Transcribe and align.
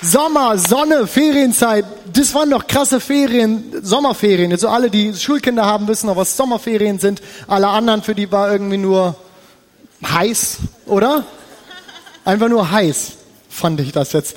Sommer, 0.00 0.56
Sonne, 0.58 1.08
Ferienzeit, 1.08 1.84
das 2.12 2.32
waren 2.32 2.50
doch 2.50 2.66
krasse 2.66 3.00
Ferien, 3.00 3.64
Sommerferien. 3.82 4.52
Also 4.52 4.68
alle, 4.68 4.90
die 4.90 5.12
Schulkinder 5.12 5.66
haben, 5.66 5.88
wissen 5.88 6.06
noch, 6.06 6.16
was 6.16 6.36
Sommerferien 6.36 7.00
sind. 7.00 7.20
Alle 7.48 7.66
anderen, 7.68 8.02
für 8.02 8.14
die 8.14 8.30
war 8.30 8.52
irgendwie 8.52 8.76
nur 8.76 9.16
heiß, 10.06 10.58
oder? 10.86 11.24
Einfach 12.24 12.48
nur 12.48 12.70
heiß, 12.70 13.12
fand 13.48 13.80
ich 13.80 13.90
das 13.90 14.12
jetzt. 14.12 14.36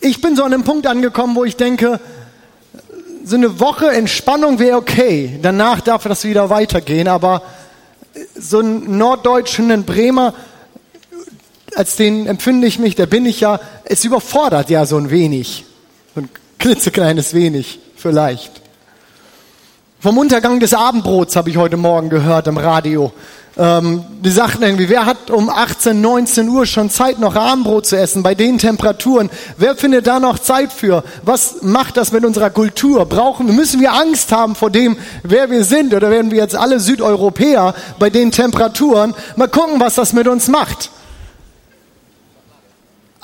Ich 0.00 0.20
bin 0.20 0.36
so 0.36 0.44
an 0.44 0.52
einem 0.52 0.64
Punkt 0.64 0.86
angekommen, 0.86 1.34
wo 1.34 1.44
ich 1.44 1.56
denke, 1.56 1.98
so 3.24 3.36
eine 3.36 3.58
Woche 3.60 3.90
Entspannung 3.90 4.58
wäre 4.58 4.76
okay. 4.76 5.38
Danach 5.40 5.80
darf 5.80 6.04
das 6.04 6.24
wieder 6.24 6.50
weitergehen, 6.50 7.08
aber 7.08 7.40
so 8.36 8.60
ein 8.60 8.98
Norddeutschen, 8.98 9.70
ein 9.70 9.84
Bremer, 9.84 10.34
als 11.76 11.96
den 11.96 12.26
empfinde 12.26 12.66
ich 12.66 12.78
mich, 12.78 12.94
da 12.94 13.06
bin 13.06 13.26
ich 13.26 13.40
ja, 13.40 13.60
es 13.84 14.04
überfordert 14.04 14.70
ja 14.70 14.86
so 14.86 14.96
ein 14.96 15.10
wenig. 15.10 15.64
So 16.14 16.22
ein 16.22 16.28
klitzekleines 16.58 17.34
wenig, 17.34 17.80
vielleicht. 17.96 18.62
Vom 20.00 20.18
Untergang 20.18 20.60
des 20.60 20.74
Abendbrots 20.74 21.34
habe 21.34 21.50
ich 21.50 21.56
heute 21.56 21.76
Morgen 21.76 22.10
gehört 22.10 22.46
im 22.46 22.58
Radio. 22.58 23.12
Ähm, 23.56 24.04
die 24.20 24.30
sagten 24.30 24.62
irgendwie, 24.62 24.88
wer 24.88 25.06
hat 25.06 25.30
um 25.30 25.48
18, 25.48 26.00
19 26.00 26.48
Uhr 26.48 26.66
schon 26.66 26.90
Zeit, 26.90 27.20
noch 27.20 27.36
Abendbrot 27.36 27.86
zu 27.86 27.96
essen 27.96 28.22
bei 28.22 28.34
den 28.34 28.58
Temperaturen? 28.58 29.30
Wer 29.56 29.76
findet 29.76 30.06
da 30.06 30.18
noch 30.18 30.38
Zeit 30.38 30.72
für? 30.72 31.04
Was 31.22 31.62
macht 31.62 31.96
das 31.96 32.12
mit 32.12 32.24
unserer 32.24 32.50
Kultur? 32.50 33.06
Brauchen, 33.06 33.54
müssen 33.54 33.80
wir 33.80 33.92
Angst 33.92 34.32
haben 34.32 34.56
vor 34.56 34.70
dem, 34.70 34.96
wer 35.22 35.50
wir 35.50 35.64
sind? 35.64 35.94
Oder 35.94 36.10
werden 36.10 36.30
wir 36.30 36.38
jetzt 36.38 36.56
alle 36.56 36.80
Südeuropäer 36.80 37.74
bei 37.98 38.10
den 38.10 38.32
Temperaturen? 38.32 39.14
Mal 39.36 39.48
gucken, 39.48 39.80
was 39.80 39.94
das 39.94 40.12
mit 40.12 40.26
uns 40.26 40.48
macht. 40.48 40.90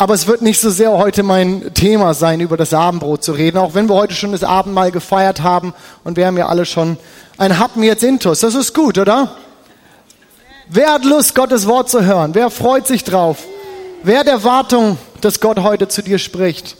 Aber 0.00 0.14
es 0.14 0.26
wird 0.26 0.40
nicht 0.40 0.58
so 0.58 0.70
sehr 0.70 0.92
heute 0.92 1.22
mein 1.22 1.74
Thema 1.74 2.14
sein, 2.14 2.40
über 2.40 2.56
das 2.56 2.72
Abendbrot 2.72 3.22
zu 3.22 3.32
reden, 3.32 3.58
auch 3.58 3.74
wenn 3.74 3.86
wir 3.86 3.96
heute 3.96 4.14
schon 4.14 4.32
das 4.32 4.42
Abendmahl 4.42 4.90
gefeiert 4.90 5.42
haben 5.42 5.74
und 6.04 6.16
wir 6.16 6.26
haben 6.26 6.38
ja 6.38 6.48
alle 6.48 6.64
schon 6.64 6.96
ein 7.36 7.58
Happen 7.58 7.82
jetzt 7.82 8.02
intus. 8.02 8.40
Das 8.40 8.54
ist 8.54 8.72
gut, 8.72 8.96
oder? 8.96 9.36
Wer 10.70 10.94
hat 10.94 11.04
Lust, 11.04 11.34
Gottes 11.34 11.66
Wort 11.66 11.90
zu 11.90 12.02
hören? 12.02 12.34
Wer 12.34 12.48
freut 12.48 12.86
sich 12.86 13.04
drauf? 13.04 13.44
Wer 14.02 14.20
hat 14.20 14.26
Erwartung, 14.26 14.96
dass 15.20 15.38
Gott 15.38 15.58
heute 15.58 15.86
zu 15.86 16.02
dir 16.02 16.18
spricht? 16.18 16.78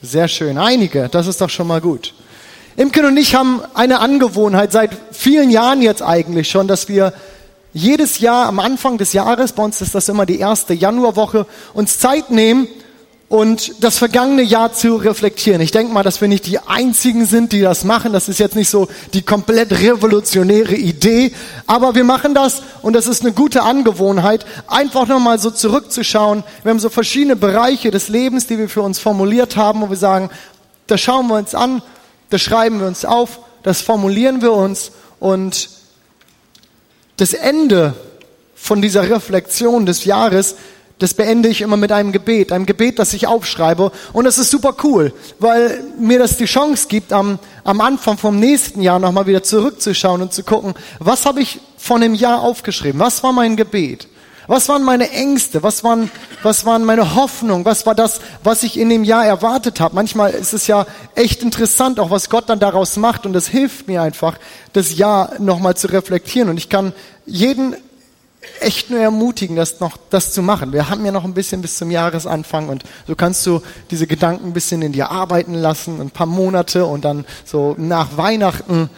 Sehr 0.00 0.28
schön. 0.28 0.56
Einige, 0.56 1.08
das 1.08 1.26
ist 1.26 1.40
doch 1.40 1.50
schon 1.50 1.66
mal 1.66 1.80
gut. 1.80 2.14
Imken 2.76 3.06
und 3.06 3.16
ich 3.16 3.34
haben 3.34 3.60
eine 3.74 3.98
Angewohnheit 3.98 4.70
seit 4.70 4.92
vielen 5.10 5.50
Jahren 5.50 5.82
jetzt 5.82 6.00
eigentlich 6.00 6.48
schon, 6.48 6.68
dass 6.68 6.88
wir 6.88 7.12
jedes 7.72 8.18
Jahr 8.18 8.46
am 8.46 8.58
Anfang 8.58 8.98
des 8.98 9.12
Jahres, 9.12 9.52
bei 9.52 9.62
uns 9.62 9.80
ist 9.80 9.94
das 9.94 10.08
immer 10.08 10.26
die 10.26 10.38
erste 10.38 10.74
Januarwoche, 10.74 11.46
uns 11.72 11.98
Zeit 11.98 12.30
nehmen 12.30 12.68
und 13.32 13.82
das 13.82 13.96
vergangene 13.96 14.42
Jahr 14.42 14.74
zu 14.74 14.96
reflektieren. 14.96 15.62
Ich 15.62 15.70
denke 15.70 15.90
mal, 15.90 16.02
dass 16.02 16.20
wir 16.20 16.28
nicht 16.28 16.46
die 16.46 16.58
Einzigen 16.58 17.24
sind, 17.24 17.52
die 17.52 17.62
das 17.62 17.82
machen. 17.82 18.12
Das 18.12 18.28
ist 18.28 18.38
jetzt 18.38 18.56
nicht 18.56 18.68
so 18.68 18.88
die 19.14 19.22
komplett 19.22 19.72
revolutionäre 19.72 20.74
Idee, 20.74 21.32
aber 21.66 21.94
wir 21.94 22.04
machen 22.04 22.34
das 22.34 22.62
und 22.82 22.92
das 22.92 23.06
ist 23.06 23.22
eine 23.22 23.32
gute 23.32 23.62
Angewohnheit, 23.62 24.44
einfach 24.66 25.06
nochmal 25.06 25.38
so 25.38 25.50
zurückzuschauen. 25.50 26.44
Wir 26.62 26.70
haben 26.70 26.78
so 26.78 26.90
verschiedene 26.90 27.34
Bereiche 27.34 27.90
des 27.90 28.08
Lebens, 28.08 28.48
die 28.48 28.58
wir 28.58 28.68
für 28.68 28.82
uns 28.82 28.98
formuliert 28.98 29.56
haben, 29.56 29.80
wo 29.80 29.88
wir 29.88 29.96
sagen, 29.96 30.28
das 30.86 31.00
schauen 31.00 31.26
wir 31.28 31.36
uns 31.36 31.54
an, 31.54 31.80
das 32.28 32.42
schreiben 32.42 32.80
wir 32.80 32.86
uns 32.86 33.06
auf, 33.06 33.38
das 33.62 33.80
formulieren 33.80 34.42
wir 34.42 34.52
uns 34.52 34.92
und 35.20 35.70
das 37.16 37.32
Ende 37.32 37.94
von 38.54 38.80
dieser 38.80 39.08
Reflexion 39.10 39.86
des 39.86 40.04
Jahres, 40.04 40.56
das 40.98 41.14
beende 41.14 41.48
ich 41.48 41.62
immer 41.62 41.76
mit 41.76 41.90
einem 41.90 42.12
Gebet, 42.12 42.52
einem 42.52 42.64
Gebet, 42.64 43.00
das 43.00 43.12
ich 43.12 43.26
aufschreibe. 43.26 43.90
Und 44.12 44.24
das 44.24 44.38
ist 44.38 44.50
super 44.50 44.76
cool, 44.84 45.12
weil 45.40 45.82
mir 45.98 46.20
das 46.20 46.36
die 46.36 46.44
Chance 46.44 46.86
gibt, 46.88 47.12
am, 47.12 47.40
am 47.64 47.80
Anfang 47.80 48.18
vom 48.18 48.38
nächsten 48.38 48.80
Jahr 48.82 49.00
nochmal 49.00 49.26
wieder 49.26 49.42
zurückzuschauen 49.42 50.22
und 50.22 50.32
zu 50.32 50.44
gucken, 50.44 50.74
was 51.00 51.26
habe 51.26 51.40
ich 51.40 51.60
von 51.76 52.00
dem 52.00 52.14
Jahr 52.14 52.42
aufgeschrieben? 52.42 53.00
Was 53.00 53.22
war 53.24 53.32
mein 53.32 53.56
Gebet? 53.56 54.06
Was 54.52 54.68
waren 54.68 54.82
meine 54.82 55.10
Ängste? 55.10 55.62
Was 55.62 55.82
waren, 55.82 56.10
was 56.42 56.66
waren 56.66 56.84
meine 56.84 57.14
Hoffnungen? 57.14 57.64
Was 57.64 57.86
war 57.86 57.94
das, 57.94 58.20
was 58.44 58.62
ich 58.64 58.78
in 58.78 58.90
dem 58.90 59.02
Jahr 59.02 59.24
erwartet 59.24 59.80
habe? 59.80 59.94
Manchmal 59.94 60.32
ist 60.32 60.52
es 60.52 60.66
ja 60.66 60.84
echt 61.14 61.42
interessant, 61.42 61.98
auch 61.98 62.10
was 62.10 62.28
Gott 62.28 62.50
dann 62.50 62.60
daraus 62.60 62.98
macht. 62.98 63.24
Und 63.24 63.32
das 63.32 63.46
hilft 63.46 63.88
mir 63.88 64.02
einfach, 64.02 64.36
das 64.74 64.94
Jahr 64.94 65.30
nochmal 65.38 65.74
zu 65.78 65.86
reflektieren. 65.86 66.50
Und 66.50 66.58
ich 66.58 66.68
kann 66.68 66.92
jeden 67.24 67.76
echt 68.60 68.90
nur 68.90 69.00
ermutigen, 69.00 69.56
das 69.56 69.80
noch, 69.80 69.96
das 70.10 70.34
zu 70.34 70.42
machen. 70.42 70.74
Wir 70.74 70.90
haben 70.90 71.02
ja 71.06 71.12
noch 71.12 71.24
ein 71.24 71.32
bisschen 71.32 71.62
bis 71.62 71.78
zum 71.78 71.90
Jahresanfang 71.90 72.68
und 72.68 72.84
so 73.06 73.14
kannst 73.14 73.46
du 73.46 73.62
diese 73.90 74.06
Gedanken 74.06 74.48
ein 74.48 74.52
bisschen 74.52 74.82
in 74.82 74.92
dir 74.92 75.10
arbeiten 75.10 75.54
lassen, 75.54 75.98
ein 75.98 76.10
paar 76.10 76.26
Monate 76.26 76.84
und 76.84 77.06
dann 77.06 77.24
so 77.46 77.74
nach 77.78 78.18
Weihnachten 78.18 78.90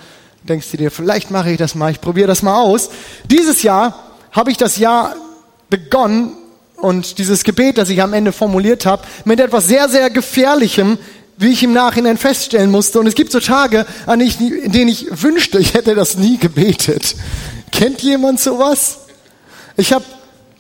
denkst 0.43 0.73
du 0.73 0.79
dir, 0.79 0.91
vielleicht 0.91 1.31
mache 1.31 1.53
ich 1.53 1.59
das 1.59 1.77
mal, 1.77 1.93
ich 1.93 2.01
probiere 2.01 2.27
das 2.27 2.43
mal 2.43 2.61
aus. 2.61 2.91
Dieses 3.31 3.63
Jahr 3.63 3.95
habe 4.33 4.51
ich 4.51 4.57
das 4.57 4.79
Jahr 4.79 5.15
begonnen 5.77 6.33
und 6.77 7.19
dieses 7.19 7.43
Gebet, 7.43 7.79
das 7.79 7.89
ich 7.89 8.01
am 8.01 8.13
Ende 8.13 8.31
formuliert 8.31 8.87
habe, 8.87 9.03
mit 9.25 9.41
etwas 9.41 9.67
sehr, 9.67 9.89
sehr 9.89 10.09
Gefährlichem, 10.09 10.99
wie 11.37 11.51
ich 11.51 11.65
im 11.65 11.73
Nachhinein 11.73 12.17
feststellen 12.17 12.71
musste. 12.71 13.01
Und 13.01 13.09
es 13.09 13.17
gibt 13.17 13.33
so 13.33 13.41
Tage, 13.41 13.87
an 14.07 14.21
denen 14.21 14.89
ich 14.89 15.09
wünschte, 15.11 15.59
ich 15.59 15.75
hätte 15.75 15.97
das 15.97 16.17
nie 16.17 16.39
gebetet. 16.39 17.17
Kennt 17.73 18.03
jemand 18.03 18.39
sowas? 18.39 18.99
Ich 19.77 19.93
habe 19.93 20.05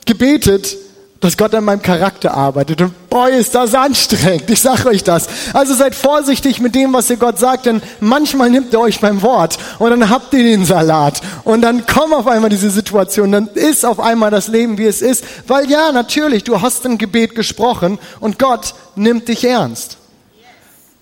gebetet 0.05 0.77
dass 1.25 1.39
Gott 1.39 1.55
an 1.55 1.65
meinem 1.65 1.81
Charakter 1.81 2.35
arbeitet. 2.35 2.83
Und 2.83 3.09
boy, 3.09 3.33
ist 3.33 3.55
das 3.55 3.75
anstrengend. 3.75 4.51
Ich 4.51 4.61
sage 4.61 4.89
euch 4.89 5.03
das. 5.03 5.27
Also 5.55 5.75
seid 5.75 5.95
vorsichtig 5.95 6.61
mit 6.61 6.75
dem, 6.75 6.93
was 6.93 7.09
ihr 7.09 7.17
Gott 7.17 7.39
sagt, 7.39 7.65
denn 7.65 7.81
manchmal 8.01 8.51
nimmt 8.51 8.75
er 8.75 8.81
euch 8.81 9.01
beim 9.01 9.23
Wort 9.23 9.57
und 9.79 9.89
dann 9.89 10.11
habt 10.11 10.35
ihr 10.35 10.43
den 10.43 10.67
Salat. 10.67 11.23
Und 11.45 11.63
dann 11.63 11.87
kommen 11.87 12.13
auf 12.13 12.27
einmal 12.27 12.51
diese 12.51 12.69
Situation, 12.69 13.33
dann 13.33 13.49
ist 13.49 13.87
auf 13.87 14.01
einmal 14.01 14.31
das 14.31 14.49
Leben, 14.49 14.77
wie 14.77 14.85
es 14.85 15.01
ist. 15.01 15.25
Weil 15.47 15.71
ja, 15.71 15.93
natürlich, 15.93 16.45
du 16.45 16.61
hast 16.61 16.85
ein 16.85 16.99
Gebet 16.99 17.35
gesprochen 17.35 17.99
und 18.21 18.39
Gott 18.39 18.75
nimmt 18.95 19.27
dich 19.29 19.45
ernst. 19.45 19.97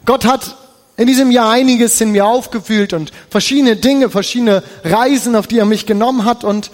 Gott 0.04 0.24
hat 0.24 0.56
in 0.96 1.08
diesem 1.08 1.32
Jahr 1.32 1.50
einiges 1.50 2.00
in 2.00 2.12
mir 2.12 2.26
aufgefühlt 2.26 2.92
und 2.92 3.10
verschiedene 3.28 3.74
Dinge, 3.74 4.08
verschiedene 4.08 4.62
Reisen, 4.84 5.34
auf 5.34 5.48
die 5.48 5.58
er 5.58 5.64
mich 5.64 5.84
genommen 5.84 6.24
hat 6.24 6.44
und 6.44 6.70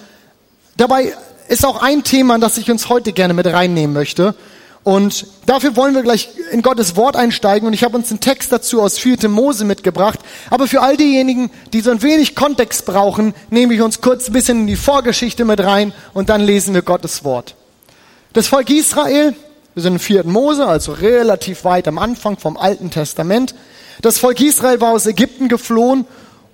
dabei 0.77 1.15
ist 1.49 1.65
auch 1.65 1.81
ein 1.81 2.03
Thema, 2.03 2.37
das 2.37 2.57
ich 2.57 2.69
uns 2.69 2.89
heute 2.89 3.11
gerne 3.11 3.33
mit 3.33 3.47
reinnehmen 3.47 3.93
möchte. 3.93 4.35
Und 4.83 5.27
dafür 5.45 5.75
wollen 5.75 5.93
wir 5.93 6.03
gleich 6.03 6.29
in 6.51 6.61
Gottes 6.61 6.95
Wort 6.95 7.15
einsteigen. 7.15 7.67
Und 7.67 7.73
ich 7.73 7.83
habe 7.83 7.97
uns 7.97 8.11
einen 8.11 8.21
Text 8.21 8.51
dazu 8.51 8.81
aus 8.81 8.97
4. 8.97 9.27
Mose 9.27 9.65
mitgebracht. 9.65 10.19
Aber 10.49 10.67
für 10.67 10.81
all 10.81 10.95
diejenigen, 10.95 11.51
die 11.73 11.81
so 11.81 11.91
ein 11.91 12.01
wenig 12.01 12.35
Kontext 12.35 12.85
brauchen, 12.85 13.33
nehme 13.49 13.73
ich 13.73 13.81
uns 13.81 13.99
kurz 13.99 14.27
ein 14.27 14.33
bisschen 14.33 14.61
in 14.61 14.67
die 14.67 14.75
Vorgeschichte 14.75 15.43
mit 15.43 15.59
rein 15.59 15.91
und 16.13 16.29
dann 16.29 16.41
lesen 16.41 16.73
wir 16.73 16.81
Gottes 16.81 17.23
Wort. 17.23 17.55
Das 18.33 18.47
Volk 18.47 18.69
Israel, 18.69 19.35
wir 19.73 19.83
sind 19.83 19.93
in 19.93 19.99
4. 19.99 20.25
Mose, 20.25 20.65
also 20.65 20.93
relativ 20.93 21.65
weit 21.65 21.87
am 21.87 21.97
Anfang 21.97 22.37
vom 22.37 22.57
Alten 22.57 22.91
Testament. 22.91 23.55
Das 24.01 24.19
Volk 24.19 24.39
Israel 24.39 24.79
war 24.81 24.91
aus 24.91 25.07
Ägypten 25.07 25.49
geflohen 25.49 26.05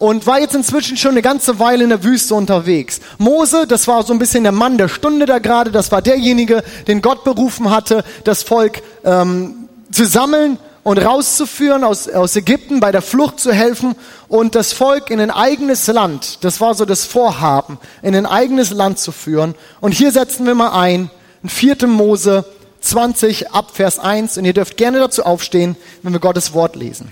und 0.06 0.28
war 0.28 0.40
jetzt 0.40 0.54
inzwischen 0.54 0.98
schon 0.98 1.12
eine 1.12 1.24
ganze 1.24 1.58
Weile 1.58 1.84
in 1.84 1.90
der 1.90 2.04
Wüste 2.04 2.36
unterwegs. 2.36 3.00
Mose, 3.18 3.66
das 3.66 3.88
war 3.88 4.04
so 4.04 4.14
ein 4.14 4.20
bisschen 4.20 4.44
der 4.44 4.52
Mann 4.52 4.78
der 4.78 4.88
Stunde 4.88 5.26
da 5.26 5.40
gerade, 5.40 5.72
das 5.72 5.92
war 5.92 6.04
derjenige, 6.04 6.64
den 6.88 7.02
Gott 7.02 7.24
berufen 7.24 7.72
hatte, 7.72 8.04
das 8.24 8.44
Volk 8.44 8.84
ähm, 9.04 9.68
zu 9.92 10.06
sammeln 10.06 10.60
und 10.84 11.00
rauszuführen 11.00 11.84
aus, 11.84 12.08
aus 12.08 12.36
Ägypten, 12.36 12.80
bei 12.80 12.92
der 12.92 13.02
Flucht 13.02 13.40
zu 13.40 13.52
helfen 13.52 13.96
und 14.28 14.54
das 14.54 14.74
Volk 14.74 15.10
in 15.10 15.20
ein 15.20 15.32
eigenes 15.32 15.88
Land, 15.88 16.44
das 16.44 16.62
war 16.62 16.76
so 16.76 16.86
das 16.86 17.06
Vorhaben, 17.06 17.80
in 18.04 18.16
ein 18.16 18.28
eigenes 18.28 18.70
Land 18.70 19.00
zu 19.00 19.12
führen. 19.12 19.56
Und 19.82 19.94
hier 19.94 20.12
setzen 20.12 20.46
wir 20.46 20.54
mal 20.54 20.80
ein, 20.80 21.10
in 21.42 21.50
4. 21.50 21.88
Mose 21.88 22.46
20 22.82 23.50
ab 23.54 23.72
Vers 23.74 23.98
1 23.98 24.38
und 24.38 24.46
ihr 24.46 24.54
dürft 24.54 24.78
gerne 24.78 25.00
dazu 25.00 25.24
aufstehen, 25.24 25.76
wenn 26.04 26.14
wir 26.14 26.20
Gottes 26.20 26.54
Wort 26.54 26.76
lesen. 26.76 27.12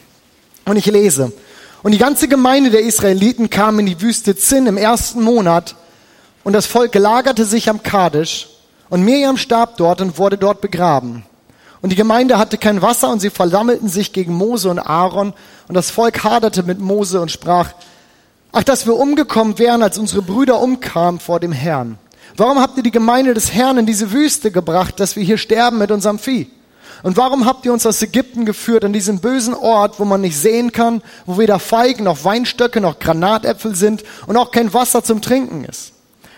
Und 0.66 0.78
ich 0.78 0.86
lese, 0.86 1.34
und 1.84 1.92
die 1.92 1.98
ganze 1.98 2.30
Gemeinde 2.30 2.70
der 2.70 2.82
Israeliten 2.82 3.50
kam 3.50 3.78
in 3.78 3.86
die 3.86 4.02
Wüste 4.02 4.36
Zinn 4.36 4.68
im 4.68 4.78
ersten 4.78 5.22
Monat 5.22 5.76
und 6.46 6.54
das 6.54 6.66
Volk 6.66 6.94
gelagerte 6.94 7.46
sich 7.46 7.70
am 7.70 7.84
Kadesh 7.84 8.50
und 8.90 9.04
Miriam 9.04 9.38
starb 9.38 9.78
dort 9.78 10.02
und 10.02 10.18
wurde 10.18 10.38
dort 10.38 10.62
begraben. 10.62 11.26
Und 11.82 11.90
die 11.90 11.98
Gemeinde 11.98 12.38
hatte 12.38 12.58
kein 12.58 12.82
Wasser 12.82 13.10
und 13.10 13.20
sie 13.20 13.30
versammelten 13.30 13.90
sich 13.90 14.14
gegen 14.14 14.34
Mose 14.34 14.70
und 14.70 14.80
Aaron 14.80 15.34
und 15.68 15.76
das 15.76 15.92
Volk 15.92 16.24
haderte 16.24 16.64
mit 16.64 16.80
Mose 16.80 17.20
und 17.20 17.30
sprach, 17.30 17.74
ach, 18.54 18.64
dass 18.64 18.86
wir 18.86 18.96
umgekommen 18.96 19.60
wären, 19.60 19.84
als 19.84 19.98
unsere 19.98 20.22
Brüder 20.22 20.62
umkamen 20.62 21.20
vor 21.20 21.42
dem 21.42 21.52
Herrn. 21.52 21.98
Warum 22.38 22.60
habt 22.60 22.78
ihr 22.78 22.84
die 22.84 22.92
Gemeinde 22.92 23.34
des 23.34 23.54
Herrn 23.54 23.78
in 23.78 23.86
diese 23.86 24.14
Wüste 24.14 24.52
gebracht, 24.52 25.02
dass 25.02 25.18
wir 25.18 25.24
hier 25.24 25.38
sterben 25.38 25.80
mit 25.80 25.92
unserem 25.92 26.18
Vieh? 26.18 26.50
Und 27.04 27.18
warum 27.18 27.46
habt 27.46 27.66
ihr 27.66 27.74
uns 27.74 27.86
aus 27.86 28.02
Ägypten 28.02 28.46
geführt, 28.46 28.86
an 28.86 28.94
diesem 28.94 29.20
bösen 29.20 29.54
Ort, 29.54 30.00
wo 30.00 30.06
man 30.06 30.22
nicht 30.22 30.38
sehen 30.38 30.72
kann, 30.72 31.04
wo 31.26 31.38
weder 31.38 31.60
Feigen 31.60 32.06
noch 32.06 32.24
Weinstöcke 32.24 32.80
noch 32.80 32.98
Granatäpfel 32.98 33.76
sind 33.76 34.04
und 34.26 34.38
auch 34.38 34.52
kein 34.52 34.74
Wasser 34.74 35.04
zum 35.04 35.22
Trinken 35.22 35.66
ist? 35.66 35.92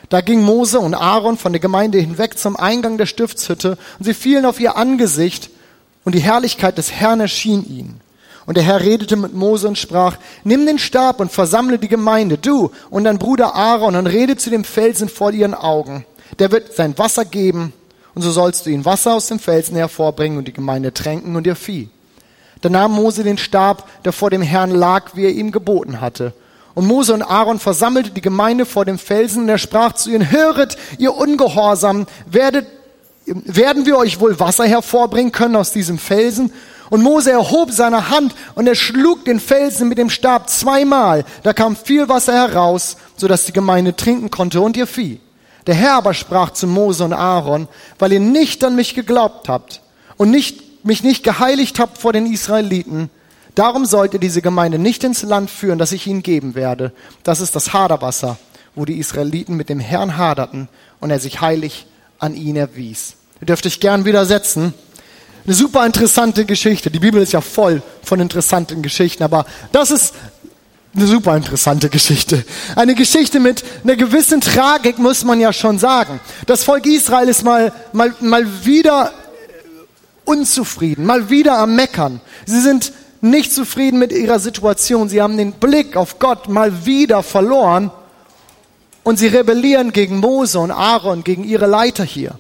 Da 0.10 0.22
ging 0.22 0.42
Mose 0.42 0.80
und 0.80 0.96
Aaron 0.96 1.38
von 1.38 1.54
der 1.54 1.60
Gemeinde 1.60 2.00
hinweg 2.00 2.38
zum 2.38 2.56
Eingang 2.56 2.98
der 2.98 3.06
Stiftshütte 3.06 3.78
und 4.00 4.06
sie 4.06 4.14
fielen 4.16 4.46
auf 4.46 4.60
ihr 4.60 4.76
Angesicht 4.76 5.52
und 6.04 6.16
die 6.16 6.20
Herrlichkeit 6.20 6.78
des 6.78 6.92
Herrn 6.92 7.20
erschien 7.20 7.66
ihnen. 7.68 8.02
Und 8.48 8.58
der 8.58 8.64
Herr 8.64 8.82
redete 8.82 9.16
mit 9.16 9.34
Mose 9.34 9.68
und 9.68 9.78
sprach, 9.78 10.18
nimm 10.44 10.66
den 10.66 10.78
Stab 10.78 11.20
und 11.20 11.32
versammle 11.32 11.80
die 11.80 11.88
Gemeinde, 11.88 12.38
du 12.38 12.72
und 12.90 13.04
dein 13.06 13.18
Bruder 13.18 13.56
Aaron, 13.56 13.96
und 13.96 14.06
rede 14.06 14.38
zu 14.38 14.52
dem 14.52 14.64
Felsen 14.64 15.10
vor 15.10 15.32
ihren 15.32 15.56
Augen. 15.56 16.06
Der 16.38 16.52
wird 16.52 16.74
sein 16.74 16.96
Wasser 16.98 17.26
geben, 17.26 17.74
und 18.16 18.22
so 18.22 18.32
sollst 18.32 18.66
du 18.66 18.70
ihn 18.70 18.86
Wasser 18.86 19.14
aus 19.14 19.28
dem 19.28 19.40
Felsen 19.40 19.76
hervorbringen 19.76 20.38
und 20.38 20.48
die 20.48 20.54
Gemeinde 20.54 20.94
tränken 20.94 21.36
und 21.36 21.46
ihr 21.46 21.56
Vieh. 21.56 21.90
Da 22.62 22.70
nahm 22.70 22.94
Mose 22.94 23.24
den 23.24 23.38
Stab, 23.38 23.88
der 24.04 24.14
vor 24.14 24.30
dem 24.30 24.42
Herrn 24.42 24.72
lag, 24.72 25.12
wie 25.16 25.26
er 25.26 25.32
ihm 25.32 25.52
geboten 25.52 26.02
hatte. 26.02 26.34
Und 26.74 26.88
Mose 26.88 27.14
und 27.14 27.22
Aaron 27.22 27.60
versammelte 27.60 28.12
die 28.12 28.22
Gemeinde 28.22 28.66
vor 28.66 28.86
dem 28.86 28.98
Felsen, 28.98 29.44
und 29.44 29.50
er 29.50 29.58
sprach 29.58 29.94
zu 29.94 30.10
ihnen, 30.10 30.32
höret, 30.32 30.78
ihr 30.98 31.16
Ungehorsam, 31.16 32.08
werdet, 32.26 32.68
werden 33.26 33.86
wir 33.86 33.98
euch 33.98 34.20
wohl 34.20 34.40
Wasser 34.40 34.66
hervorbringen 34.66 35.32
können 35.32 35.56
aus 35.56 35.72
diesem 35.72 35.98
Felsen? 35.98 36.52
Und 36.90 37.02
Mose 37.02 37.32
erhob 37.32 37.72
seine 37.72 38.10
Hand 38.10 38.36
und 38.54 38.68
er 38.68 38.76
schlug 38.76 39.26
den 39.26 39.40
Felsen 39.40 39.90
mit 39.90 39.98
dem 39.98 40.10
Stab 40.10 40.50
zweimal. 40.50 41.26
Da 41.44 41.52
kam 41.52 41.76
viel 41.76 42.08
Wasser 42.10 42.34
heraus, 42.34 42.98
so 43.18 43.28
dass 43.28 43.46
die 43.46 43.54
Gemeinde 43.54 43.96
trinken 43.96 44.30
konnte 44.30 44.62
und 44.62 44.78
ihr 44.78 44.86
Vieh. 44.86 45.20
Der 45.68 45.76
Herr 45.76 45.94
aber 45.96 46.14
sprach 46.14 46.52
zu 46.52 46.68
Mose 46.68 47.04
und 47.04 47.14
Aaron, 47.14 47.68
weil 47.98 48.14
ihr 48.14 48.20
nicht 48.20 48.64
an 48.64 48.76
mich 48.76 48.94
geglaubt 48.94 49.50
habt 49.50 49.82
und 50.18 50.32
nicht, 50.32 50.86
mich 50.86 51.04
nicht 51.04 51.24
geheiligt 51.24 51.80
habt 51.80 51.98
vor 51.98 52.14
den 52.14 52.32
Israeliten, 52.32 53.10
darum 53.56 53.86
sollt 53.86 54.14
ihr 54.14 54.20
diese 54.20 54.42
Gemeinde 54.42 54.78
nicht 54.78 55.04
ins 55.04 55.24
Land 55.24 55.50
führen, 55.50 55.80
das 55.80 55.92
ich 55.92 56.06
ihnen 56.08 56.24
geben 56.24 56.56
werde. 56.56 56.92
Das 57.24 57.42
ist 57.42 57.56
das 57.56 57.74
Haderwasser, 57.74 58.38
wo 58.76 58.86
die 58.86 59.00
Israeliten 59.00 59.56
mit 59.56 59.70
dem 59.70 59.80
Herrn 59.80 60.18
haderten 60.18 60.70
und 61.00 61.10
er 61.10 61.20
sich 61.20 61.42
heilig 61.42 61.88
an 62.20 62.36
ihn 62.36 62.56
erwies. 62.56 63.16
Ihr 63.42 63.48
dürft 63.48 63.66
euch 63.66 63.80
gern 63.80 64.06
widersetzen. 64.06 64.74
Eine 65.46 65.54
super 65.54 65.86
interessante 65.86 66.46
Geschichte. 66.46 66.90
Die 66.90 67.00
Bibel 67.00 67.22
ist 67.22 67.34
ja 67.34 67.42
voll 67.42 67.82
von 68.02 68.20
interessanten 68.20 68.82
Geschichten, 68.82 69.24
aber 69.24 69.46
das 69.72 69.92
ist 69.92 70.14
eine 70.96 71.08
super 71.08 71.36
interessante 71.36 71.90
Geschichte. 71.90 72.46
Eine 72.76 72.96
Geschichte 72.96 73.40
mit 73.40 73.64
einer 73.84 73.96
gewissen 73.96 74.42
Tragik, 74.42 74.98
muss 74.98 75.24
man 75.24 75.40
ja 75.40 75.52
schon 75.52 75.78
sagen. 75.78 76.20
Das 76.46 76.64
Volk 76.64 76.86
Israel 76.86 77.28
ist 77.28 77.44
mal, 77.44 77.74
mal, 77.92 78.14
mal 78.22 78.66
wieder 78.66 79.12
unzufrieden, 80.24 81.06
mal 81.06 81.30
wieder 81.30 81.58
am 81.58 81.76
Meckern. 81.76 82.22
Sie 82.46 82.62
sind 82.62 82.94
nicht 83.22 83.54
zufrieden 83.54 84.00
mit 84.00 84.12
ihrer 84.12 84.40
Situation. 84.40 85.10
Sie 85.10 85.22
haben 85.22 85.38
den 85.38 85.54
Blick 85.54 85.98
auf 85.98 86.20
Gott 86.20 86.48
mal 86.48 86.86
wieder 86.86 87.24
verloren 87.24 87.92
und 89.04 89.20
sie 89.20 89.28
rebellieren 89.28 89.92
gegen 89.92 90.18
Mose 90.20 90.60
und 90.60 90.72
Aaron, 90.72 91.24
gegen 91.24 91.44
ihre 91.44 91.68
Leiter 91.68 92.04
hier. 92.04 92.40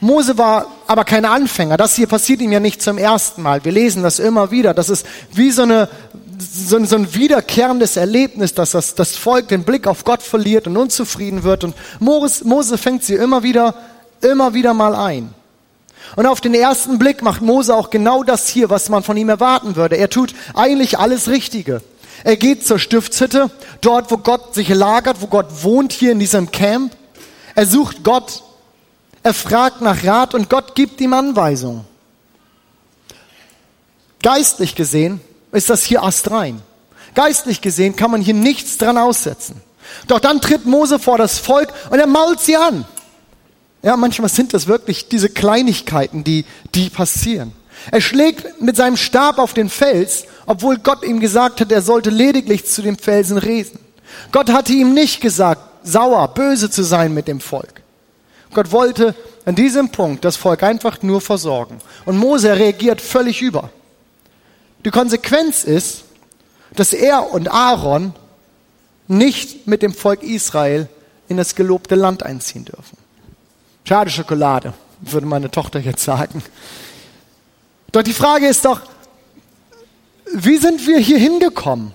Mose 0.00 0.38
war 0.38 0.66
aber 0.86 1.04
kein 1.04 1.26
Anfänger. 1.26 1.76
Das 1.76 1.94
hier 1.94 2.06
passiert 2.06 2.40
ihm 2.40 2.52
ja 2.52 2.60
nicht 2.60 2.80
zum 2.80 2.96
ersten 2.96 3.42
Mal. 3.42 3.64
Wir 3.64 3.72
lesen 3.72 4.02
das 4.02 4.18
immer 4.18 4.50
wieder. 4.50 4.72
Das 4.72 4.88
ist 4.88 5.04
wie 5.32 5.50
so, 5.50 5.62
eine, 5.62 5.90
so, 6.40 6.84
so 6.84 6.96
ein 6.96 7.14
wiederkehrendes 7.14 7.96
Erlebnis, 7.96 8.54
dass 8.54 8.72
das, 8.72 8.94
das 8.94 9.16
Volk 9.16 9.48
den 9.48 9.64
Blick 9.64 9.86
auf 9.86 10.04
Gott 10.04 10.22
verliert 10.22 10.66
und 10.66 10.76
unzufrieden 10.76 11.42
wird. 11.42 11.64
Und 11.64 11.74
Mose, 11.98 12.46
Mose 12.46 12.78
fängt 12.78 13.04
sie 13.04 13.14
immer 13.14 13.42
wieder, 13.42 13.74
immer 14.20 14.54
wieder 14.54 14.74
mal 14.74 14.94
ein. 14.94 15.34
Und 16.16 16.26
auf 16.26 16.40
den 16.40 16.54
ersten 16.54 16.98
Blick 16.98 17.22
macht 17.22 17.42
Mose 17.42 17.74
auch 17.74 17.90
genau 17.90 18.22
das 18.22 18.48
hier, 18.48 18.70
was 18.70 18.88
man 18.88 19.02
von 19.02 19.16
ihm 19.16 19.28
erwarten 19.28 19.76
würde. 19.76 19.96
Er 19.96 20.10
tut 20.10 20.34
eigentlich 20.54 20.98
alles 20.98 21.28
Richtige. 21.28 21.82
Er 22.24 22.36
geht 22.36 22.66
zur 22.66 22.78
Stiftshütte, 22.78 23.50
dort, 23.80 24.10
wo 24.10 24.16
Gott 24.18 24.54
sich 24.54 24.68
lagert, 24.68 25.20
wo 25.20 25.26
Gott 25.26 25.62
wohnt, 25.62 25.92
hier 25.92 26.12
in 26.12 26.18
diesem 26.18 26.50
Camp. 26.50 26.96
Er 27.54 27.66
sucht 27.66 28.02
Gott 28.02 28.42
er 29.22 29.34
fragt 29.34 29.80
nach 29.80 30.02
Rat 30.04 30.34
und 30.34 30.48
Gott 30.48 30.74
gibt 30.74 31.00
ihm 31.00 31.12
Anweisungen. 31.12 31.84
Geistlich 34.22 34.74
gesehen 34.74 35.20
ist 35.52 35.70
das 35.70 35.84
hier 35.84 36.02
astrein. 36.02 36.62
Geistlich 37.14 37.60
gesehen 37.60 37.96
kann 37.96 38.10
man 38.10 38.20
hier 38.20 38.34
nichts 38.34 38.78
dran 38.78 38.98
aussetzen. 38.98 39.60
Doch 40.06 40.20
dann 40.20 40.40
tritt 40.40 40.66
Mose 40.66 40.98
vor 40.98 41.18
das 41.18 41.38
Volk 41.38 41.72
und 41.90 41.98
er 41.98 42.06
mault 42.06 42.40
sie 42.40 42.56
an. 42.56 42.84
Ja, 43.82 43.96
manchmal 43.96 44.28
sind 44.28 44.54
das 44.54 44.66
wirklich 44.66 45.08
diese 45.08 45.28
Kleinigkeiten, 45.28 46.22
die, 46.22 46.44
die 46.74 46.90
passieren. 46.90 47.52
Er 47.90 48.00
schlägt 48.00 48.60
mit 48.60 48.76
seinem 48.76 48.98
Stab 48.98 49.38
auf 49.38 49.54
den 49.54 49.70
Fels, 49.70 50.24
obwohl 50.44 50.78
Gott 50.78 51.02
ihm 51.02 51.18
gesagt 51.18 51.60
hat, 51.60 51.72
er 51.72 51.80
sollte 51.80 52.10
lediglich 52.10 52.66
zu 52.66 52.82
dem 52.82 52.98
Felsen 52.98 53.38
reden. 53.38 53.78
Gott 54.32 54.50
hatte 54.50 54.72
ihm 54.72 54.92
nicht 54.92 55.20
gesagt, 55.20 55.62
sauer, 55.82 56.28
böse 56.28 56.70
zu 56.70 56.82
sein 56.82 57.14
mit 57.14 57.26
dem 57.26 57.40
Volk. 57.40 57.82
Gott 58.52 58.70
wollte 58.72 59.14
an 59.46 59.54
diesem 59.54 59.88
Punkt 59.88 60.24
das 60.24 60.36
Volk 60.36 60.62
einfach 60.62 61.02
nur 61.02 61.20
versorgen. 61.20 61.78
Und 62.04 62.18
Mose 62.18 62.54
reagiert 62.54 63.00
völlig 63.00 63.40
über. 63.40 63.70
Die 64.84 64.90
Konsequenz 64.90 65.64
ist, 65.64 66.04
dass 66.74 66.92
er 66.92 67.32
und 67.32 67.50
Aaron 67.50 68.14
nicht 69.08 69.66
mit 69.66 69.82
dem 69.82 69.92
Volk 69.92 70.22
Israel 70.22 70.88
in 71.28 71.36
das 71.36 71.54
gelobte 71.54 71.94
Land 71.94 72.22
einziehen 72.22 72.64
dürfen. 72.64 72.96
Schade 73.84 74.10
Schokolade, 74.10 74.72
würde 75.00 75.26
meine 75.26 75.50
Tochter 75.50 75.80
jetzt 75.80 76.04
sagen. 76.04 76.42
Doch 77.92 78.02
die 78.02 78.12
Frage 78.12 78.46
ist 78.46 78.64
doch, 78.64 78.82
wie 80.32 80.58
sind 80.58 80.86
wir 80.86 80.98
hier 80.98 81.18
hingekommen? 81.18 81.92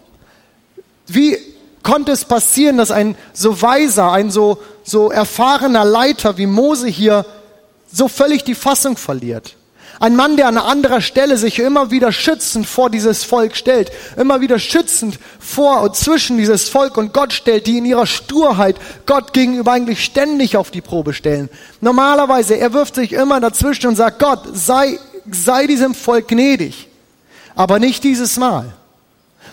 Wie 1.07 1.37
konnte 1.83 2.11
es 2.11 2.25
passieren, 2.25 2.77
dass 2.77 2.91
ein 2.91 3.15
so 3.31 3.61
weiser, 3.61 4.11
ein 4.11 4.29
so, 4.29 4.57
so 4.83 5.09
erfahrener 5.09 5.85
Leiter 5.85 6.37
wie 6.37 6.47
Mose 6.47 6.87
hier 6.87 7.25
so 7.91 8.07
völlig 8.07 8.43
die 8.43 8.55
Fassung 8.55 8.97
verliert? 8.97 9.55
Ein 9.99 10.15
Mann, 10.15 10.35
der 10.35 10.47
an 10.47 10.57
anderer 10.57 11.01
Stelle 11.01 11.37
sich 11.37 11.59
immer 11.59 11.89
wieder 11.89 12.11
schützend 12.11 12.67
vor 12.67 12.89
dieses 12.89 13.23
Volk 13.23 13.55
stellt, 13.55 13.91
immer 14.17 14.41
wieder 14.41 14.59
schützend 14.59 15.19
vor 15.39 15.81
und 15.81 15.95
zwischen 15.95 16.37
dieses 16.37 16.67
Volk 16.67 16.97
und 16.97 17.13
Gott 17.13 17.31
stellt, 17.31 17.65
die 17.67 17.77
in 17.77 17.85
ihrer 17.85 18.05
Sturheit 18.05 18.75
Gott 19.05 19.31
gegenüber 19.31 19.71
eigentlich 19.71 20.03
ständig 20.03 20.57
auf 20.57 20.71
die 20.71 20.81
Probe 20.81 21.13
stellen. 21.13 21.49
Normalerweise, 21.79 22.57
er 22.57 22.73
wirft 22.73 22.95
sich 22.95 23.13
immer 23.13 23.39
dazwischen 23.39 23.87
und 23.87 23.95
sagt, 23.95 24.19
Gott, 24.19 24.41
sei, 24.53 24.99
sei 25.31 25.65
diesem 25.67 25.93
Volk 25.93 26.27
gnädig. 26.27 26.89
Aber 27.55 27.79
nicht 27.79 28.03
dieses 28.03 28.37
Mal. 28.37 28.73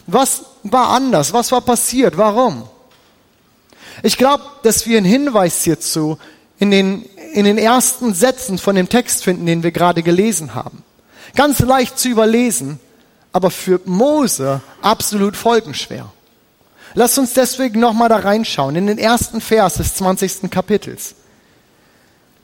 Was 0.07 0.43
war 0.65 0.89
anders? 0.89 1.33
Was 1.33 1.53
war 1.53 1.61
passiert? 1.61 2.17
Warum? 2.19 2.65
Ich 4.03 4.17
glaube, 4.17 4.43
dass 4.63 4.87
wir 4.87 4.99
einen 4.99 5.07
Hinweis 5.07 5.63
hierzu 5.63 6.19
in 6.59 6.71
den, 6.71 7.05
in 7.33 7.45
den 7.45 7.59
ersten 7.59 8.15
Sätzen 8.15 8.59
von 8.59 8.77
dem 8.77 8.89
Text 8.89 9.25
finden, 9.25 9.47
den 9.47 9.63
wir 9.63 9.73
gerade 9.73 10.03
gelesen 10.03 10.55
haben. 10.55 10.83
Ganz 11.35 11.61
leicht 11.61 11.99
zu 11.99 12.09
überlesen, 12.09 12.79
aber 13.33 13.51
für 13.51 13.81
Mose 13.85 14.61
absolut 14.83 15.37
folgenschwer. 15.37 16.13
Lasst 16.95 17.19
uns 17.19 17.33
deswegen 17.33 17.81
nochmal 17.81 18.11
da 18.11 18.17
reinschauen, 18.17 18.77
in 18.77 18.87
den 18.87 18.99
ersten 18.99 19.41
Vers 19.41 19.75
des 19.75 19.95
20. 19.95 20.51
Kapitels. 20.51 21.15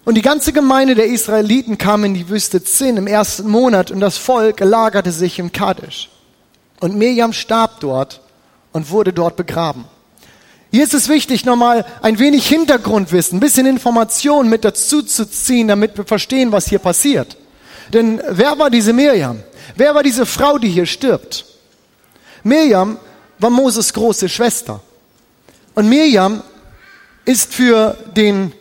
Und 0.06 0.14
die 0.14 0.22
ganze 0.22 0.54
Gemeinde 0.54 0.94
der 0.94 1.06
Israeliten 1.06 1.76
kam 1.76 2.02
in 2.04 2.14
die 2.14 2.30
Wüste 2.30 2.64
Zin 2.64 2.96
im 2.96 3.06
ersten 3.06 3.46
Monat 3.48 3.90
und 3.90 4.00
das 4.00 4.16
Volk 4.16 4.60
lagerte 4.60 5.12
sich 5.12 5.38
im 5.38 5.52
Kadesh. 5.52 6.08
Und 6.80 6.96
Mirjam 6.96 7.34
starb 7.34 7.80
dort 7.80 8.22
und 8.72 8.88
wurde 8.88 9.12
dort 9.12 9.36
begraben. 9.36 9.84
Hier 10.70 10.84
ist 10.84 10.94
es 10.94 11.08
wichtig, 11.08 11.44
nochmal 11.44 11.84
ein 12.02 12.18
wenig 12.18 12.46
Hintergrundwissen, 12.46 13.38
ein 13.38 13.40
bisschen 13.40 13.66
Information 13.66 14.48
mit 14.48 14.64
dazu 14.64 15.02
zu 15.02 15.24
ziehen, 15.24 15.68
damit 15.68 15.96
wir 15.96 16.04
verstehen, 16.04 16.52
was 16.52 16.68
hier 16.68 16.78
passiert. 16.78 17.36
Denn 17.92 18.20
wer 18.28 18.58
war 18.58 18.68
diese 18.68 18.92
Mirjam? 18.92 19.42
Wer 19.76 19.94
war 19.94 20.02
diese 20.02 20.26
Frau, 20.26 20.58
die 20.58 20.68
hier 20.68 20.86
stirbt? 20.86 21.46
Mirjam 22.42 22.98
war 23.38 23.50
Moses 23.50 23.92
große 23.92 24.28
Schwester. 24.28 24.80
Und 25.74 25.88
Mirjam 25.88 26.42
ist 27.24 27.54
für 27.54 27.96
den 28.14 28.52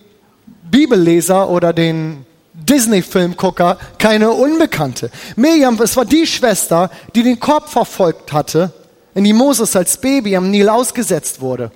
Bibelleser 0.70 1.50
oder 1.50 1.74
den 1.74 2.26
Disney-Filmgucker 2.54 3.78
keine 3.98 4.32
Unbekannte. 4.32 5.12
Miriam, 5.36 5.80
es 5.82 5.96
war 5.96 6.06
die 6.06 6.26
Schwester, 6.26 6.90
die 7.16 7.24
den 7.24 7.40
Korb 7.40 7.70
verfolgt 7.70 8.34
hatte, 8.34 8.74
in 9.14 9.24
die 9.24 9.34
Moses 9.34 9.76
als 9.76 9.98
Baby 9.98 10.36
am 10.36 10.50
Nil 10.50 10.70
ausgesetzt 10.70 11.40
wurde. 11.40 11.72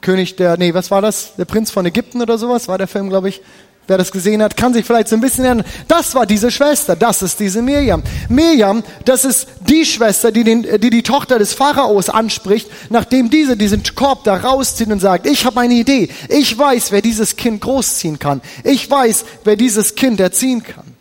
König 0.00 0.36
der, 0.36 0.56
nee, 0.56 0.74
was 0.74 0.90
war 0.90 1.02
das? 1.02 1.34
Der 1.36 1.44
Prinz 1.44 1.70
von 1.70 1.84
Ägypten 1.86 2.22
oder 2.22 2.38
sowas? 2.38 2.68
War 2.68 2.78
der 2.78 2.88
Film, 2.88 3.08
glaube 3.08 3.28
ich. 3.28 3.42
Wer 3.86 3.98
das 3.98 4.12
gesehen 4.12 4.40
hat, 4.40 4.56
kann 4.56 4.72
sich 4.72 4.86
vielleicht 4.86 5.08
so 5.08 5.16
ein 5.16 5.20
bisschen 5.20 5.44
erinnern. 5.44 5.66
Das 5.88 6.14
war 6.14 6.24
diese 6.24 6.52
Schwester, 6.52 6.94
das 6.94 7.22
ist 7.22 7.40
diese 7.40 7.60
Miriam. 7.60 8.04
Miriam, 8.28 8.84
das 9.04 9.24
ist 9.24 9.48
die 9.68 9.84
Schwester, 9.84 10.30
die, 10.30 10.44
den, 10.44 10.62
die 10.62 10.90
die 10.90 11.02
Tochter 11.02 11.40
des 11.40 11.54
Pharaos 11.54 12.08
anspricht, 12.08 12.70
nachdem 12.88 13.30
diese 13.30 13.56
diesen 13.56 13.82
Korb 13.96 14.22
da 14.22 14.36
rauszieht 14.36 14.92
und 14.92 15.00
sagt, 15.00 15.26
ich 15.26 15.44
habe 15.44 15.58
eine 15.58 15.74
Idee. 15.74 16.08
Ich 16.28 16.56
weiß, 16.56 16.92
wer 16.92 17.02
dieses 17.02 17.34
Kind 17.34 17.62
großziehen 17.62 18.20
kann. 18.20 18.42
Ich 18.62 18.88
weiß, 18.88 19.24
wer 19.42 19.56
dieses 19.56 19.96
Kind 19.96 20.20
erziehen 20.20 20.62
kann. 20.62 20.94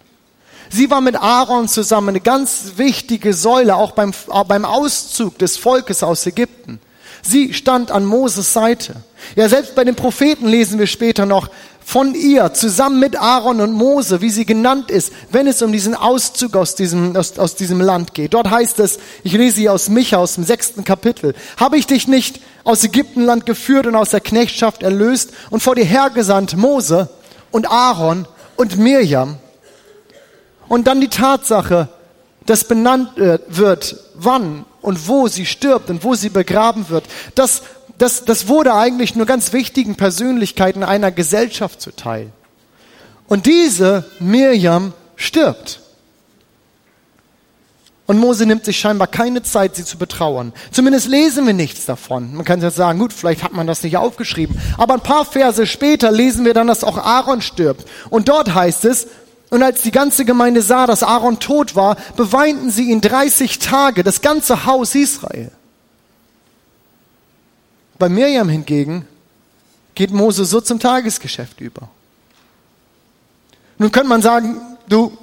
Sie 0.72 0.90
war 0.90 1.02
mit 1.02 1.16
Aaron 1.16 1.68
zusammen 1.68 2.10
eine 2.10 2.22
ganz 2.22 2.74
wichtige 2.78 3.36
Säule, 3.36 3.76
auch 3.76 3.92
beim, 3.92 4.14
beim 4.48 4.66
Auszug 4.66 5.38
des 5.38 5.58
Volkes 5.58 6.02
aus 6.02 6.26
Ägypten. 6.26 6.80
Sie 7.22 7.54
stand 7.54 7.92
an 7.92 8.06
Moses 8.06 8.54
Seite. 8.54 8.96
Ja, 9.36 9.50
selbst 9.50 9.76
bei 9.76 9.84
den 9.84 9.96
Propheten 9.96 10.48
lesen 10.48 10.80
wir 10.80 10.88
später 10.88 11.26
noch, 11.26 11.50
von 11.90 12.14
ihr 12.14 12.54
zusammen 12.54 13.00
mit 13.00 13.20
Aaron 13.20 13.62
und 13.62 13.74
Mose, 13.74 14.22
wie 14.22 14.30
sie 14.30 14.46
genannt 14.46 14.92
ist, 14.92 15.12
wenn 15.32 15.48
es 15.48 15.64
um 15.64 15.72
diesen 15.72 15.96
Auszug 15.96 16.56
aus 16.56 16.76
diesem, 16.76 17.16
aus, 17.16 17.40
aus 17.40 17.56
diesem 17.56 17.82
Land 17.82 18.14
geht. 18.14 18.36
Dort 18.36 18.52
heißt 18.52 18.78
es, 18.80 19.00
ich 19.24 19.34
lese 19.34 19.62
hier 19.62 19.74
aus 19.74 19.90
Micha, 19.90 20.18
aus 20.18 20.36
dem 20.36 20.44
sechsten 20.44 20.84
Kapitel, 20.84 21.34
habe 21.58 21.80
ich 21.80 21.88
dich 21.88 22.08
nicht 22.08 22.42
aus 22.64 22.84
Ägyptenland 22.84 23.48
geführt 23.48 23.88
und 23.88 23.96
aus 23.96 24.12
der 24.12 24.20
Knechtschaft 24.20 24.84
erlöst 24.84 25.32
und 25.50 25.62
vor 25.62 25.74
dir 25.74 25.84
hergesandt 25.84 26.56
Mose 26.56 27.10
und 27.50 27.68
Aaron 27.72 28.28
und 28.56 28.78
Mirjam. 28.78 29.38
Und 30.68 30.86
dann 30.86 31.02
die 31.02 31.08
Tatsache, 31.08 31.90
dass 32.46 32.66
benannt 32.66 33.18
äh, 33.18 33.40
wird, 33.48 33.98
wann 34.14 34.66
und 34.82 35.08
wo 35.08 35.28
sie 35.28 35.46
stirbt 35.46 35.90
und 35.90 36.04
wo 36.04 36.16
sie 36.16 36.30
begraben 36.30 36.90
wird. 36.90 37.06
Das 37.36 37.64
das, 38.00 38.24
das 38.26 38.48
wurde 38.48 38.74
eigentlich 38.74 39.16
nur 39.16 39.26
ganz 39.26 39.54
wichtigen 39.54 39.96
Persönlichkeiten 39.96 40.84
einer 40.84 41.12
Gesellschaft 41.12 41.82
zuteil. 41.82 42.32
Und 43.28 43.46
diese 43.46 44.06
Mirjam 44.20 44.94
stirbt. 45.16 45.82
Und 48.08 48.18
Mose 48.18 48.48
nimmt 48.48 48.66
sich 48.66 48.80
scheinbar 48.80 49.06
keine 49.06 49.44
Zeit, 49.44 49.76
sie 49.76 49.86
zu 49.86 50.00
betrauern. 50.00 50.54
Zumindest 50.72 51.08
lesen 51.08 51.46
wir 51.46 51.54
nichts 51.54 51.86
davon. 51.86 52.34
Man 52.34 52.46
kann 52.46 52.60
jetzt 52.60 52.78
sagen, 52.78 52.98
gut, 52.98 53.14
vielleicht 53.14 53.44
hat 53.44 53.54
man 53.54 53.68
das 53.68 53.84
nicht 53.84 53.98
aufgeschrieben. 53.98 54.60
Aber 54.78 54.96
ein 54.96 55.02
paar 55.02 55.26
Verse 55.26 55.68
später 55.68 56.12
lesen 56.12 56.44
wir 56.44 56.56
dann, 56.56 56.66
dass 56.66 56.84
auch 56.84 56.98
Aaron 56.98 57.42
stirbt. 57.42 57.88
Und 58.10 58.30
dort 58.30 58.56
heißt 58.56 58.86
es, 58.86 59.08
und 59.50 59.64
als 59.64 59.82
die 59.82 59.92
ganze 59.92 60.26
Gemeinde 60.26 60.62
sah, 60.62 60.86
dass 60.86 61.04
Aaron 61.04 61.40
tot 61.40 61.76
war, 61.76 61.98
beweinten 62.16 62.70
sie 62.70 62.92
ihn 62.92 63.02
30 63.02 63.60
Tage, 63.60 64.04
das 64.04 64.22
ganze 64.22 64.66
Haus 64.66 64.96
Israel. 64.96 65.52
Bei 67.98 68.10
Mirjam 68.10 68.48
hingegen 68.48 69.08
geht 69.96 70.12
Mose 70.12 70.46
so 70.46 70.62
zum 70.62 70.80
Tagesgeschäft 70.80 71.60
über. 71.60 71.90
Nun 73.78 73.92
könnte 73.92 74.10
man 74.10 74.22
sagen, 74.22 74.62
du, 74.88 75.18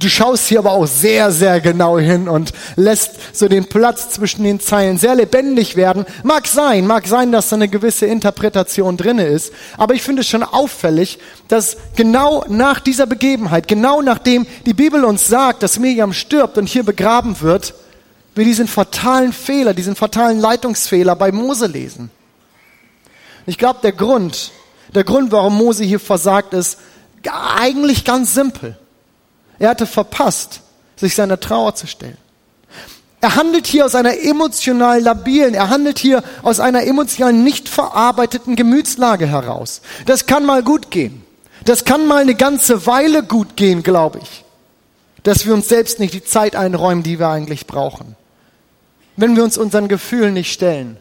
du 0.00 0.08
schaust 0.08 0.48
hier 0.48 0.58
aber 0.58 0.72
auch 0.72 0.86
sehr, 0.86 1.30
sehr 1.30 1.60
genau 1.60 1.98
hin 1.98 2.28
und 2.28 2.52
lässt 2.76 3.36
so 3.36 3.48
den 3.48 3.66
Platz 3.66 4.10
zwischen 4.10 4.42
den 4.44 4.58
Zeilen 4.58 4.98
sehr 4.98 5.14
lebendig 5.14 5.76
werden. 5.76 6.06
Mag 6.24 6.46
sein, 6.46 6.86
mag 6.86 7.06
sein, 7.06 7.30
dass 7.32 7.50
da 7.50 7.56
eine 7.56 7.68
gewisse 7.68 8.06
Interpretation 8.06 8.96
drinne 8.96 9.26
ist. 9.26 9.52
Aber 9.76 9.94
ich 9.94 10.02
finde 10.02 10.22
es 10.22 10.28
schon 10.28 10.42
auffällig, 10.42 11.18
dass 11.48 11.76
genau 11.96 12.44
nach 12.48 12.80
dieser 12.80 13.06
Begebenheit, 13.06 13.68
genau 13.68 14.00
nachdem 14.00 14.46
die 14.64 14.74
Bibel 14.74 15.04
uns 15.04 15.28
sagt, 15.28 15.62
dass 15.62 15.78
Miriam 15.78 16.12
stirbt 16.12 16.56
und 16.56 16.66
hier 16.66 16.82
begraben 16.82 17.40
wird, 17.40 17.74
wir 18.34 18.44
diesen 18.44 18.68
fatalen 18.68 19.32
Fehler, 19.32 19.74
diesen 19.74 19.96
fatalen 19.96 20.40
Leitungsfehler 20.40 21.14
bei 21.14 21.30
Mose 21.30 21.66
lesen. 21.66 22.10
Ich 23.44 23.58
glaube, 23.58 23.80
der 23.82 23.92
Grund, 23.92 24.50
der 24.94 25.04
Grund, 25.04 25.30
warum 25.30 25.58
Mose 25.58 25.84
hier 25.84 26.00
versagt 26.00 26.54
ist, 26.54 26.78
eigentlich 27.22 28.04
ganz 28.04 28.32
simpel. 28.32 28.79
Er 29.60 29.70
hatte 29.70 29.86
verpasst, 29.86 30.62
sich 30.96 31.14
seiner 31.14 31.38
Trauer 31.38 31.76
zu 31.76 31.86
stellen. 31.86 32.16
Er 33.20 33.36
handelt 33.36 33.68
hier 33.68 33.84
aus 33.84 33.94
einer 33.94 34.18
emotional 34.18 35.00
labilen, 35.00 35.54
er 35.54 35.68
handelt 35.68 36.00
hier 36.00 36.24
aus 36.42 36.58
einer 36.58 36.82
emotional 36.84 37.32
nicht 37.32 37.68
verarbeiteten 37.68 38.56
Gemütslage 38.56 39.28
heraus. 39.28 39.82
Das 40.06 40.26
kann 40.26 40.44
mal 40.44 40.64
gut 40.64 40.90
gehen. 40.90 41.22
Das 41.64 41.84
kann 41.84 42.08
mal 42.08 42.22
eine 42.22 42.34
ganze 42.34 42.86
Weile 42.86 43.22
gut 43.22 43.56
gehen, 43.56 43.84
glaube 43.84 44.18
ich. 44.20 44.44
Dass 45.22 45.46
wir 45.46 45.54
uns 45.54 45.68
selbst 45.68 46.00
nicht 46.00 46.14
die 46.14 46.24
Zeit 46.24 46.56
einräumen, 46.56 47.04
die 47.04 47.20
wir 47.20 47.28
eigentlich 47.28 47.68
brauchen 47.68 48.16
wenn 49.20 49.36
wir 49.36 49.44
uns 49.44 49.58
unseren 49.58 49.88
Gefühlen 49.88 50.34
nicht 50.34 50.52
stellen, 50.52 50.96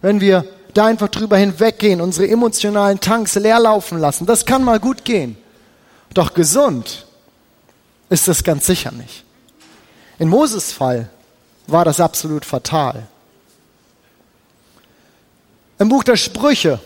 wenn 0.00 0.20
wir 0.20 0.44
da 0.74 0.86
einfach 0.86 1.08
drüber 1.08 1.36
hinweggehen, 1.36 2.00
unsere 2.00 2.28
emotionalen 2.28 3.00
Tanks 3.00 3.34
leer 3.34 3.60
laufen 3.60 3.98
lassen. 3.98 4.26
Das 4.26 4.46
kann 4.46 4.64
mal 4.64 4.80
gut 4.80 5.04
gehen. 5.04 5.36
Doch 6.14 6.34
gesund 6.34 7.06
ist 8.12 8.28
das 8.28 8.44
ganz 8.44 8.66
sicher 8.66 8.92
nicht. 8.92 9.24
In 10.18 10.28
Moses 10.28 10.70
Fall 10.70 11.08
war 11.66 11.86
das 11.86 11.98
absolut 11.98 12.44
fatal. 12.44 13.06
Im 15.78 15.88
Buch 15.88 16.04
der 16.04 16.16
Sprüche, 16.16 16.78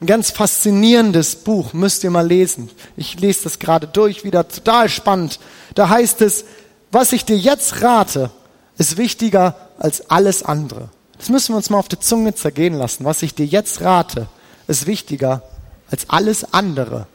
ein 0.00 0.06
ganz 0.06 0.30
faszinierendes 0.30 1.34
Buch, 1.34 1.72
müsst 1.72 2.04
ihr 2.04 2.10
mal 2.10 2.26
lesen. 2.26 2.70
Ich 2.96 3.18
lese 3.18 3.44
das 3.44 3.58
gerade 3.58 3.88
durch, 3.88 4.22
wieder 4.22 4.46
total 4.46 4.88
spannend. 4.88 5.40
Da 5.74 5.88
heißt 5.88 6.22
es, 6.22 6.44
was 6.92 7.12
ich 7.12 7.24
dir 7.24 7.36
jetzt 7.36 7.82
rate, 7.82 8.30
ist 8.78 8.96
wichtiger 8.96 9.56
als 9.80 10.08
alles 10.08 10.44
andere. 10.44 10.90
Das 11.18 11.28
müssen 11.28 11.54
wir 11.54 11.56
uns 11.56 11.70
mal 11.70 11.80
auf 11.80 11.88
die 11.88 11.98
Zunge 11.98 12.36
zergehen 12.36 12.74
lassen. 12.74 13.04
Was 13.04 13.22
ich 13.22 13.34
dir 13.34 13.46
jetzt 13.46 13.80
rate, 13.80 14.28
ist 14.68 14.86
wichtiger 14.86 15.42
als 15.90 16.08
alles 16.08 16.54
andere. 16.54 17.08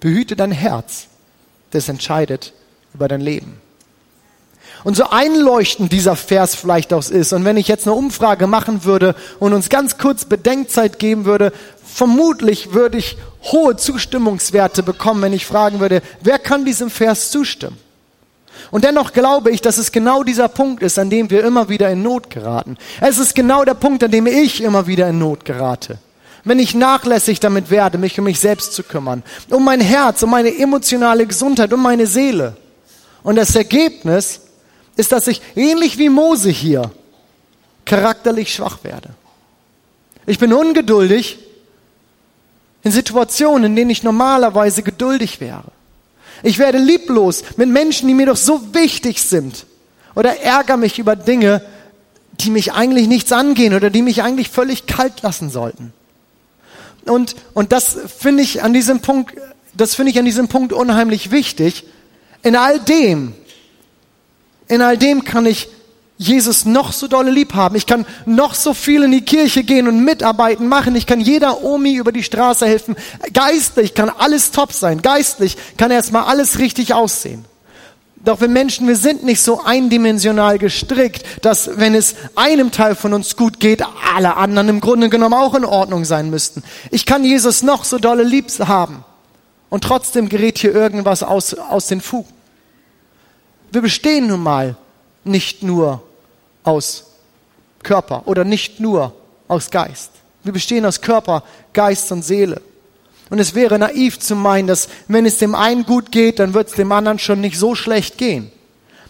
Behüte 0.00 0.34
dein 0.34 0.50
Herz, 0.50 1.06
das 1.70 1.88
entscheidet 1.88 2.52
über 2.96 3.08
dein 3.08 3.20
Leben. 3.20 3.60
Und 4.84 4.96
so 4.96 5.10
einleuchtend 5.10 5.92
dieser 5.92 6.16
Vers 6.16 6.54
vielleicht 6.54 6.92
auch 6.92 7.08
ist, 7.10 7.32
und 7.32 7.44
wenn 7.44 7.56
ich 7.56 7.68
jetzt 7.68 7.86
eine 7.86 7.94
Umfrage 7.94 8.46
machen 8.46 8.84
würde 8.84 9.14
und 9.38 9.52
uns 9.52 9.68
ganz 9.68 9.98
kurz 9.98 10.24
Bedenkzeit 10.24 10.98
geben 10.98 11.24
würde, 11.24 11.52
vermutlich 11.84 12.72
würde 12.72 12.98
ich 12.98 13.16
hohe 13.42 13.76
Zustimmungswerte 13.76 14.82
bekommen, 14.82 15.22
wenn 15.22 15.32
ich 15.32 15.44
fragen 15.44 15.80
würde, 15.80 16.02
wer 16.22 16.38
kann 16.38 16.64
diesem 16.64 16.88
Vers 16.88 17.30
zustimmen? 17.30 17.78
Und 18.70 18.84
dennoch 18.84 19.12
glaube 19.12 19.50
ich, 19.50 19.60
dass 19.60 19.76
es 19.76 19.92
genau 19.92 20.22
dieser 20.22 20.48
Punkt 20.48 20.82
ist, 20.82 20.98
an 20.98 21.10
dem 21.10 21.30
wir 21.30 21.44
immer 21.44 21.68
wieder 21.68 21.90
in 21.90 22.02
Not 22.02 22.30
geraten. 22.30 22.76
Es 23.00 23.18
ist 23.18 23.34
genau 23.34 23.64
der 23.64 23.74
Punkt, 23.74 24.02
an 24.02 24.10
dem 24.10 24.26
ich 24.26 24.62
immer 24.62 24.86
wieder 24.86 25.08
in 25.08 25.18
Not 25.18 25.44
gerate. 25.44 25.98
Wenn 26.44 26.58
ich 26.60 26.74
nachlässig 26.74 27.40
damit 27.40 27.70
werde, 27.70 27.98
mich 27.98 28.18
um 28.18 28.24
mich 28.24 28.38
selbst 28.38 28.72
zu 28.72 28.84
kümmern, 28.84 29.24
um 29.50 29.64
mein 29.64 29.80
Herz, 29.80 30.22
um 30.22 30.30
meine 30.30 30.56
emotionale 30.56 31.26
Gesundheit, 31.26 31.72
um 31.72 31.82
meine 31.82 32.06
Seele. 32.06 32.56
Und 33.26 33.34
das 33.34 33.56
Ergebnis 33.56 34.42
ist, 34.94 35.10
dass 35.10 35.26
ich 35.26 35.42
ähnlich 35.56 35.98
wie 35.98 36.08
Mose 36.08 36.48
hier 36.48 36.92
charakterlich 37.84 38.54
schwach 38.54 38.84
werde. 38.84 39.08
Ich 40.26 40.38
bin 40.38 40.52
ungeduldig 40.52 41.36
in 42.84 42.92
Situationen, 42.92 43.64
in 43.64 43.74
denen 43.74 43.90
ich 43.90 44.04
normalerweise 44.04 44.84
geduldig 44.84 45.40
wäre. 45.40 45.64
Ich 46.44 46.60
werde 46.60 46.78
lieblos 46.78 47.42
mit 47.56 47.68
Menschen, 47.68 48.06
die 48.06 48.14
mir 48.14 48.26
doch 48.26 48.36
so 48.36 48.72
wichtig 48.72 49.20
sind. 49.20 49.66
Oder 50.14 50.40
ärgere 50.40 50.76
mich 50.76 51.00
über 51.00 51.16
Dinge, 51.16 51.62
die 52.34 52.50
mich 52.50 52.74
eigentlich 52.74 53.08
nichts 53.08 53.32
angehen 53.32 53.74
oder 53.74 53.90
die 53.90 54.02
mich 54.02 54.22
eigentlich 54.22 54.50
völlig 54.50 54.86
kalt 54.86 55.22
lassen 55.22 55.50
sollten. 55.50 55.92
Und, 57.06 57.34
und 57.54 57.72
das 57.72 57.98
finde 58.20 58.44
ich 58.44 58.62
an 58.62 58.72
diesem 58.72 59.00
Punkt, 59.00 59.34
das 59.74 59.96
finde 59.96 60.12
ich 60.12 60.18
an 60.20 60.26
diesem 60.26 60.46
Punkt 60.46 60.72
unheimlich 60.72 61.32
wichtig. 61.32 61.86
In 62.46 62.54
all 62.54 62.78
dem, 62.78 63.34
in 64.68 64.80
all 64.80 64.96
dem 64.96 65.24
kann 65.24 65.46
ich 65.46 65.68
Jesus 66.16 66.64
noch 66.64 66.92
so 66.92 67.08
dolle 67.08 67.32
lieb 67.32 67.54
haben. 67.54 67.74
Ich 67.74 67.86
kann 67.86 68.06
noch 68.24 68.54
so 68.54 68.72
viel 68.72 69.02
in 69.02 69.10
die 69.10 69.24
Kirche 69.24 69.64
gehen 69.64 69.88
und 69.88 70.04
mitarbeiten, 70.04 70.68
machen. 70.68 70.94
Ich 70.94 71.08
kann 71.08 71.20
jeder 71.20 71.64
Omi 71.64 71.96
über 71.96 72.12
die 72.12 72.22
Straße 72.22 72.64
helfen. 72.64 72.94
Geistlich 73.32 73.94
kann 73.94 74.10
alles 74.10 74.52
top 74.52 74.72
sein. 74.72 75.02
Geistlich 75.02 75.56
kann 75.76 75.90
erstmal 75.90 76.26
alles 76.26 76.60
richtig 76.60 76.94
aussehen. 76.94 77.44
Doch 78.14 78.40
wir 78.40 78.46
Menschen, 78.46 78.86
wir 78.86 78.94
sind 78.94 79.24
nicht 79.24 79.42
so 79.42 79.64
eindimensional 79.64 80.58
gestrickt, 80.58 81.24
dass 81.42 81.78
wenn 81.80 81.96
es 81.96 82.14
einem 82.36 82.70
Teil 82.70 82.94
von 82.94 83.12
uns 83.12 83.34
gut 83.34 83.58
geht, 83.58 83.82
alle 84.14 84.36
anderen 84.36 84.68
im 84.68 84.80
Grunde 84.80 85.08
genommen 85.08 85.34
auch 85.34 85.56
in 85.56 85.64
Ordnung 85.64 86.04
sein 86.04 86.30
müssten. 86.30 86.62
Ich 86.92 87.06
kann 87.06 87.24
Jesus 87.24 87.64
noch 87.64 87.82
so 87.82 87.98
dolle 87.98 88.22
lieb 88.22 88.52
haben. 88.60 89.04
Und 89.68 89.82
trotzdem 89.82 90.28
gerät 90.28 90.58
hier 90.58 90.72
irgendwas 90.72 91.24
aus, 91.24 91.54
aus 91.54 91.88
den 91.88 92.00
Fugen. 92.00 92.35
Wir 93.76 93.82
bestehen 93.82 94.28
nun 94.28 94.42
mal 94.42 94.74
nicht 95.22 95.62
nur 95.62 96.02
aus 96.64 97.04
Körper 97.82 98.22
oder 98.24 98.42
nicht 98.42 98.80
nur 98.80 99.12
aus 99.48 99.70
Geist. 99.70 100.12
Wir 100.44 100.54
bestehen 100.54 100.86
aus 100.86 101.02
Körper, 101.02 101.42
Geist 101.74 102.10
und 102.10 102.22
Seele. 102.22 102.62
Und 103.28 103.38
es 103.38 103.54
wäre 103.54 103.78
naiv 103.78 104.18
zu 104.18 104.34
meinen, 104.34 104.66
dass 104.66 104.88
wenn 105.08 105.26
es 105.26 105.36
dem 105.36 105.54
einen 105.54 105.84
gut 105.84 106.10
geht, 106.10 106.38
dann 106.38 106.54
wird 106.54 106.68
es 106.68 106.74
dem 106.74 106.90
anderen 106.90 107.18
schon 107.18 107.42
nicht 107.42 107.58
so 107.58 107.74
schlecht 107.74 108.16
gehen. 108.16 108.50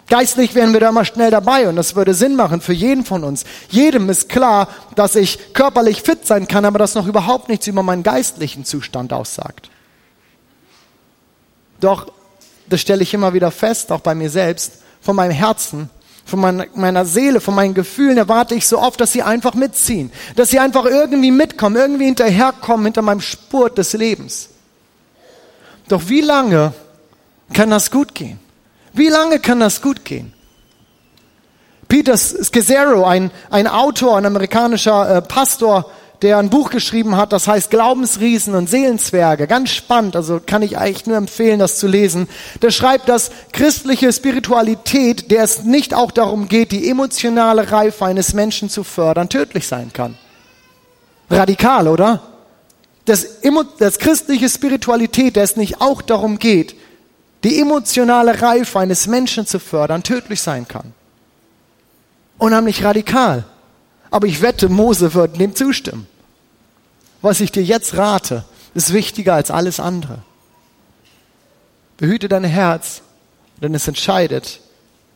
Geistlich 0.08 0.56
wären 0.56 0.73
wir 0.73 0.80
da 0.80 0.90
mal 0.90 1.04
schnell 1.04 1.30
dabei 1.30 1.68
und 1.68 1.76
das 1.76 1.94
würde 1.94 2.12
Sinn 2.12 2.35
machen 2.35 2.61
für 2.61 2.73
jeden 2.73 3.04
von 3.04 3.23
uns. 3.23 3.44
Jedem 3.68 4.11
ist 4.11 4.28
klar, 4.28 4.66
dass 4.96 5.14
ich 5.14 5.52
körperlich 5.54 6.02
fit 6.02 6.26
sein 6.26 6.49
kann, 6.49 6.64
aber 6.64 6.80
das 6.80 6.96
noch 6.96 7.06
überhaupt 7.06 7.49
nichts 7.49 7.68
über 7.68 7.85
meinen 7.85 8.02
geistlichen 8.02 8.64
Zustand 8.64 9.12
aussagt. 9.12 9.70
Doch, 11.78 12.11
das 12.68 12.80
stelle 12.80 13.02
ich 13.02 13.14
immer 13.14 13.32
wieder 13.35 13.50
fest, 13.50 13.92
auch 13.92 14.00
bei 14.00 14.14
mir 14.14 14.30
selbst, 14.30 14.78
von 15.00 15.16
meinem 15.16 15.32
Herzen 15.32 15.90
von 16.26 16.40
meiner, 16.75 17.04
Seele, 17.04 17.40
von 17.40 17.54
meinen 17.54 17.73
Gefühlen 17.73 18.18
erwarte 18.18 18.56
ich 18.56 18.66
so 18.66 18.80
oft, 18.80 19.00
dass 19.00 19.12
sie 19.12 19.23
einfach 19.23 19.54
mitziehen, 19.54 20.11
dass 20.35 20.50
sie 20.50 20.58
einfach 20.58 20.85
irgendwie 20.85 21.30
mitkommen, 21.30 21.76
irgendwie 21.76 22.06
hinterherkommen 22.06 22.87
hinter 22.87 23.02
meinem 23.02 23.20
Spurt 23.20 23.78
des 23.78 23.92
Lebens. 23.92 24.49
Doch 25.87 26.08
wie 26.08 26.23
lange 26.23 26.73
kann 27.52 27.70
das 27.70 27.92
gut 27.92 28.12
gehen? 28.12 28.40
Wie 28.92 29.08
lange 29.08 29.38
kann 29.38 29.61
das 29.61 29.80
gut 29.80 30.04
gehen? 30.04 30.32
Peter 31.87 32.16
Scazzaro, 32.16 33.04
ein, 33.04 33.30
ein 33.49 33.68
Autor, 33.68 34.16
ein 34.16 34.26
amerikanischer 34.26 35.18
äh, 35.18 35.23
Pastor, 35.23 35.88
der 36.23 36.38
ein 36.38 36.50
Buch 36.50 36.70
geschrieben 36.70 37.16
hat, 37.16 37.32
das 37.32 37.46
heißt 37.46 37.70
Glaubensriesen 37.70 38.54
und 38.54 38.68
Seelenzwerge. 38.68 39.46
Ganz 39.46 39.70
spannend, 39.70 40.16
also 40.16 40.40
kann 40.44 40.62
ich 40.62 40.78
eigentlich 40.78 41.06
nur 41.06 41.16
empfehlen, 41.16 41.58
das 41.58 41.78
zu 41.78 41.87
lesen. 41.87 42.28
Der 42.62 42.70
schreibt, 42.70 43.08
dass 43.08 43.30
christliche 43.52 44.12
Spiritualität, 44.12 45.30
der 45.30 45.42
es 45.42 45.64
nicht 45.64 45.94
auch 45.94 46.11
darum 46.11 46.49
geht, 46.49 46.73
die 46.73 46.88
emotionale 46.88 47.70
Reife 47.70 48.04
eines 48.04 48.32
Menschen 48.32 48.70
zu 48.70 48.85
fördern, 48.85 49.28
tödlich 49.28 49.66
sein 49.66 49.92
kann. 49.92 50.16
Radikal, 51.28 51.88
oder? 51.88 52.23
Dass, 53.04 53.26
dass 53.78 53.99
christliche 53.99 54.49
Spiritualität, 54.49 55.37
der 55.37 55.44
es 55.44 55.56
nicht 55.56 55.80
auch 55.80 56.02
darum 56.02 56.38
geht, 56.38 56.75
die 57.44 57.61
emotionale 57.61 58.42
Reife 58.42 58.78
eines 58.78 59.06
Menschen 59.06 59.46
zu 59.46 59.58
fördern, 59.58 60.02
tödlich 60.02 60.40
sein 60.40 60.66
kann. 60.66 60.92
Unheimlich 62.38 62.82
radikal. 62.82 63.44
Aber 64.10 64.26
ich 64.26 64.42
wette, 64.42 64.68
Mose 64.68 65.14
wird 65.14 65.38
dem 65.38 65.54
zustimmen. 65.54 66.06
Was 67.22 67.40
ich 67.40 67.52
dir 67.52 67.62
jetzt 67.62 67.96
rate, 67.96 68.44
ist 68.75 68.92
wichtiger 68.92 69.34
als 69.34 69.50
alles 69.50 69.80
andere. 69.80 70.18
Behüte 71.96 72.28
dein 72.28 72.44
Herz, 72.44 73.02
denn 73.62 73.75
es 73.75 73.88
entscheidet 73.88 74.60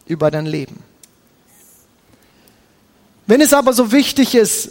über 0.06 0.30
dein 0.30 0.47
Leben. 0.47 0.82
Wenn 3.26 3.40
es 3.40 3.52
aber 3.52 3.73
so 3.73 3.92
wichtig 3.92 4.35
ist, 4.35 4.70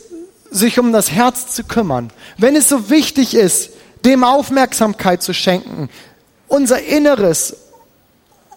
sich 0.52 0.80
um 0.80 0.92
das 0.92 1.12
Herz 1.12 1.54
zu 1.54 1.64
kümmern, 1.64 2.12
wenn 2.38 2.56
es 2.56 2.68
so 2.68 2.90
wichtig 2.90 3.36
ist, 3.36 3.70
dem 4.04 4.24
Aufmerksamkeit 4.24 5.22
zu 5.22 5.34
schenken, 5.34 5.90
unser 6.48 6.82
Inneres, 6.82 7.56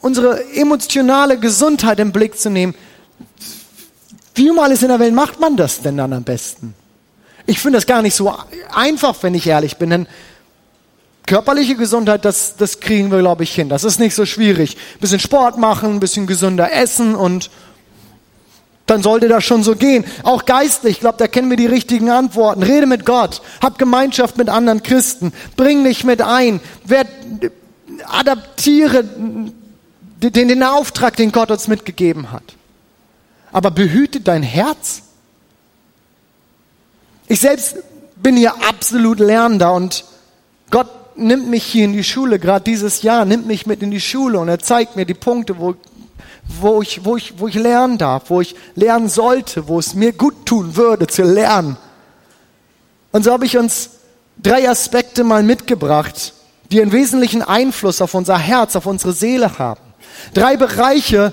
unsere 0.00 0.42
emotionale 0.54 1.38
Gesundheit 1.38 2.00
im 2.00 2.10
Blick 2.10 2.38
zu 2.38 2.50
nehmen, 2.50 2.74
wie 4.34 4.50
um 4.50 4.58
alles 4.58 4.82
in 4.82 4.88
der 4.88 4.98
Welt 4.98 5.14
macht 5.14 5.40
man 5.40 5.56
das 5.56 5.80
denn 5.80 5.96
dann 5.96 6.12
am 6.12 6.24
besten? 6.24 6.74
Ich 7.46 7.58
finde 7.58 7.78
das 7.78 7.86
gar 7.86 8.02
nicht 8.02 8.14
so 8.14 8.32
einfach, 8.72 9.14
wenn 9.22 9.34
ich 9.34 9.46
ehrlich 9.46 9.76
bin, 9.76 9.90
denn 9.90 10.06
körperliche 11.26 11.76
Gesundheit, 11.76 12.24
das, 12.24 12.56
das 12.56 12.80
kriegen 12.80 13.10
wir, 13.10 13.18
glaube 13.18 13.42
ich, 13.42 13.54
hin. 13.54 13.68
Das 13.68 13.84
ist 13.84 13.98
nicht 13.98 14.14
so 14.14 14.26
schwierig. 14.26 14.76
Ein 14.94 15.00
bisschen 15.00 15.20
Sport 15.20 15.58
machen, 15.58 15.90
ein 15.90 16.00
bisschen 16.00 16.26
gesünder 16.26 16.72
essen 16.72 17.14
und 17.14 17.50
dann 18.86 19.02
sollte 19.02 19.28
das 19.28 19.44
schon 19.44 19.62
so 19.62 19.76
gehen. 19.76 20.04
Auch 20.22 20.44
geistlich, 20.44 20.94
ich 20.94 21.00
glaube, 21.00 21.18
da 21.18 21.28
kennen 21.28 21.50
wir 21.50 21.56
die 21.56 21.66
richtigen 21.66 22.10
Antworten. 22.10 22.62
Rede 22.62 22.86
mit 22.86 23.06
Gott, 23.06 23.42
hab 23.60 23.78
Gemeinschaft 23.78 24.36
mit 24.36 24.48
anderen 24.48 24.82
Christen, 24.82 25.32
bring 25.56 25.84
dich 25.84 26.04
mit 26.04 26.20
ein, 26.20 26.60
werd, 26.84 27.08
adaptiere 28.06 29.04
den, 29.04 30.48
den 30.48 30.62
Auftrag, 30.62 31.16
den 31.16 31.32
Gott 31.32 31.50
uns 31.50 31.68
mitgegeben 31.68 32.32
hat 32.32 32.42
aber 33.52 33.70
behüte 33.70 34.20
dein 34.20 34.42
Herz. 34.42 35.02
Ich 37.28 37.40
selbst 37.40 37.76
bin 38.16 38.36
hier 38.36 38.54
absolut 38.68 39.18
Lernender 39.18 39.72
und 39.74 40.04
Gott 40.70 40.88
nimmt 41.16 41.48
mich 41.48 41.64
hier 41.64 41.84
in 41.84 41.92
die 41.92 42.04
Schule, 42.04 42.38
gerade 42.38 42.64
dieses 42.64 43.02
Jahr, 43.02 43.24
nimmt 43.24 43.46
mich 43.46 43.66
mit 43.66 43.82
in 43.82 43.90
die 43.90 44.00
Schule 44.00 44.38
und 44.38 44.48
er 44.48 44.58
zeigt 44.58 44.96
mir 44.96 45.04
die 45.04 45.14
Punkte, 45.14 45.58
wo, 45.58 45.74
wo, 46.44 46.82
ich, 46.82 47.04
wo, 47.04 47.16
ich, 47.16 47.38
wo 47.38 47.48
ich 47.48 47.54
lernen 47.54 47.98
darf, 47.98 48.30
wo 48.30 48.40
ich 48.40 48.54
lernen 48.74 49.08
sollte, 49.08 49.68
wo 49.68 49.78
es 49.78 49.94
mir 49.94 50.12
gut 50.12 50.46
tun 50.46 50.76
würde 50.76 51.06
zu 51.06 51.22
lernen. 51.22 51.76
Und 53.12 53.24
so 53.24 53.32
habe 53.32 53.44
ich 53.44 53.58
uns 53.58 53.90
drei 54.42 54.68
Aspekte 54.68 55.24
mal 55.24 55.42
mitgebracht, 55.42 56.32
die 56.70 56.80
einen 56.80 56.92
wesentlichen 56.92 57.42
Einfluss 57.42 58.00
auf 58.00 58.14
unser 58.14 58.38
Herz, 58.38 58.74
auf 58.76 58.86
unsere 58.86 59.12
Seele 59.12 59.58
haben. 59.58 59.80
Drei 60.32 60.56
Bereiche, 60.56 61.32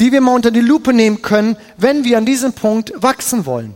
die 0.00 0.10
wir 0.10 0.20
mal 0.20 0.34
unter 0.34 0.50
die 0.50 0.60
Lupe 0.60 0.92
nehmen 0.92 1.22
können, 1.22 1.56
wenn 1.76 2.04
wir 2.04 2.18
an 2.18 2.26
diesem 2.26 2.54
Punkt 2.54 2.92
wachsen 2.96 3.46
wollen, 3.46 3.74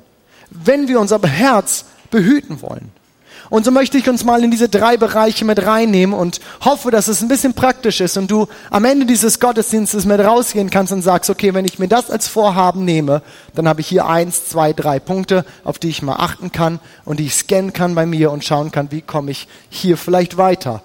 wenn 0.51 0.89
wir 0.89 0.99
unser 0.99 1.21
Herz 1.23 1.85
behüten 2.11 2.63
wollen. 2.63 2.91
Und 3.51 3.65
so 3.65 3.71
möchte 3.71 3.99
ich 3.99 4.09
uns 4.09 4.25
mal 4.25 4.43
in 4.43 4.51
diese 4.51 4.71
drei 4.71 4.97
Bereiche 4.97 5.45
mit 5.45 5.65
reinnehmen 5.65 6.19
und 6.19 6.41
hoffe, 6.65 6.91
dass 6.91 7.09
es 7.09 7.21
ein 7.21 7.29
bisschen 7.29 7.53
praktisch 7.53 8.01
ist 8.01 8.17
und 8.17 8.31
du 8.31 8.49
am 8.71 8.85
Ende 8.87 9.05
dieses 9.05 9.39
Gottesdienstes 9.39 10.07
mit 10.07 10.19
rausgehen 10.19 10.71
kannst 10.71 10.93
und 10.93 11.03
sagst, 11.03 11.29
okay, 11.29 11.53
wenn 11.53 11.67
ich 11.67 11.79
mir 11.79 11.89
das 11.89 12.11
als 12.11 12.27
Vorhaben 12.27 12.85
nehme, 12.85 13.23
dann 13.55 13.69
habe 13.69 13.83
ich 13.83 13.87
hier 13.87 14.07
eins, 14.07 14.49
zwei, 14.49 14.73
drei 14.73 14.99
Punkte, 14.99 15.45
auf 15.63 15.79
die 15.79 15.91
ich 15.91 16.03
mal 16.03 16.17
achten 16.17 16.53
kann 16.53 16.81
und 17.05 17.21
die 17.21 17.27
ich 17.27 17.35
scannen 17.35 17.75
kann 17.75 17.95
bei 17.95 18.07
mir 18.07 18.33
und 18.33 18.45
schauen 18.45 18.73
kann, 18.73 18.91
wie 18.91 19.03
komme 19.03 19.31
ich 19.31 19.47
hier 19.69 19.99
vielleicht 19.99 20.39
weiter. 20.39 20.83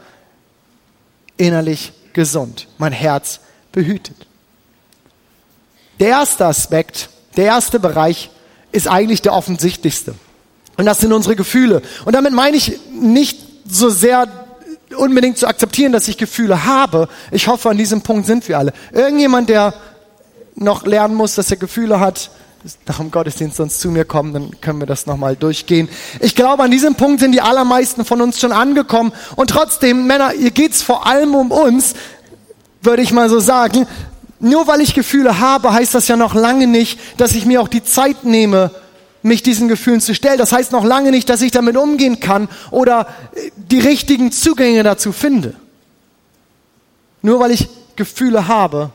Innerlich 1.38 1.94
gesund, 2.12 2.68
mein 2.78 2.92
Herz 2.92 3.40
behütet. 3.72 4.29
Der 6.00 6.10
erste 6.10 6.46
Aspekt, 6.46 7.10
der 7.36 7.46
erste 7.46 7.80
Bereich 7.80 8.30
ist 8.72 8.88
eigentlich 8.88 9.22
der 9.22 9.34
offensichtlichste. 9.34 10.16
Und 10.78 10.86
das 10.86 11.00
sind 11.00 11.12
unsere 11.12 11.36
Gefühle. 11.36 11.82
Und 12.06 12.14
damit 12.14 12.34
meine 12.34 12.56
ich 12.56 12.80
nicht 12.92 13.40
so 13.70 13.90
sehr 13.90 14.28
unbedingt 14.96 15.38
zu 15.38 15.48
akzeptieren, 15.48 15.92
dass 15.92 16.08
ich 16.08 16.18
Gefühle 16.18 16.66
habe. 16.66 17.10
Ich 17.32 17.48
hoffe, 17.48 17.70
an 17.70 17.78
diesem 17.78 18.02
Punkt 18.02 18.26
sind 18.26 18.48
wir 18.48 18.58
alle. 18.58 18.74
Irgendjemand, 18.92 19.50
der 19.50 19.74
noch 20.56 20.86
lernen 20.86 21.16
muss, 21.16 21.36
dass 21.36 21.52
er 21.52 21.58
Gefühle 21.58 22.00
hat, 22.00 22.32
dem 22.98 23.12
Gottesdienst 23.12 23.58
sonst 23.58 23.80
zu 23.80 23.90
mir 23.90 24.06
kommen, 24.06 24.34
dann 24.34 24.62
können 24.62 24.80
wir 24.80 24.88
das 24.88 25.06
nochmal 25.06 25.36
durchgehen. 25.36 25.88
Ich 26.20 26.36
glaube, 26.36 26.64
an 26.64 26.72
diesem 26.72 26.96
Punkt 26.96 27.22
sind 27.22 27.32
die 27.32 27.42
allermeisten 27.42 28.04
von 28.04 28.22
uns 28.22 28.40
schon 28.40 28.52
angekommen. 28.52 29.14
Und 29.36 29.50
trotzdem, 29.50 30.08
Männer, 30.08 30.32
hier 30.32 30.52
geht's 30.52 30.82
vor 30.82 31.08
allem 31.08 31.36
um 31.36 31.52
uns, 31.52 31.94
würde 32.82 33.02
ich 33.02 33.12
mal 33.12 33.30
so 33.30 33.40
sagen. 33.40 33.88
Nur 34.40 34.68
weil 34.68 34.82
ich 34.82 34.94
Gefühle 34.94 35.40
habe, 35.40 35.74
heißt 35.74 35.94
das 35.94 36.08
ja 36.08 36.16
noch 36.16 36.34
lange 36.34 36.68
nicht, 36.68 37.00
dass 37.18 37.36
ich 37.36 37.46
mir 37.46 37.62
auch 37.62 37.68
die 37.68 37.84
Zeit 37.84 38.24
nehme, 38.24 38.72
mich 39.22 39.44
diesen 39.44 39.68
Gefühlen 39.68 40.00
zu 40.00 40.16
stellen. 40.16 40.38
Das 40.38 40.54
heißt 40.54 40.72
noch 40.72 40.86
lange 40.86 41.12
nicht, 41.12 41.30
dass 41.30 41.42
ich 41.42 41.52
damit 41.52 41.76
umgehen 41.76 42.20
kann 42.20 42.48
oder 42.72 43.08
äh, 43.36 43.52
die 43.58 43.80
richtigen 43.80 44.32
Zugänge 44.32 44.84
dazu 44.84 45.12
finde. 45.12 45.56
Nur 47.22 47.40
weil 47.40 47.52
ich 47.52 47.68
Gefühle 47.98 48.48
habe, 48.48 48.92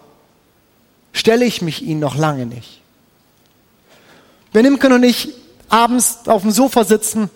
stelle 1.13 1.45
ich 1.45 1.61
mich 1.61 1.83
ihnen 1.83 2.01
noch 2.01 2.17
lange 2.17 2.47
nicht. 2.47 2.81
Wenn 4.53 4.65
Imken 4.65 4.93
und 4.93 5.03
ich 5.03 5.35
abends 5.69 6.21
auf 6.27 6.43
dem 6.43 6.53
Sofa 6.53 6.85
sitzen, 6.85 7.29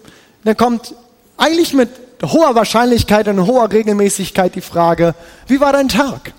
dann 0.45 0.57
kommt 0.57 0.95
eigentlich 1.37 1.75
mit 1.75 1.91
hoher 2.25 2.55
Wahrscheinlichkeit 2.55 3.29
und 3.29 3.47
hoher 3.47 3.71
Regelmäßigkeit 3.71 4.55
die 4.55 4.61
Frage, 4.61 5.15
wie 5.47 5.61
war 5.61 5.73
dein 5.73 5.89
Tag? 5.89 6.33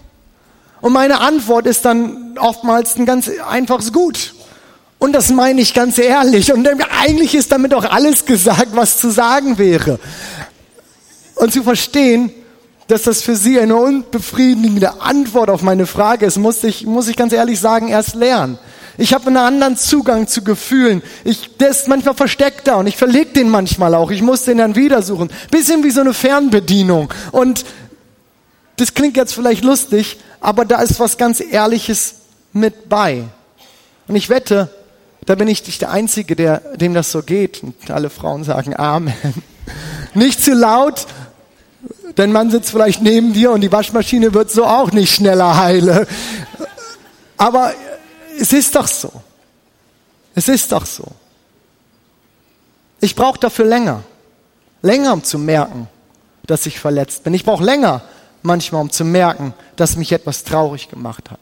Und 0.82 0.94
meine 0.94 1.20
Antwort 1.20 1.68
ist 1.68 1.86
dann 1.86 2.38
oftmals 2.40 2.96
ein 2.96 3.06
ganz 3.06 3.30
einfaches 3.50 3.92
Gut. 3.92 4.34
Und 4.98 5.14
das 5.14 5.30
meine 5.30 5.62
ich 5.62 5.74
ganz 5.74 5.98
ehrlich. 5.98 6.52
Und 6.54 6.68
eigentlich 7.02 7.36
ist 7.36 7.52
damit 7.52 7.74
auch 7.74 7.86
alles 7.86 8.26
gesagt, 8.26 8.70
was 8.74 8.98
zu 8.98 9.10
sagen 9.10 9.58
wäre. 9.58 10.00
Und 11.36 11.54
zu 11.54 11.64
verstehen, 11.64 12.32
dass 12.88 13.04
das 13.04 13.22
für 13.22 13.36
Sie 13.36 13.60
eine 13.60 13.76
unbefriedigende 13.76 15.02
Antwort 15.02 15.50
auf 15.50 15.62
meine 15.62 15.86
Frage 15.86 16.26
ist, 16.26 16.38
muss 16.38 16.64
ich, 16.64 16.86
muss 16.86 17.08
ich 17.08 17.16
ganz 17.16 17.32
ehrlich 17.32 17.60
sagen, 17.60 17.88
erst 17.88 18.16
lernen. 18.16 18.58
Ich 18.98 19.14
habe 19.14 19.28
einen 19.28 19.38
anderen 19.38 19.78
Zugang 19.78 20.28
zu 20.28 20.44
Gefühlen. 20.44 21.02
Ich, 21.24 21.56
der 21.58 21.70
ist 21.70 21.88
manchmal 21.88 22.16
versteckter 22.16 22.78
und 22.78 22.88
ich 22.88 22.98
verlege 22.98 23.32
den 23.32 23.50
manchmal 23.50 23.96
auch. 23.96 24.12
Ich 24.12 24.22
muss 24.22 24.44
den 24.44 24.58
dann 24.58 24.76
wieder 24.76 25.02
suchen. 25.02 25.30
Bisschen 25.52 25.84
wie 25.86 25.92
so 25.92 26.02
eine 26.02 26.14
Fernbedienung. 26.14 27.14
Und 27.32 27.64
das 28.76 28.94
klingt 28.94 29.16
jetzt 29.16 29.34
vielleicht 29.34 29.64
lustig, 29.64 30.18
aber 30.42 30.66
da 30.66 30.82
ist 30.82 31.00
was 31.00 31.18
ganz 31.18 31.42
Ehrliches 31.42 32.16
mit 32.54 32.90
bei. 32.90 33.26
Und 34.08 34.16
ich 34.16 34.30
wette, 34.30 34.70
da 35.26 35.36
bin 35.36 35.48
ich 35.48 35.66
nicht 35.66 35.82
der 35.82 35.92
Einzige, 35.92 36.36
der, 36.36 36.60
dem 36.78 36.94
das 36.94 37.12
so 37.12 37.22
geht. 37.22 37.62
Und 37.64 37.92
alle 37.92 38.10
Frauen 38.10 38.44
sagen 38.44 38.76
Amen. 38.76 39.14
Nicht 40.16 40.44
zu 40.44 40.54
laut, 40.54 41.06
denn 42.18 42.32
man 42.32 42.50
sitzt 42.50 42.72
vielleicht 42.72 43.02
neben 43.02 43.34
dir 43.34 43.52
und 43.52 43.62
die 43.62 43.72
Waschmaschine 43.72 44.34
wird 44.34 44.50
so 44.50 44.66
auch 44.66 44.92
nicht 44.92 45.14
schneller 45.14 45.58
heile. 45.58 46.08
Aber 47.38 47.74
es 48.40 48.52
ist 48.52 48.76
doch 48.76 48.88
so. 48.88 49.12
Es 50.34 50.48
ist 50.48 50.72
doch 50.72 50.86
so. 50.86 51.06
Ich 53.00 53.16
brauche 53.16 53.40
dafür 53.40 53.66
länger. 53.66 54.04
Länger, 54.82 55.14
um 55.14 55.24
zu 55.24 55.38
merken, 55.38 55.88
dass 56.48 56.66
ich 56.66 56.80
verletzt 56.80 57.24
bin. 57.24 57.34
Ich 57.34 57.46
brauche 57.46 57.64
länger, 57.64 58.02
manchmal, 58.42 58.82
um 58.82 58.90
zu 58.90 59.06
merken, 59.06 59.54
dass 59.76 59.96
mich 59.96 60.12
etwas 60.12 60.44
traurig 60.44 60.90
gemacht 60.90 61.32
hat. 61.32 61.40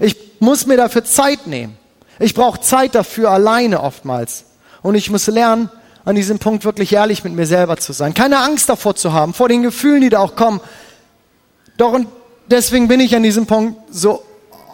Ich 0.00 0.16
muss 0.40 0.66
mir 0.66 0.76
dafür 0.76 1.04
Zeit 1.04 1.46
nehmen. 1.46 1.76
Ich 2.18 2.34
brauche 2.34 2.60
Zeit 2.60 2.94
dafür 2.94 3.30
alleine 3.30 3.82
oftmals. 3.82 4.44
Und 4.82 4.94
ich 4.94 5.10
muss 5.10 5.26
lernen, 5.26 5.70
an 6.04 6.14
diesem 6.14 6.38
Punkt 6.38 6.64
wirklich 6.64 6.92
ehrlich 6.92 7.24
mit 7.24 7.34
mir 7.34 7.46
selber 7.46 7.76
zu 7.76 7.92
sein. 7.92 8.14
Keine 8.14 8.38
Angst 8.38 8.68
davor 8.68 8.94
zu 8.94 9.12
haben, 9.12 9.34
vor 9.34 9.48
den 9.48 9.62
Gefühlen, 9.62 10.00
die 10.00 10.08
da 10.08 10.20
auch 10.20 10.36
kommen. 10.36 10.60
Doch 11.76 11.92
und 11.92 12.08
deswegen 12.46 12.88
bin 12.88 13.00
ich 13.00 13.14
an 13.14 13.22
diesem 13.22 13.46
Punkt 13.46 13.78
so 13.90 14.22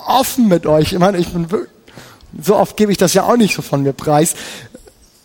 offen 0.07 0.49
mit 0.49 0.66
euch. 0.66 0.92
Ich 0.92 0.99
meine, 0.99 1.18
ich 1.18 1.29
bin 1.29 1.49
so 2.40 2.57
oft 2.57 2.77
gebe 2.77 2.92
ich 2.92 2.99
das 2.99 3.14
ja 3.14 3.25
auch 3.25 3.37
nicht 3.37 3.55
so 3.55 3.62
von 3.62 3.83
mir 3.83 3.92
preis. 3.92 4.35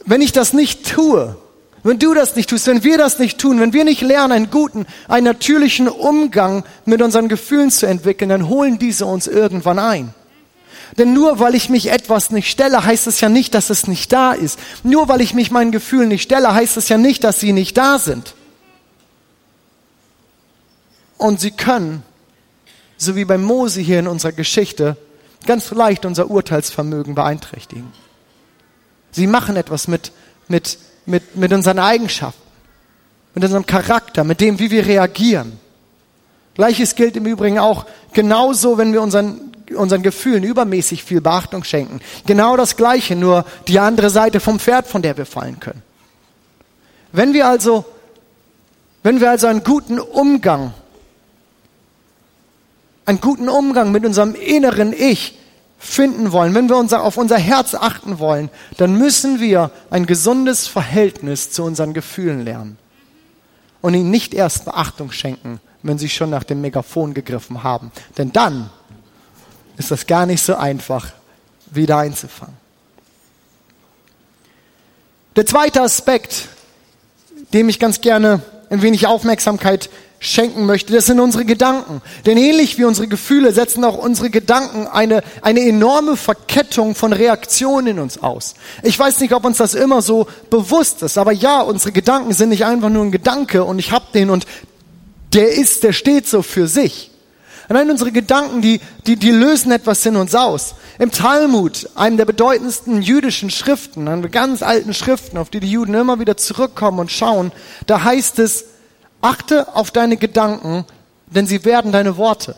Wenn 0.06 0.22
ich 0.22 0.32
das 0.32 0.54
nicht 0.54 0.90
tue, 0.90 1.36
wenn 1.84 2.00
du 2.00 2.14
das 2.14 2.36
nicht 2.36 2.50
tust, 2.50 2.68
wenn 2.68 2.84
wir 2.84 2.98
das 2.98 3.20
nicht 3.20 3.38
tun, 3.38 3.60
wenn 3.60 3.74
wir 3.74 3.86
nicht 3.86 4.02
lernen, 4.02 4.34
einen 4.34 4.52
guten, 4.52 4.86
einen 5.08 5.26
natürlichen 5.26 5.88
Umgang 5.88 6.64
mit 6.86 7.02
unseren 7.02 7.30
Gefühlen 7.30 7.72
zu 7.72 7.86
entwickeln, 7.86 8.30
dann 8.30 8.50
holen 8.50 8.80
diese 8.80 9.06
uns 9.06 9.28
irgendwann 9.28 9.80
ein. 9.80 10.14
Denn 10.98 11.14
nur 11.14 11.40
weil 11.40 11.56
ich 11.56 11.70
mich 11.70 11.92
etwas 11.92 12.32
nicht 12.32 12.50
stelle, 12.50 12.84
heißt 12.84 13.08
es 13.08 13.22
ja 13.22 13.30
nicht, 13.30 13.54
dass 13.54 13.70
es 13.70 13.88
nicht 13.88 14.12
da 14.12 14.34
ist. 14.34 14.60
Nur 14.84 15.08
weil 15.08 15.22
ich 15.22 15.34
mich 15.34 15.52
meinen 15.52 15.72
Gefühlen 15.72 16.10
nicht 16.10 16.24
stelle, 16.24 16.54
heißt 16.54 16.78
es 16.78 16.90
ja 16.90 16.98
nicht, 16.98 17.24
dass 17.24 17.40
sie 17.40 17.54
nicht 17.54 17.78
da 17.78 18.00
sind. 18.00 18.34
Und 21.18 21.40
sie 21.40 21.52
können, 21.52 22.04
so 22.98 23.16
wie 23.16 23.26
bei 23.26 23.38
Mose 23.38 23.82
hier 23.82 24.00
in 24.00 24.08
unserer 24.08 24.32
Geschichte, 24.32 24.98
ganz 25.46 25.70
leicht 25.72 26.06
unser 26.06 26.30
Urteilsvermögen 26.30 27.16
beeinträchtigen. 27.16 27.92
Sie 29.12 29.28
machen 29.28 29.56
etwas 29.56 29.88
mit, 29.88 30.12
mit, 30.48 30.78
mit, 31.10 31.36
mit 31.36 31.52
unseren 31.52 31.80
Eigenschaften, 31.80 32.42
mit 33.34 33.44
unserem 33.44 33.66
Charakter, 33.66 34.24
mit 34.24 34.40
dem, 34.40 34.60
wie 34.60 34.72
wir 34.72 34.86
reagieren. 34.86 35.60
Gleiches 36.54 36.96
gilt 36.96 37.18
im 37.18 37.26
Übrigen 37.26 37.58
auch 37.58 37.86
genauso, 38.14 38.78
wenn 38.78 38.94
wir 38.94 39.02
unseren, 39.02 39.52
unseren 39.76 40.04
Gefühlen 40.04 40.44
übermäßig 40.44 41.04
viel 41.04 41.22
Beachtung 41.22 41.64
schenken. 41.64 42.00
Genau 42.26 42.58
das 42.58 42.76
Gleiche, 42.78 43.16
nur 43.16 43.46
die 43.68 43.80
andere 43.80 44.10
Seite 44.10 44.40
vom 44.40 44.60
Pferd, 44.60 44.88
von 44.88 45.02
der 45.02 45.18
wir 45.18 45.26
fallen 45.26 45.60
können. 45.60 45.82
Wenn 47.12 47.34
wir 47.34 47.48
also, 47.48 47.86
wenn 49.02 49.20
wir 49.20 49.32
also 49.32 49.48
einen 49.48 49.64
guten 49.64 50.00
Umgang, 50.00 50.74
einen 53.06 53.22
guten 53.22 53.50
Umgang 53.50 53.92
mit 53.92 54.06
unserem 54.06 54.36
inneren 54.36 54.94
Ich 54.94 55.39
finden 55.80 56.34
wollen, 56.34 56.54
wenn 56.54 56.68
wir 56.68 56.76
unser, 56.76 57.04
auf 57.04 57.16
unser 57.16 57.38
Herz 57.38 57.74
achten 57.74 58.20
wollen, 58.20 58.50
dann 58.78 58.98
müssen 58.98 59.40
wir 59.40 59.72
ein 59.90 60.06
gesundes 60.06 60.68
Verhältnis 60.68 61.52
zu 61.52 61.64
unseren 61.64 61.94
Gefühlen 61.94 62.44
lernen 62.44 62.78
und 63.82 63.94
ihnen 63.94 64.12
nicht 64.12 64.34
erst 64.34 64.66
Beachtung 64.66 65.12
schenken, 65.12 65.62
wenn 65.82 65.98
sie 65.98 66.10
schon 66.10 66.30
nach 66.30 66.44
dem 66.44 66.60
Megafon 66.60 67.14
gegriffen 67.14 67.64
haben. 67.64 67.92
Denn 68.18 68.34
dann 68.34 68.70
ist 69.78 69.92
das 69.92 70.06
gar 70.06 70.26
nicht 70.26 70.44
so 70.44 70.56
einfach, 70.56 71.14
wieder 71.72 71.98
einzufangen. 71.98 72.58
Der 75.36 75.46
zweite 75.46 75.82
Aspekt, 75.82 76.50
dem 77.54 77.70
ich 77.70 77.80
ganz 77.80 78.02
gerne 78.02 78.42
ein 78.70 78.82
wenig 78.82 79.08
Aufmerksamkeit 79.08 79.90
schenken 80.20 80.66
möchte, 80.66 80.94
das 80.94 81.06
sind 81.06 81.20
unsere 81.20 81.46
Gedanken. 81.46 82.02
Denn 82.26 82.38
ähnlich 82.38 82.78
wie 82.78 82.84
unsere 82.84 83.08
Gefühle 83.08 83.54
setzen 83.54 83.84
auch 83.86 83.98
unsere 83.98 84.30
Gedanken 84.30 84.88
eine, 84.88 85.24
eine 85.42 85.62
enorme 85.62 86.18
Verkettung 86.18 86.94
von 86.94 87.14
Reaktionen 87.14 87.88
in 87.88 88.00
uns 88.00 88.22
aus. 88.22 88.56
Ich 88.84 89.00
weiß 89.00 89.22
nicht, 89.22 89.34
ob 89.34 89.46
uns 89.46 89.58
das 89.58 89.74
immer 89.74 90.02
so 90.02 90.28
bewusst 90.50 91.02
ist, 91.04 91.18
aber 91.18 91.32
ja, 91.32 91.62
unsere 91.62 91.94
Gedanken 91.94 92.34
sind 92.34 92.50
nicht 92.50 92.66
einfach 92.66 92.90
nur 92.90 93.06
ein 93.06 93.12
Gedanke 93.12 93.64
und 93.64 93.80
ich 93.80 93.92
hab 93.92 94.12
den 94.12 94.30
und 94.30 94.46
der 95.34 95.54
ist, 95.54 95.84
der 95.84 95.94
steht 95.94 96.28
so 96.28 96.42
für 96.42 96.68
sich. 96.68 97.12
Nein, 97.72 97.92
unsere 97.92 98.12
Gedanken, 98.12 98.64
die, 98.64 98.82
die, 99.06 99.16
die 99.16 99.30
lösen 99.30 99.72
etwas 99.72 100.04
in 100.04 100.16
uns 100.16 100.34
aus. 100.34 100.74
Im 100.98 101.12
Talmud, 101.12 101.88
einem 101.94 102.18
der 102.18 102.26
bedeutendsten 102.26 103.04
jüdischen 103.04 103.52
Schriften, 103.52 104.08
einer 104.08 104.28
ganz 104.28 104.64
alten 104.64 104.96
Schriften, 104.96 105.38
auf 105.38 105.52
die 105.52 105.60
die 105.60 105.70
Juden 105.70 105.94
immer 105.94 106.20
wieder 106.20 106.36
zurückkommen 106.36 106.98
und 106.98 107.12
schauen, 107.12 107.52
da 107.86 108.04
heißt 108.04 108.40
es, 108.40 108.66
achte 109.22 109.76
auf 109.76 109.92
deine 109.92 110.18
Gedanken, 110.18 110.86
denn 111.28 111.48
sie 111.48 111.66
werden 111.66 111.92
deine 111.92 112.18
Worte. 112.18 112.56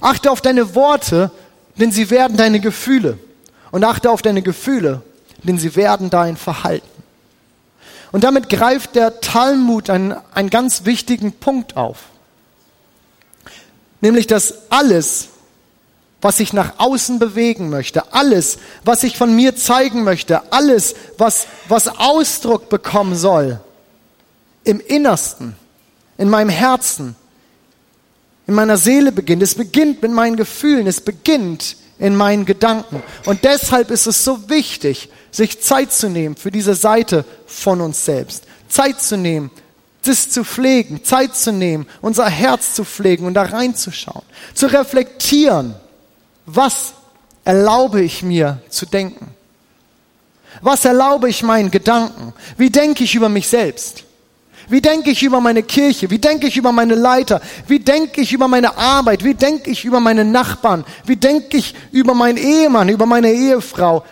Achte 0.00 0.30
auf 0.30 0.40
deine 0.40 0.74
Worte, 0.74 1.30
denn 1.76 1.92
sie 1.92 2.10
werden 2.10 2.36
deine 2.36 2.60
Gefühle. 2.60 3.18
Und 3.70 3.84
achte 3.84 4.10
auf 4.10 4.22
deine 4.22 4.42
Gefühle, 4.42 5.02
denn 5.42 5.58
sie 5.58 5.76
werden 5.76 6.10
dein 6.10 6.36
Verhalten. 6.36 6.86
Und 8.12 8.24
damit 8.24 8.48
greift 8.48 8.94
der 8.94 9.20
Talmud 9.20 9.90
einen, 9.90 10.14
einen 10.32 10.50
ganz 10.50 10.84
wichtigen 10.84 11.32
Punkt 11.32 11.76
auf. 11.76 12.04
Nämlich, 14.00 14.26
dass 14.26 14.70
alles, 14.70 15.28
was 16.20 16.40
ich 16.40 16.52
nach 16.52 16.78
außen 16.78 17.18
bewegen 17.18 17.68
möchte, 17.68 18.12
alles, 18.12 18.58
was 18.84 19.02
ich 19.02 19.16
von 19.18 19.34
mir 19.34 19.56
zeigen 19.56 20.04
möchte, 20.04 20.52
alles, 20.52 20.94
was, 21.18 21.46
was 21.68 21.88
Ausdruck 21.88 22.68
bekommen 22.68 23.16
soll, 23.16 23.60
im 24.64 24.80
Innersten, 24.80 25.56
in 26.18 26.28
meinem 26.28 26.50
Herzen, 26.50 27.16
in 28.46 28.54
meiner 28.54 28.76
Seele 28.76 29.12
beginnt. 29.12 29.42
Es 29.42 29.54
beginnt 29.54 30.02
mit 30.02 30.12
meinen 30.12 30.36
Gefühlen, 30.36 30.86
es 30.86 31.00
beginnt 31.00 31.76
in 31.98 32.16
meinen 32.16 32.44
Gedanken. 32.44 33.02
Und 33.24 33.44
deshalb 33.44 33.90
ist 33.90 34.06
es 34.06 34.24
so 34.24 34.48
wichtig, 34.48 35.08
sich 35.30 35.60
Zeit 35.60 35.92
zu 35.92 36.08
nehmen 36.08 36.36
für 36.36 36.50
diese 36.50 36.74
Seite 36.74 37.24
von 37.46 37.80
uns 37.80 38.04
selbst. 38.04 38.44
Zeit 38.68 39.00
zu 39.00 39.16
nehmen, 39.16 39.50
das 40.04 40.30
zu 40.30 40.44
pflegen, 40.44 41.02
Zeit 41.04 41.36
zu 41.36 41.52
nehmen, 41.52 41.86
unser 42.00 42.28
Herz 42.28 42.74
zu 42.74 42.84
pflegen 42.84 43.26
und 43.26 43.34
da 43.34 43.42
reinzuschauen. 43.42 44.22
Zu 44.54 44.66
reflektieren, 44.66 45.74
was 46.46 46.94
erlaube 47.44 48.02
ich 48.02 48.22
mir 48.22 48.60
zu 48.68 48.86
denken? 48.86 49.28
Was 50.62 50.84
erlaube 50.84 51.28
ich 51.28 51.42
meinen 51.42 51.70
Gedanken? 51.70 52.32
Wie 52.56 52.70
denke 52.70 53.04
ich 53.04 53.14
über 53.14 53.28
mich 53.28 53.48
selbst? 53.48 54.05
Wie 54.68 54.80
denke 54.80 55.10
ich 55.10 55.22
über 55.22 55.40
meine 55.40 55.62
Kirche? 55.62 56.10
Wie 56.10 56.18
denke 56.18 56.48
ich 56.48 56.56
über 56.56 56.72
meine 56.72 56.94
Leiter? 56.94 57.40
Wie 57.68 57.78
denke 57.78 58.20
ich 58.20 58.32
über 58.32 58.48
meine 58.48 58.76
Arbeit? 58.76 59.22
Wie 59.22 59.34
denke 59.34 59.70
ich 59.70 59.84
über 59.84 60.00
meine 60.00 60.24
Nachbarn? 60.24 60.84
Wie 61.04 61.16
denke 61.16 61.56
ich 61.56 61.74
über 61.92 62.14
meinen 62.14 62.36
Ehemann, 62.36 62.88
über 62.88 63.06
meine 63.06 63.32
Ehefrau? 63.32 64.04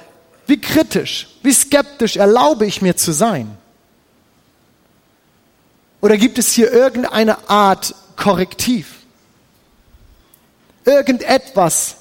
Wie 0.47 0.61
kritisch, 0.61 1.29
wie 1.43 1.53
skeptisch 1.53 2.17
erlaube 2.17 2.67
ich 2.67 2.83
mir 2.83 2.97
zu 2.97 3.13
sein? 3.13 3.57
Oder 6.01 6.17
gibt 6.19 6.39
es 6.39 6.53
hier 6.53 6.71
irgendeine 6.71 7.49
Art 7.49 7.95
Korrektiv? 8.15 8.95
Irgendetwas, 10.85 11.97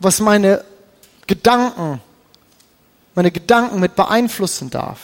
was 0.00 0.18
meine 0.18 0.64
Gedanken, 1.26 2.00
meine 3.14 3.30
Gedanken 3.30 3.78
mit 3.78 3.94
beeinflussen 3.94 4.70
darf? 4.70 4.98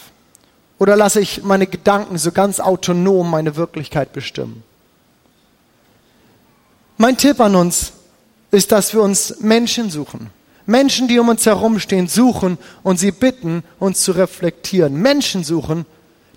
Oder 0.79 0.97
lasse 0.97 1.21
ich 1.21 1.43
meine 1.43 1.67
Gedanken 1.67 2.19
so 2.19 2.33
ganz 2.33 2.61
autonom 2.61 3.31
meine 3.31 3.57
Wirklichkeit 3.57 4.12
bestimmen? 4.12 4.62
Mein 6.97 7.17
Tipp 7.17 7.41
an 7.41 7.55
uns 7.57 7.93
ist, 8.51 8.73
dass 8.73 8.93
wir 8.95 9.03
uns 9.03 9.41
Menschen 9.41 9.91
suchen. 9.91 10.31
Menschen, 10.67 11.09
die 11.09 11.19
um 11.19 11.29
uns 11.29 11.47
herumstehen, 11.47 12.09
suchen 12.09 12.59
und 12.83 12.99
sie 12.99 13.11
bitten, 13.11 13.64
uns 13.79 14.01
zu 14.01 14.12
reflektieren. 14.12 15.01
Menschen 15.01 15.43
suchen, 15.43 15.87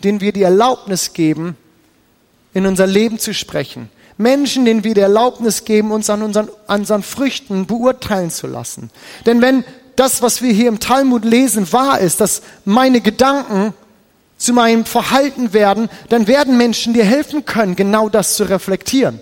denen 0.04 0.21
wir 0.21 0.32
die 0.32 0.43
Erlaubnis 0.43 1.13
geben, 1.13 1.58
in 2.54 2.65
unser 2.65 2.88
Leben 2.88 3.19
zu 3.19 3.34
sprechen. 3.34 3.89
Menschen, 4.17 4.65
denen 4.65 4.84
wir 4.84 4.93
die 4.93 5.01
Erlaubnis 5.01 5.65
geben, 5.65 5.91
uns 5.91 6.10
an 6.10 6.21
unseren, 6.21 6.49
an 6.67 6.82
unseren 6.82 7.04
Früchten 7.04 7.65
beurteilen 7.65 8.30
zu 8.30 8.47
lassen. 8.47 8.89
Denn 9.25 9.41
wenn 9.41 9.63
das, 9.95 10.21
was 10.21 10.41
wir 10.41 10.54
hier 10.54 10.69
im 10.69 10.80
Talmud 10.80 11.25
lesen, 11.25 11.71
wahr 11.73 11.99
ist, 11.99 12.21
dass 12.21 12.41
meine 12.65 13.01
Gedanken 13.01 13.73
zu 14.41 14.54
meinem 14.54 14.86
Verhalten 14.86 15.54
werden, 15.54 15.88
dann 16.10 16.25
werden 16.25 16.58
Menschen 16.58 16.95
dir 16.95 17.06
helfen 17.06 17.45
können, 17.45 17.75
genau 17.75 18.10
das 18.10 18.36
zu 18.36 18.43
reflektieren. 18.43 19.21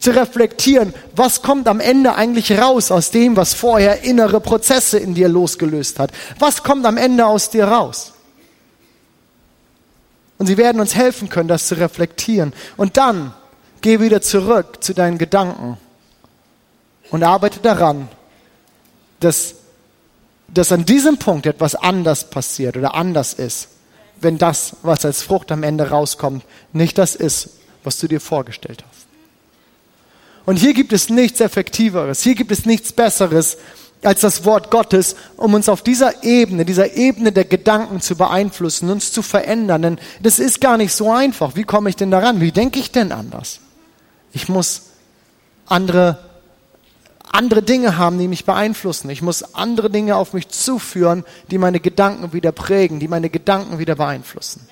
Zu 0.00 0.10
reflektieren, 0.10 0.92
was 1.14 1.42
kommt 1.42 1.68
am 1.68 1.78
Ende 1.78 2.16
eigentlich 2.16 2.58
raus 2.58 2.90
aus 2.90 3.12
dem, 3.12 3.36
was 3.36 3.54
vorher 3.54 4.02
innere 4.02 4.40
Prozesse 4.40 4.98
in 4.98 5.14
dir 5.14 5.28
losgelöst 5.28 6.00
hat. 6.00 6.10
Was 6.40 6.64
kommt 6.64 6.86
am 6.86 6.96
Ende 6.96 7.24
aus 7.24 7.50
dir 7.50 7.66
raus? 7.66 8.14
Und 10.38 10.46
sie 10.46 10.56
werden 10.56 10.80
uns 10.80 10.96
helfen 10.96 11.28
können, 11.28 11.48
das 11.48 11.68
zu 11.68 11.76
reflektieren. 11.76 12.52
Und 12.76 12.96
dann 12.96 13.32
geh 13.80 14.00
wieder 14.00 14.20
zurück 14.20 14.82
zu 14.82 14.92
deinen 14.92 15.18
Gedanken 15.18 15.78
und 17.12 17.22
arbeite 17.22 17.60
daran, 17.60 18.08
dass, 19.20 19.54
dass 20.48 20.72
an 20.72 20.84
diesem 20.84 21.16
Punkt 21.18 21.46
etwas 21.46 21.76
anders 21.76 22.28
passiert 22.28 22.76
oder 22.76 22.94
anders 22.94 23.34
ist, 23.34 23.68
wenn 24.20 24.38
das, 24.38 24.76
was 24.82 25.04
als 25.04 25.22
Frucht 25.22 25.50
am 25.52 25.62
Ende 25.62 25.90
rauskommt, 25.90 26.44
nicht 26.72 26.98
das 26.98 27.14
ist, 27.14 27.50
was 27.84 27.98
du 27.98 28.08
dir 28.08 28.20
vorgestellt 28.20 28.84
hast. 28.88 29.06
Und 30.46 30.56
hier 30.56 30.74
gibt 30.74 30.92
es 30.92 31.10
nichts 31.10 31.40
Effektiveres, 31.40 32.22
hier 32.22 32.34
gibt 32.34 32.50
es 32.50 32.66
nichts 32.66 32.92
Besseres, 32.92 33.56
als 34.02 34.20
das 34.20 34.44
Wort 34.44 34.70
Gottes, 34.70 35.14
um 35.36 35.54
uns 35.54 35.68
auf 35.68 35.82
dieser 35.82 36.24
Ebene, 36.24 36.64
dieser 36.64 36.96
Ebene 36.96 37.32
der 37.32 37.44
Gedanken 37.44 38.00
zu 38.00 38.16
beeinflussen, 38.16 38.90
uns 38.90 39.12
zu 39.12 39.22
verändern. 39.22 39.82
Denn 39.82 39.98
das 40.22 40.38
ist 40.38 40.60
gar 40.60 40.76
nicht 40.76 40.94
so 40.94 41.12
einfach. 41.12 41.54
Wie 41.54 41.64
komme 41.64 41.90
ich 41.90 41.96
denn 41.96 42.10
daran? 42.10 42.40
Wie 42.40 42.52
denke 42.52 42.78
ich 42.78 42.90
denn 42.92 43.12
anders? 43.12 43.60
Ich 44.32 44.48
muss 44.48 44.82
andere, 45.66 46.18
andere 47.32 47.62
Dinge 47.62 47.96
haben, 47.96 48.18
die 48.18 48.28
mich 48.28 48.44
beeinflussen. 48.44 49.08
Ich 49.10 49.22
muss 49.22 49.54
andere 49.54 49.90
Dinge 49.90 50.16
auf 50.16 50.32
mich 50.32 50.48
zuführen, 50.48 51.24
die 51.50 51.58
meine 51.58 51.80
Gedanken 51.80 52.32
wieder 52.32 52.52
prägen, 52.52 53.00
die 53.00 53.08
meine 53.08 53.30
Gedanken 53.30 53.78
wieder 53.78 53.94
beeinflussen. 53.94 54.66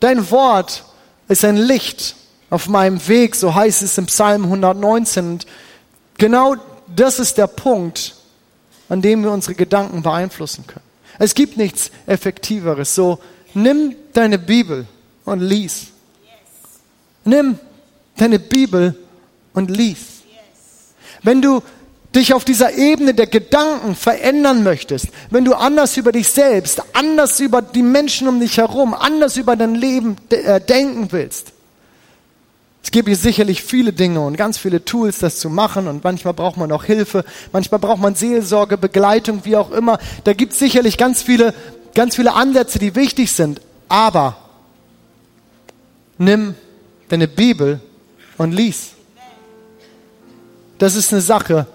Dein 0.00 0.30
Wort 0.30 0.84
ist 1.28 1.44
ein 1.44 1.56
Licht 1.56 2.16
auf 2.50 2.68
meinem 2.68 3.06
Weg, 3.08 3.34
so 3.34 3.54
heißt 3.54 3.82
es 3.82 3.98
im 3.98 4.06
Psalm 4.06 4.44
119. 4.44 5.32
Und 5.32 5.46
genau 6.16 6.56
das 6.94 7.18
ist 7.18 7.38
der 7.38 7.46
Punkt, 7.46 8.14
an 8.88 9.02
dem 9.02 9.22
wir 9.22 9.30
unsere 9.30 9.54
Gedanken 9.54 10.02
beeinflussen 10.02 10.66
können. 10.66 10.84
Es 11.18 11.34
gibt 11.34 11.56
nichts 11.56 11.90
Effektiveres. 12.06 12.94
So, 12.94 13.18
nimm 13.54 13.96
deine 14.12 14.38
Bibel 14.38 14.86
und 15.24 15.40
lies. 15.40 15.88
Nimm 17.24 17.58
deine 18.16 18.38
Bibel 18.38 18.96
und 19.52 19.70
lies. 19.70 20.17
Wenn 21.22 21.42
du 21.42 21.62
dich 22.14 22.32
auf 22.32 22.44
dieser 22.44 22.74
Ebene 22.74 23.14
der 23.14 23.26
Gedanken 23.26 23.94
verändern 23.94 24.62
möchtest, 24.62 25.08
wenn 25.30 25.44
du 25.44 25.54
anders 25.54 25.96
über 25.96 26.12
dich 26.12 26.28
selbst, 26.28 26.82
anders 26.94 27.38
über 27.40 27.60
die 27.60 27.82
Menschen 27.82 28.28
um 28.28 28.40
dich 28.40 28.56
herum, 28.56 28.94
anders 28.94 29.36
über 29.36 29.56
dein 29.56 29.74
Leben 29.74 30.16
äh, 30.30 30.60
denken 30.60 31.08
willst. 31.10 31.52
Es 32.82 32.90
gibt 32.90 33.08
hier 33.08 33.16
sicherlich 33.16 33.62
viele 33.62 33.92
Dinge 33.92 34.20
und 34.24 34.36
ganz 34.36 34.56
viele 34.56 34.84
Tools, 34.84 35.18
das 35.18 35.38
zu 35.38 35.50
machen 35.50 35.88
und 35.88 36.04
manchmal 36.04 36.32
braucht 36.32 36.56
man 36.56 36.72
auch 36.72 36.84
Hilfe, 36.84 37.24
manchmal 37.52 37.80
braucht 37.80 38.00
man 38.00 38.14
Seelsorge, 38.14 38.78
Begleitung, 38.78 39.44
wie 39.44 39.56
auch 39.56 39.70
immer. 39.70 39.98
Da 40.24 40.32
gibt 40.32 40.54
es 40.54 40.58
sicherlich 40.58 40.96
ganz 40.96 41.22
viele, 41.22 41.52
ganz 41.94 42.16
viele 42.16 42.32
Ansätze, 42.32 42.78
die 42.78 42.94
wichtig 42.94 43.32
sind. 43.32 43.60
Aber 43.88 44.36
nimm 46.16 46.54
deine 47.10 47.28
Bibel 47.28 47.80
und 48.38 48.52
lies. 48.52 48.92
Das 50.78 50.94
ist 50.94 51.12
eine 51.12 51.22
Sache, 51.22 51.66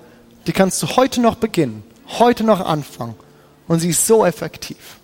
die 0.47 0.53
kannst 0.53 0.81
du 0.81 0.87
heute 0.87 1.21
noch 1.21 1.35
beginnen, 1.35 1.83
heute 2.19 2.43
noch 2.43 2.61
anfangen. 2.61 3.15
Und 3.67 3.79
sie 3.79 3.89
ist 3.89 4.07
so 4.07 4.25
effektiv. 4.25 4.97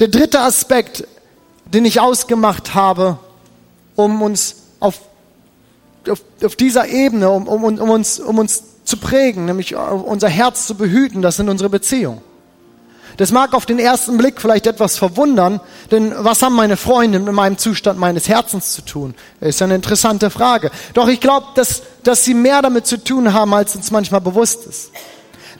Der 0.00 0.08
dritte 0.08 0.40
Aspekt, 0.40 1.06
den 1.66 1.84
ich 1.84 2.00
ausgemacht 2.00 2.74
habe, 2.74 3.18
um 3.96 4.22
uns 4.22 4.56
auf, 4.80 5.00
auf, 6.08 6.22
auf 6.42 6.56
dieser 6.56 6.88
Ebene, 6.88 7.30
um, 7.30 7.48
um, 7.48 7.64
um, 7.64 7.90
uns, 7.90 8.20
um 8.20 8.38
uns 8.38 8.62
zu 8.84 8.96
prägen, 8.96 9.44
nämlich 9.44 9.74
unser 9.76 10.28
Herz 10.28 10.66
zu 10.66 10.74
behüten, 10.74 11.20
das 11.20 11.36
sind 11.36 11.48
unsere 11.48 11.68
Beziehungen. 11.68 12.20
Das 13.16 13.32
mag 13.32 13.54
auf 13.54 13.66
den 13.66 13.78
ersten 13.78 14.16
Blick 14.18 14.40
vielleicht 14.40 14.66
etwas 14.66 14.96
verwundern, 14.96 15.60
denn 15.90 16.12
was 16.16 16.42
haben 16.42 16.54
meine 16.54 16.76
Freunde 16.76 17.18
mit 17.18 17.32
meinem 17.34 17.58
Zustand 17.58 17.98
meines 17.98 18.28
Herzens 18.28 18.72
zu 18.72 18.82
tun? 18.82 19.14
Ist 19.40 19.62
eine 19.62 19.74
interessante 19.74 20.30
Frage. 20.30 20.70
Doch 20.94 21.08
ich 21.08 21.20
glaube, 21.20 21.46
dass, 21.54 21.82
dass 22.04 22.24
sie 22.24 22.34
mehr 22.34 22.62
damit 22.62 22.86
zu 22.86 23.02
tun 23.02 23.32
haben, 23.32 23.52
als 23.54 23.74
uns 23.74 23.90
manchmal 23.90 24.20
bewusst 24.20 24.66
ist. 24.66 24.90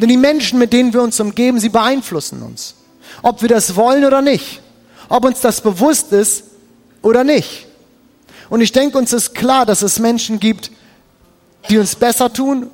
Denn 0.00 0.08
die 0.08 0.16
Menschen, 0.16 0.58
mit 0.58 0.72
denen 0.72 0.92
wir 0.92 1.02
uns 1.02 1.18
umgeben, 1.18 1.58
sie 1.58 1.70
beeinflussen 1.70 2.42
uns. 2.42 2.74
Ob 3.22 3.42
wir 3.42 3.48
das 3.48 3.74
wollen 3.74 4.04
oder 4.04 4.22
nicht. 4.22 4.61
Ob 5.08 5.24
uns 5.24 5.40
das 5.40 5.61
bewusst 5.61 6.12
ist 6.12 6.44
oder 7.02 7.24
nicht. 7.24 7.66
Und 8.50 8.61
ich 8.61 8.72
denke, 8.72 8.98
uns 8.98 9.12
ist 9.12 9.34
klar, 9.34 9.66
dass 9.66 9.82
es 9.82 9.98
Menschen 9.98 10.38
gibt, 10.38 10.70
die 11.68 11.78
uns 11.78 11.96
besser 11.96 12.32
tun 12.32 12.70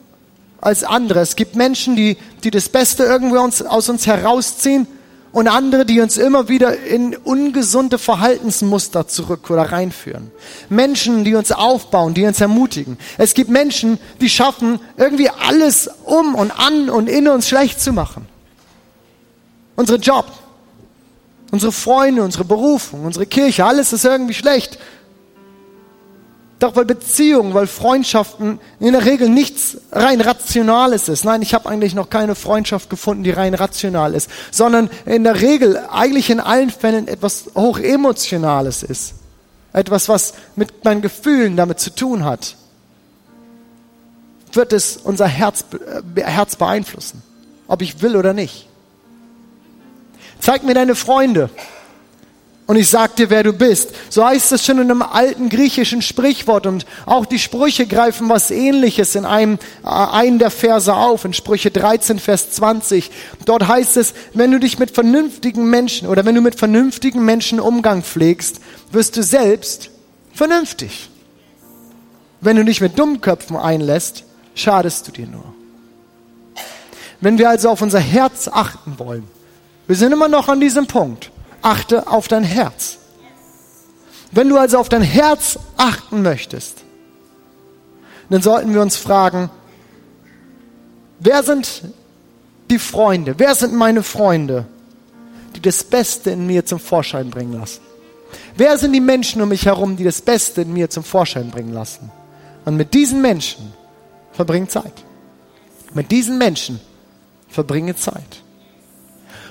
als 0.64 0.85
andere. 0.85 1.20
Es 1.20 1.37
gibt 1.37 1.57
Menschen, 1.57 1.96
die, 1.96 2.16
die 2.42 2.50
das 2.50 2.68
Beste 2.68 3.05
irgendwie 3.05 3.38
uns, 3.38 3.62
aus 3.62 3.88
uns 3.88 4.07
herausziehen 4.07 4.87
und 5.33 5.48
andere, 5.48 5.85
die 5.85 6.00
uns 6.00 6.16
immer 6.16 6.48
wieder 6.48 6.79
in 6.79 7.16
ungesunde 7.16 7.98
Verhaltensmuster 7.98 9.09
zurück 9.09 9.50
oder 9.50 9.72
reinführen. 9.72 10.31
Menschen, 10.68 11.24
die 11.24 11.35
uns 11.35 11.50
aufbauen, 11.50 12.14
die 12.14 12.24
uns 12.24 12.40
ermutigen. 12.40 12.98
Es 13.18 13.35
gibt 13.35 13.50
Menschen, 13.50 13.98
die 14.20 14.31
schaffen, 14.31 14.81
irgendwie 14.96 15.29
alles 15.29 15.90
um 16.05 16.35
und 16.37 16.53
an 16.53 16.88
und 16.88 17.09
in 17.09 17.29
uns 17.29 17.48
schlecht 17.48 17.81
zu 17.81 17.92
machen. 17.92 18.27
Unsere 19.77 19.98
Job, 19.98 20.27
unsere 21.50 21.72
Freunde, 21.72 22.22
unsere 22.22 22.44
Berufung, 22.44 23.05
unsere 23.05 23.27
Kirche, 23.27 23.64
alles 23.64 23.92
ist 23.92 24.05
irgendwie 24.05 24.35
schlecht. 24.35 24.79
Doch 26.64 26.77
weil 26.77 26.87
Beziehungen, 26.87 27.53
weil 27.53 27.66
Freundschaften 27.66 28.59
in 28.81 28.92
der 28.92 29.05
Regel 29.05 29.29
nichts 29.29 29.77
rein 29.92 30.22
Rationales 30.22 31.11
ist. 31.11 31.22
Nein, 31.22 31.42
ich 31.42 31.53
habe 31.53 31.68
eigentlich 31.68 31.94
noch 31.94 32.09
keine 32.09 32.35
Freundschaft 32.35 32.88
gefunden, 32.88 33.22
die 33.22 33.33
rein 33.33 33.53
rational 33.53 34.14
ist, 34.14 34.31
sondern 34.50 34.88
in 35.05 35.24
der 35.24 35.42
Regel 35.42 35.77
eigentlich 35.92 36.31
in 36.31 36.40
allen 36.40 36.70
Fällen 36.70 37.07
etwas 37.07 37.50
hoch 37.55 37.79
Emotionales 37.79 38.83
ist. 38.83 39.12
Etwas, 39.74 40.09
was 40.09 40.33
mit 40.57 40.87
meinen 40.87 41.03
Gefühlen 41.03 41.55
damit 41.55 41.81
zu 41.81 41.94
tun 41.94 42.24
hat. 42.24 42.57
Wird 44.55 44.72
es 44.72 44.96
unser 44.96 45.27
Herz, 45.27 45.66
äh, 46.16 46.22
Herz 46.22 46.57
beeinflussen, 46.57 47.22
ob 47.68 47.83
ich 47.83 48.00
will 48.00 48.16
oder 48.16 48.33
nicht. 48.33 48.70
Zeig 50.40 50.62
mir 50.62 50.72
deine 50.72 50.94
Freunde 50.94 51.50
und 52.66 52.77
ich 52.77 52.88
sag 52.88 53.16
dir, 53.16 53.29
wer 53.29 53.42
du 53.42 53.53
bist. 53.53 53.90
So 54.09 54.24
heißt 54.24 54.53
es 54.53 54.64
schon 54.64 54.79
in 54.79 54.90
einem 54.90 55.03
alten 55.03 55.50
griechischen 55.50 56.00
Sprichwort 56.00 56.66
und 56.66 56.87
auch 57.05 57.27
die 57.27 57.38
Sprüche 57.38 57.87
greifen 57.87 58.31
was 58.31 58.50
ähnliches 58.50 59.14
in 59.14 59.27
einem, 59.27 59.59
äh, 59.85 59.88
einen 59.88 60.38
der 60.38 60.50
Verse 60.50 60.94
auf, 60.94 61.27
in 61.27 61.35
Sprüche 61.35 61.70
13, 61.70 62.18
Vers 62.18 62.53
20. 62.53 63.11
Dort 63.44 63.68
heißt 63.68 63.98
es, 63.98 64.14
wenn 64.33 64.50
du 64.50 64.59
dich 64.59 64.79
mit 64.79 64.92
vernünftigen 64.92 65.68
Menschen 65.68 66.09
oder 66.09 66.24
wenn 66.24 66.35
du 66.35 66.40
mit 66.40 66.55
vernünftigen 66.55 67.22
Menschen 67.24 67.61
Umgang 67.61 68.03
pflegst, 68.03 68.61
wirst 68.90 69.16
du 69.18 69.22
selbst 69.22 69.90
vernünftig. 70.33 71.11
Wenn 72.40 72.57
du 72.57 72.64
dich 72.64 72.81
mit 72.81 72.98
Dummköpfen 72.98 73.57
einlässt, 73.57 74.24
schadest 74.55 75.07
du 75.07 75.12
dir 75.12 75.27
nur. 75.27 75.55
Wenn 77.20 77.37
wir 77.38 77.50
also 77.50 77.68
auf 77.68 77.83
unser 77.83 78.00
Herz 78.00 78.48
achten 78.48 78.98
wollen, 78.98 79.24
wir 79.87 79.96
sind 79.96 80.12
immer 80.12 80.29
noch 80.29 80.48
an 80.48 80.61
diesem 80.61 80.87
Punkt 80.87 81.31
achte 81.64 82.07
auf 82.07 82.29
dein 82.29 82.44
Herz. 82.44 82.98
Wenn 84.31 84.48
du 84.48 84.59
also 84.59 84.79
auf 84.79 84.88
dein 84.88 85.03
Herz 85.03 85.59
achten 85.77 86.22
möchtest, 86.22 86.79
dann 88.31 88.42
sollten 88.42 88.74
wir 88.74 88.83
uns 88.83 88.96
fragen, 88.96 89.50
wer 91.20 91.42
sind 91.42 91.83
die 92.70 92.79
Freunde, 92.79 93.35
wer 93.38 93.55
sind 93.55 93.74
meine 93.74 94.03
Freunde, 94.03 94.66
die 95.55 95.61
das 95.62 95.85
Beste 95.85 96.31
in 96.31 96.46
mir 96.46 96.64
zum 96.64 96.81
Vorschein 96.81 97.31
bringen 97.31 97.53
lassen? 97.53 97.81
Wer 98.57 98.77
sind 98.79 98.92
die 98.92 99.00
Menschen 99.00 99.40
um 99.42 99.48
mich 99.48 99.66
herum, 99.66 99.96
die 99.96 100.05
das 100.05 100.20
Beste 100.20 100.62
in 100.62 100.72
mir 100.72 100.90
zum 100.90 101.05
Vorschein 101.05 101.50
bringen 101.50 101.72
lassen? 101.72 102.11
Und 102.64 102.77
mit 102.77 102.94
diesen 102.94 103.20
Menschen 103.20 103.72
verbringe 104.33 104.68
Zeit. 104.68 105.05
Mit 105.92 106.11
diesen 106.11 106.38
Menschen 106.38 106.81
verbringe 107.48 107.94
Zeit. 107.94 108.42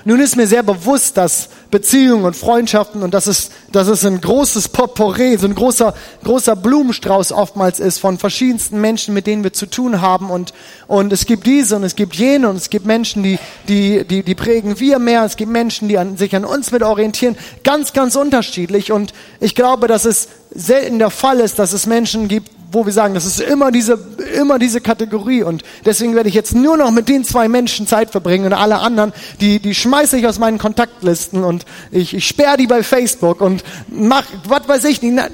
Nun 0.04 0.20
ist 0.20 0.36
mir 0.36 0.46
sehr 0.46 0.62
bewusst, 0.62 1.16
dass 1.16 1.48
Beziehungen 1.74 2.24
und 2.24 2.36
Freundschaften 2.36 3.02
und 3.02 3.14
dass 3.14 3.26
es, 3.26 3.50
dass 3.72 3.88
es 3.88 4.06
ein 4.06 4.20
großes 4.20 4.68
Potpourri, 4.68 5.36
so 5.36 5.48
ein 5.48 5.56
großer, 5.56 5.92
großer 6.22 6.54
Blumenstrauß 6.54 7.32
oftmals 7.32 7.80
ist 7.80 7.98
von 7.98 8.16
verschiedensten 8.16 8.80
Menschen, 8.80 9.12
mit 9.12 9.26
denen 9.26 9.42
wir 9.42 9.52
zu 9.52 9.66
tun 9.66 10.00
haben. 10.00 10.30
Und, 10.30 10.54
und 10.86 11.12
es 11.12 11.26
gibt 11.26 11.48
diese 11.48 11.74
und 11.74 11.82
es 11.82 11.96
gibt 11.96 12.14
jene 12.14 12.48
und 12.48 12.54
es 12.54 12.70
gibt 12.70 12.86
Menschen, 12.86 13.24
die, 13.24 13.40
die, 13.66 14.04
die, 14.04 14.22
die 14.22 14.34
prägen 14.36 14.78
wir 14.78 15.00
mehr, 15.00 15.24
es 15.24 15.34
gibt 15.34 15.50
Menschen, 15.50 15.88
die 15.88 15.98
an, 15.98 16.16
sich 16.16 16.36
an 16.36 16.44
uns 16.44 16.70
mit 16.70 16.84
orientieren, 16.84 17.36
ganz, 17.64 17.92
ganz 17.92 18.14
unterschiedlich. 18.14 18.92
Und 18.92 19.12
ich 19.40 19.56
glaube, 19.56 19.88
dass 19.88 20.04
es 20.04 20.28
selten 20.54 21.00
der 21.00 21.10
Fall 21.10 21.40
ist, 21.40 21.58
dass 21.58 21.72
es 21.72 21.86
Menschen 21.86 22.28
gibt, 22.28 22.52
wo 22.74 22.84
wir 22.84 22.92
sagen, 22.92 23.14
das 23.14 23.24
ist 23.24 23.40
immer 23.40 23.70
diese, 23.70 23.98
immer 24.36 24.58
diese 24.58 24.80
Kategorie 24.80 25.42
und 25.42 25.62
deswegen 25.84 26.14
werde 26.14 26.28
ich 26.28 26.34
jetzt 26.34 26.54
nur 26.54 26.76
noch 26.76 26.90
mit 26.90 27.08
den 27.08 27.24
zwei 27.24 27.48
Menschen 27.48 27.86
Zeit 27.86 28.10
verbringen 28.10 28.46
und 28.46 28.52
alle 28.52 28.80
anderen, 28.80 29.12
die, 29.40 29.60
die 29.60 29.74
schmeiße 29.74 30.18
ich 30.18 30.26
aus 30.26 30.38
meinen 30.38 30.58
Kontaktlisten 30.58 31.44
und 31.44 31.64
ich, 31.90 32.14
ich 32.14 32.26
sperre 32.26 32.56
die 32.56 32.66
bei 32.66 32.82
Facebook 32.82 33.40
und 33.40 33.64
mach, 33.88 34.26
was 34.48 34.68
weiß 34.68 34.84
ich 34.84 35.00
nicht. 35.00 35.30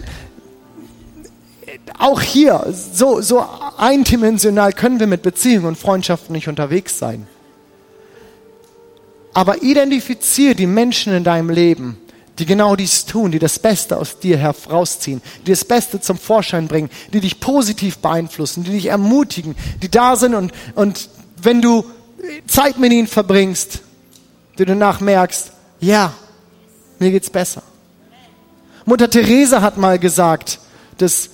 Auch 1.99 2.21
hier, 2.21 2.73
so, 2.93 3.21
so 3.21 3.45
eindimensional 3.77 4.73
können 4.73 5.01
wir 5.01 5.07
mit 5.07 5.23
Beziehungen 5.23 5.67
und 5.67 5.79
Freundschaften 5.79 6.35
nicht 6.35 6.49
unterwegs 6.49 6.99
sein. 6.99 7.27
Aber 9.33 9.63
identifiziere 9.63 10.55
die 10.55 10.67
Menschen 10.67 11.15
in 11.15 11.25
deinem 11.25 11.51
Leben, 11.51 11.99
die 12.41 12.47
genau 12.47 12.75
dies 12.75 13.05
tun, 13.05 13.31
die 13.31 13.39
das 13.39 13.59
Beste 13.59 13.99
aus 13.99 14.19
dir 14.19 14.39
herausziehen, 14.39 15.21
die 15.47 15.51
das 15.51 15.65
Beste 15.65 16.01
zum 16.01 16.19
Vorschein 16.19 16.69
bringen, 16.69 16.91
die 17.13 17.21
dich 17.21 17.39
positiv 17.39 17.99
beeinflussen, 17.99 18.65
die 18.65 18.73
dich 18.73 18.87
ermutigen, 18.87 19.55
die 19.83 19.91
da 19.91 20.17
sind 20.17 20.35
und, 20.35 20.53
und 20.75 21.09
wenn 21.43 21.61
du 21.61 21.85
Zeit 22.47 22.79
mit 22.79 22.93
ihnen 22.93 23.07
verbringst, 23.07 23.81
du 24.57 24.65
danach 24.65 25.01
merkst, 25.01 25.53
ja, 25.81 26.13
mir 26.99 27.11
geht's 27.11 27.31
besser. 27.31 27.63
Mutter 28.85 29.09
Teresa 29.09 29.63
hat 29.63 29.77
mal 29.77 29.99
gesagt, 29.99 30.59
dass, 30.99 31.31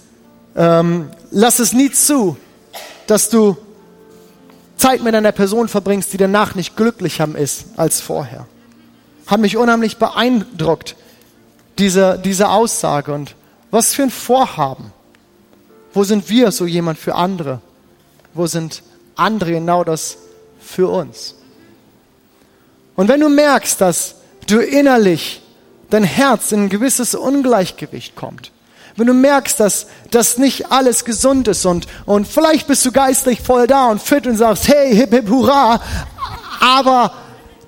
ähm, 0.56 1.10
lass 1.30 1.58
es 1.58 1.72
nie 1.72 1.90
zu, 1.90 2.36
dass 3.06 3.30
du 3.30 3.56
Zeit 4.76 5.02
mit 5.02 5.14
einer 5.14 5.32
Person 5.32 5.68
verbringst, 5.68 6.12
die 6.12 6.18
danach 6.18 6.54
nicht 6.54 6.76
glücklicher 6.76 7.28
ist 7.36 7.66
als 7.76 8.00
vorher 8.00 8.46
hat 9.26 9.40
mich 9.40 9.56
unheimlich 9.56 9.96
beeindruckt, 9.96 10.96
diese, 11.78 12.18
diese 12.18 12.48
Aussage. 12.48 13.12
Und 13.12 13.34
was 13.70 13.94
für 13.94 14.04
ein 14.04 14.10
Vorhaben. 14.10 14.92
Wo 15.92 16.04
sind 16.04 16.28
wir 16.28 16.52
so 16.52 16.66
jemand 16.66 16.98
für 16.98 17.14
andere? 17.14 17.60
Wo 18.34 18.46
sind 18.46 18.82
andere 19.16 19.52
genau 19.52 19.82
das 19.82 20.18
für 20.60 20.88
uns? 20.88 21.34
Und 22.96 23.08
wenn 23.08 23.20
du 23.20 23.28
merkst, 23.28 23.80
dass 23.80 24.16
du 24.46 24.60
innerlich 24.60 25.42
dein 25.90 26.04
Herz 26.04 26.52
in 26.52 26.64
ein 26.64 26.68
gewisses 26.68 27.14
Ungleichgewicht 27.14 28.16
kommt, 28.16 28.52
wenn 28.96 29.06
du 29.06 29.14
merkst, 29.14 29.60
dass 29.60 29.86
das 30.10 30.38
nicht 30.38 30.72
alles 30.72 31.04
gesund 31.04 31.48
ist 31.48 31.66
und, 31.66 31.86
und 32.06 32.26
vielleicht 32.26 32.66
bist 32.66 32.84
du 32.86 32.92
geistlich 32.92 33.42
voll 33.42 33.66
da 33.66 33.88
und 33.88 34.00
fit 34.00 34.26
und 34.26 34.36
sagst, 34.36 34.68
hey, 34.68 34.94
hip, 34.94 35.12
hip, 35.12 35.28
hurra, 35.28 35.82
aber 36.60 37.12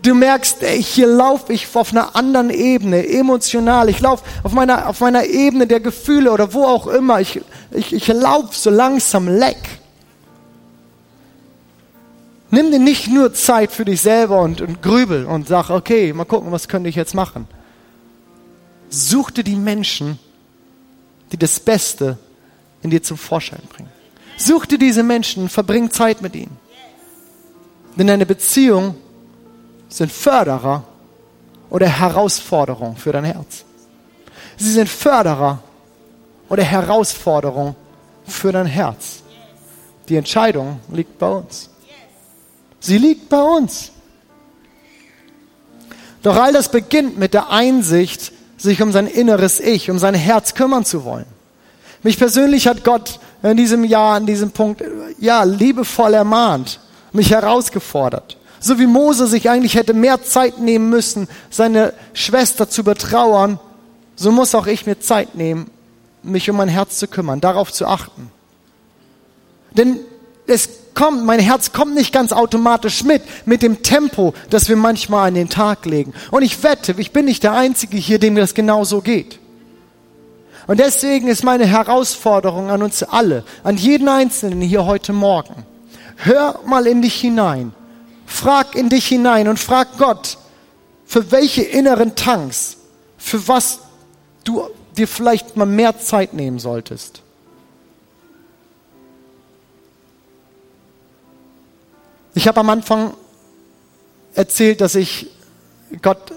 Du 0.08 0.14
merkst, 0.14 0.64
hier 0.64 1.06
laufe 1.06 1.52
ich 1.52 1.68
auf 1.76 1.92
einer 1.92 2.16
anderen 2.16 2.48
Ebene, 2.48 3.06
emotional. 3.06 3.90
Ich 3.90 4.00
laufe 4.00 4.24
auf 4.42 4.52
meiner, 4.52 4.88
auf 4.88 5.00
meiner 5.00 5.26
Ebene 5.26 5.66
der 5.66 5.80
Gefühle 5.80 6.32
oder 6.32 6.54
wo 6.54 6.64
auch 6.64 6.86
immer. 6.86 7.20
Ich, 7.20 7.42
ich, 7.72 7.92
ich 7.92 8.06
laufe 8.06 8.54
so 8.54 8.70
langsam 8.70 9.28
leck. 9.28 9.58
Nimm 12.50 12.70
dir 12.70 12.78
nicht 12.78 13.08
nur 13.08 13.34
Zeit 13.34 13.70
für 13.70 13.84
dich 13.84 14.00
selber 14.00 14.40
und, 14.40 14.62
und 14.62 14.80
grübel 14.80 15.26
und 15.26 15.46
sag, 15.46 15.68
okay, 15.68 16.14
mal 16.14 16.24
gucken, 16.24 16.52
was 16.52 16.68
könnte 16.68 16.88
ich 16.88 16.96
jetzt 16.96 17.14
machen. 17.14 17.46
Such 18.88 19.30
dir 19.30 19.44
die 19.44 19.56
Menschen, 19.56 20.18
die 21.32 21.36
das 21.36 21.60
Beste 21.60 22.16
in 22.82 22.88
dir 22.88 23.02
zum 23.02 23.18
Vorschein 23.18 23.60
bringen. 23.68 23.90
Such 24.38 24.64
dir 24.64 24.78
diese 24.78 25.02
Menschen, 25.02 25.50
verbring 25.50 25.90
Zeit 25.90 26.22
mit 26.22 26.34
ihnen. 26.34 26.56
Denn 27.96 28.06
deine 28.06 28.24
Beziehung 28.24 28.94
sind 29.88 30.12
Förderer 30.12 30.84
oder 31.70 31.86
Herausforderung 31.86 32.96
für 32.96 33.12
dein 33.12 33.24
Herz. 33.24 33.64
Sie 34.56 34.72
sind 34.72 34.88
Förderer 34.88 35.60
oder 36.48 36.62
Herausforderung 36.62 37.74
für 38.26 38.52
dein 38.52 38.66
Herz. 38.66 39.22
Die 40.08 40.16
Entscheidung 40.16 40.80
liegt 40.92 41.18
bei 41.18 41.28
uns. 41.28 41.70
Sie 42.80 42.98
liegt 42.98 43.28
bei 43.28 43.42
uns. 43.42 43.92
Doch 46.22 46.36
all 46.36 46.52
das 46.52 46.70
beginnt 46.70 47.18
mit 47.18 47.34
der 47.34 47.50
Einsicht, 47.50 48.32
sich 48.56 48.82
um 48.82 48.92
sein 48.92 49.06
inneres 49.06 49.60
Ich, 49.60 49.90
um 49.90 49.98
sein 49.98 50.14
Herz 50.14 50.54
kümmern 50.54 50.84
zu 50.84 51.04
wollen. 51.04 51.26
Mich 52.02 52.18
persönlich 52.18 52.66
hat 52.66 52.84
Gott 52.84 53.20
in 53.42 53.56
diesem 53.56 53.84
Jahr, 53.84 54.16
an 54.16 54.26
diesem 54.26 54.50
Punkt, 54.50 54.82
ja, 55.18 55.44
liebevoll 55.44 56.14
ermahnt, 56.14 56.80
mich 57.12 57.30
herausgefordert. 57.30 58.36
So 58.60 58.78
wie 58.78 58.86
Mose 58.86 59.26
sich 59.26 59.50
eigentlich 59.50 59.74
hätte 59.74 59.94
mehr 59.94 60.22
Zeit 60.22 60.58
nehmen 60.58 60.90
müssen, 60.90 61.28
seine 61.50 61.92
Schwester 62.12 62.68
zu 62.68 62.84
betrauern, 62.84 63.60
so 64.16 64.32
muss 64.32 64.54
auch 64.54 64.66
ich 64.66 64.86
mir 64.86 64.98
Zeit 64.98 65.34
nehmen, 65.34 65.70
mich 66.22 66.50
um 66.50 66.56
mein 66.56 66.68
Herz 66.68 66.98
zu 66.98 67.06
kümmern, 67.06 67.40
darauf 67.40 67.72
zu 67.72 67.86
achten. 67.86 68.30
Denn 69.70 70.00
es 70.46 70.68
kommt, 70.94 71.24
mein 71.24 71.38
Herz 71.38 71.72
kommt 71.72 71.94
nicht 71.94 72.12
ganz 72.12 72.32
automatisch 72.32 73.04
mit, 73.04 73.22
mit 73.46 73.62
dem 73.62 73.82
Tempo, 73.82 74.34
das 74.50 74.68
wir 74.68 74.76
manchmal 74.76 75.28
an 75.28 75.34
den 75.34 75.48
Tag 75.48 75.86
legen. 75.86 76.12
Und 76.32 76.42
ich 76.42 76.62
wette, 76.64 76.96
ich 76.98 77.12
bin 77.12 77.26
nicht 77.26 77.44
der 77.44 77.52
Einzige 77.52 77.96
hier, 77.96 78.18
dem 78.18 78.34
das 78.34 78.54
genauso 78.54 79.00
geht. 79.00 79.38
Und 80.66 80.80
deswegen 80.80 81.28
ist 81.28 81.44
meine 81.44 81.66
Herausforderung 81.66 82.70
an 82.70 82.82
uns 82.82 83.02
alle, 83.02 83.44
an 83.62 83.76
jeden 83.76 84.08
Einzelnen 84.08 84.60
hier 84.60 84.84
heute 84.84 85.12
Morgen. 85.12 85.64
Hör 86.16 86.60
mal 86.66 86.86
in 86.86 87.00
dich 87.00 87.14
hinein. 87.14 87.72
Frag 88.38 88.76
in 88.76 88.88
dich 88.88 89.08
hinein 89.08 89.48
und 89.48 89.58
frag 89.58 89.98
Gott, 89.98 90.38
für 91.04 91.32
welche 91.32 91.62
inneren 91.62 92.14
Tanks, 92.14 92.76
für 93.16 93.48
was 93.48 93.80
du 94.44 94.62
dir 94.96 95.08
vielleicht 95.08 95.56
mal 95.56 95.66
mehr 95.66 95.98
Zeit 95.98 96.34
nehmen 96.34 96.60
solltest. 96.60 97.22
Ich 102.36 102.46
habe 102.46 102.60
am 102.60 102.70
Anfang 102.70 103.14
erzählt, 104.34 104.82
dass 104.82 104.94
ich 104.94 105.26
Gott 106.00 106.32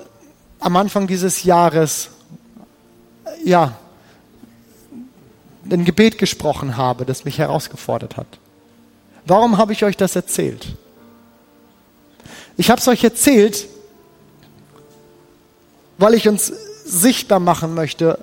am 0.60 0.78
Anfang 0.78 1.06
dieses 1.06 1.44
Jahres 1.44 2.10
ja 3.44 3.78
ein 5.70 5.86
Gebet 5.86 6.18
gesprochen 6.18 6.78
habe, 6.78 7.06
das 7.06 7.26
mich 7.26 7.38
herausgefordert 7.38 8.18
hat. 8.18 8.40
Warum 9.28 9.60
habe 9.60 9.74
ich 9.74 9.84
euch 9.84 9.98
das 9.98 10.16
erzählt? 10.16 10.76
Ich 12.58 12.70
habe 12.70 12.80
es 12.80 12.88
euch 12.88 13.04
erzählt, 13.04 13.68
weil 15.98 16.14
ich 16.14 16.28
uns 16.28 16.52
sichtbar 16.86 17.40
machen 17.40 17.74
möchte, 17.74 18.20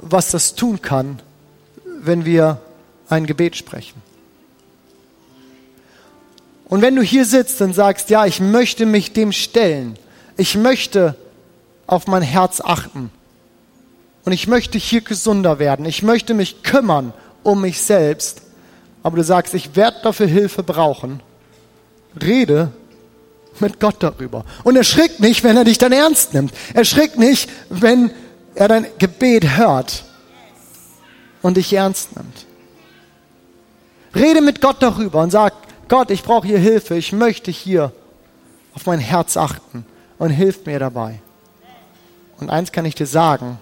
was 0.00 0.30
das 0.30 0.54
tun 0.54 0.82
kann, 0.82 1.20
wenn 2.00 2.24
wir 2.24 2.60
ein 3.08 3.26
Gebet 3.26 3.56
sprechen. 3.56 4.02
Und 6.66 6.82
wenn 6.82 6.96
du 6.96 7.02
hier 7.02 7.24
sitzt 7.24 7.60
und 7.60 7.72
sagst, 7.74 8.10
ja, 8.10 8.26
ich 8.26 8.40
möchte 8.40 8.86
mich 8.86 9.12
dem 9.12 9.32
stellen, 9.32 9.98
ich 10.36 10.56
möchte 10.56 11.14
auf 11.86 12.06
mein 12.06 12.22
Herz 12.22 12.60
achten 12.60 13.10
und 14.24 14.32
ich 14.32 14.46
möchte 14.46 14.78
hier 14.78 15.00
gesunder 15.00 15.58
werden, 15.58 15.84
ich 15.84 16.02
möchte 16.02 16.34
mich 16.34 16.62
kümmern 16.62 17.12
um 17.42 17.60
mich 17.60 17.82
selbst, 17.82 18.42
aber 19.02 19.16
du 19.16 19.24
sagst, 19.24 19.54
ich 19.54 19.76
werde 19.76 19.98
dafür 20.02 20.26
Hilfe 20.26 20.62
brauchen, 20.62 21.20
rede 22.20 22.72
mit 23.60 23.80
Gott 23.80 23.96
darüber. 24.00 24.44
Und 24.62 24.76
erschrick 24.76 25.20
nicht, 25.20 25.44
wenn 25.44 25.56
er 25.56 25.64
dich 25.64 25.78
dann 25.78 25.92
ernst 25.92 26.34
nimmt. 26.34 26.52
Erschrick 26.74 27.18
nicht, 27.18 27.48
wenn 27.70 28.10
er 28.54 28.68
dein 28.68 28.86
Gebet 28.98 29.56
hört 29.56 30.04
und 31.42 31.56
dich 31.56 31.72
ernst 31.72 32.16
nimmt. 32.16 32.46
Rede 34.14 34.40
mit 34.40 34.60
Gott 34.60 34.76
darüber 34.80 35.22
und 35.22 35.30
sag, 35.30 35.54
Gott, 35.88 36.10
ich 36.10 36.22
brauche 36.22 36.46
hier 36.46 36.58
Hilfe, 36.58 36.96
ich 36.96 37.12
möchte 37.12 37.50
hier 37.50 37.92
auf 38.74 38.86
mein 38.86 39.00
Herz 39.00 39.36
achten 39.36 39.84
und 40.18 40.30
hilf 40.30 40.66
mir 40.66 40.78
dabei. 40.78 41.20
Und 42.38 42.50
eins 42.50 42.72
kann 42.72 42.84
ich 42.84 42.94
dir 42.94 43.06
sagen, 43.06 43.58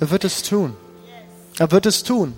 er 0.00 0.10
wird 0.10 0.24
es 0.24 0.42
tun. 0.42 0.76
Er 1.58 1.70
wird 1.70 1.86
es 1.86 2.02
tun. 2.02 2.34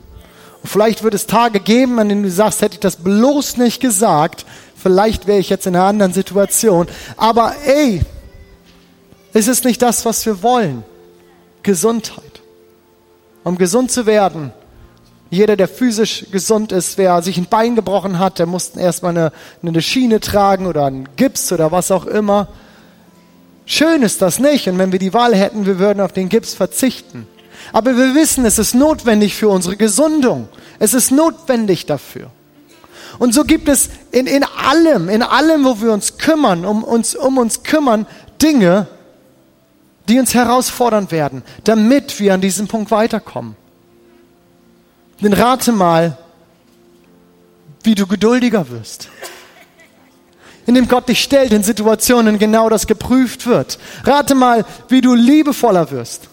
Und 0.62 0.68
vielleicht 0.68 1.02
wird 1.02 1.14
es 1.14 1.26
Tage 1.26 1.60
geben, 1.60 1.98
an 1.98 2.08
denen 2.08 2.22
du 2.22 2.30
sagst, 2.30 2.60
hätte 2.60 2.74
ich 2.74 2.80
das 2.80 2.96
bloß 2.96 3.56
nicht 3.56 3.80
gesagt, 3.80 4.44
vielleicht 4.86 5.26
wäre 5.26 5.40
ich 5.40 5.50
jetzt 5.50 5.66
in 5.66 5.74
einer 5.74 5.84
anderen 5.84 6.12
Situation. 6.12 6.86
Aber 7.16 7.56
ey, 7.64 8.02
es 9.32 9.48
ist 9.48 9.64
nicht 9.64 9.82
das, 9.82 10.04
was 10.04 10.24
wir 10.24 10.44
wollen. 10.44 10.84
Gesundheit. 11.64 12.22
Um 13.42 13.58
gesund 13.58 13.90
zu 13.90 14.06
werden, 14.06 14.52
jeder, 15.28 15.56
der 15.56 15.66
physisch 15.66 16.26
gesund 16.30 16.70
ist, 16.70 16.98
wer 16.98 17.20
sich 17.20 17.36
ein 17.36 17.48
Bein 17.50 17.74
gebrochen 17.74 18.20
hat, 18.20 18.38
der 18.38 18.46
musste 18.46 18.78
erstmal 18.78 19.10
eine, 19.10 19.32
eine 19.60 19.82
Schiene 19.82 20.20
tragen 20.20 20.68
oder 20.68 20.86
einen 20.86 21.08
Gips 21.16 21.50
oder 21.50 21.72
was 21.72 21.90
auch 21.90 22.06
immer. 22.06 22.46
Schön 23.64 24.02
ist 24.02 24.22
das 24.22 24.38
nicht. 24.38 24.68
Und 24.68 24.78
wenn 24.78 24.92
wir 24.92 25.00
die 25.00 25.12
Wahl 25.12 25.34
hätten, 25.34 25.66
wir 25.66 25.80
würden 25.80 26.00
auf 26.00 26.12
den 26.12 26.28
Gips 26.28 26.54
verzichten. 26.54 27.26
Aber 27.72 27.96
wir 27.96 28.14
wissen, 28.14 28.44
es 28.44 28.60
ist 28.60 28.76
notwendig 28.76 29.34
für 29.34 29.48
unsere 29.48 29.76
Gesundung. 29.76 30.48
Es 30.78 30.94
ist 30.94 31.10
notwendig 31.10 31.86
dafür. 31.86 32.30
Und 33.18 33.34
so 33.34 33.44
gibt 33.44 33.68
es 33.68 33.90
in, 34.10 34.26
in 34.26 34.44
allem, 34.44 35.08
in 35.08 35.22
allem, 35.22 35.64
wo 35.64 35.80
wir 35.80 35.92
uns 35.92 36.18
kümmern, 36.18 36.64
um 36.64 36.84
uns, 36.84 37.14
um 37.14 37.38
uns 37.38 37.62
kümmern, 37.62 38.06
Dinge, 38.40 38.86
die 40.08 40.18
uns 40.18 40.34
herausfordern 40.34 41.10
werden, 41.10 41.42
damit 41.64 42.20
wir 42.20 42.34
an 42.34 42.40
diesem 42.40 42.68
Punkt 42.68 42.90
weiterkommen. 42.90 43.56
Denn 45.20 45.32
rate 45.32 45.72
mal, 45.72 46.18
wie 47.82 47.94
du 47.94 48.06
geduldiger 48.06 48.68
wirst. 48.68 49.08
Indem 50.66 50.88
Gott 50.88 51.08
dich 51.08 51.22
stellt 51.22 51.52
in 51.52 51.62
Situationen, 51.62 52.38
genau 52.38 52.68
das 52.68 52.86
geprüft 52.86 53.46
wird. 53.46 53.78
Rate 54.04 54.34
mal, 54.34 54.64
wie 54.88 55.00
du 55.00 55.14
liebevoller 55.14 55.90
wirst. 55.90 56.28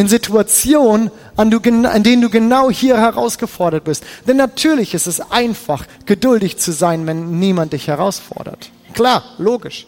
In 0.00 0.08
Situationen, 0.08 1.10
an, 1.36 1.50
du, 1.50 1.58
an 1.58 2.02
denen 2.02 2.22
du 2.22 2.30
genau 2.30 2.70
hier 2.70 2.96
herausgefordert 2.96 3.84
bist. 3.84 4.02
Denn 4.26 4.38
natürlich 4.38 4.94
ist 4.94 5.06
es 5.06 5.20
einfach, 5.20 5.84
geduldig 6.06 6.56
zu 6.56 6.72
sein, 6.72 7.06
wenn 7.06 7.38
niemand 7.38 7.74
dich 7.74 7.88
herausfordert. 7.88 8.70
Klar, 8.94 9.22
logisch. 9.36 9.86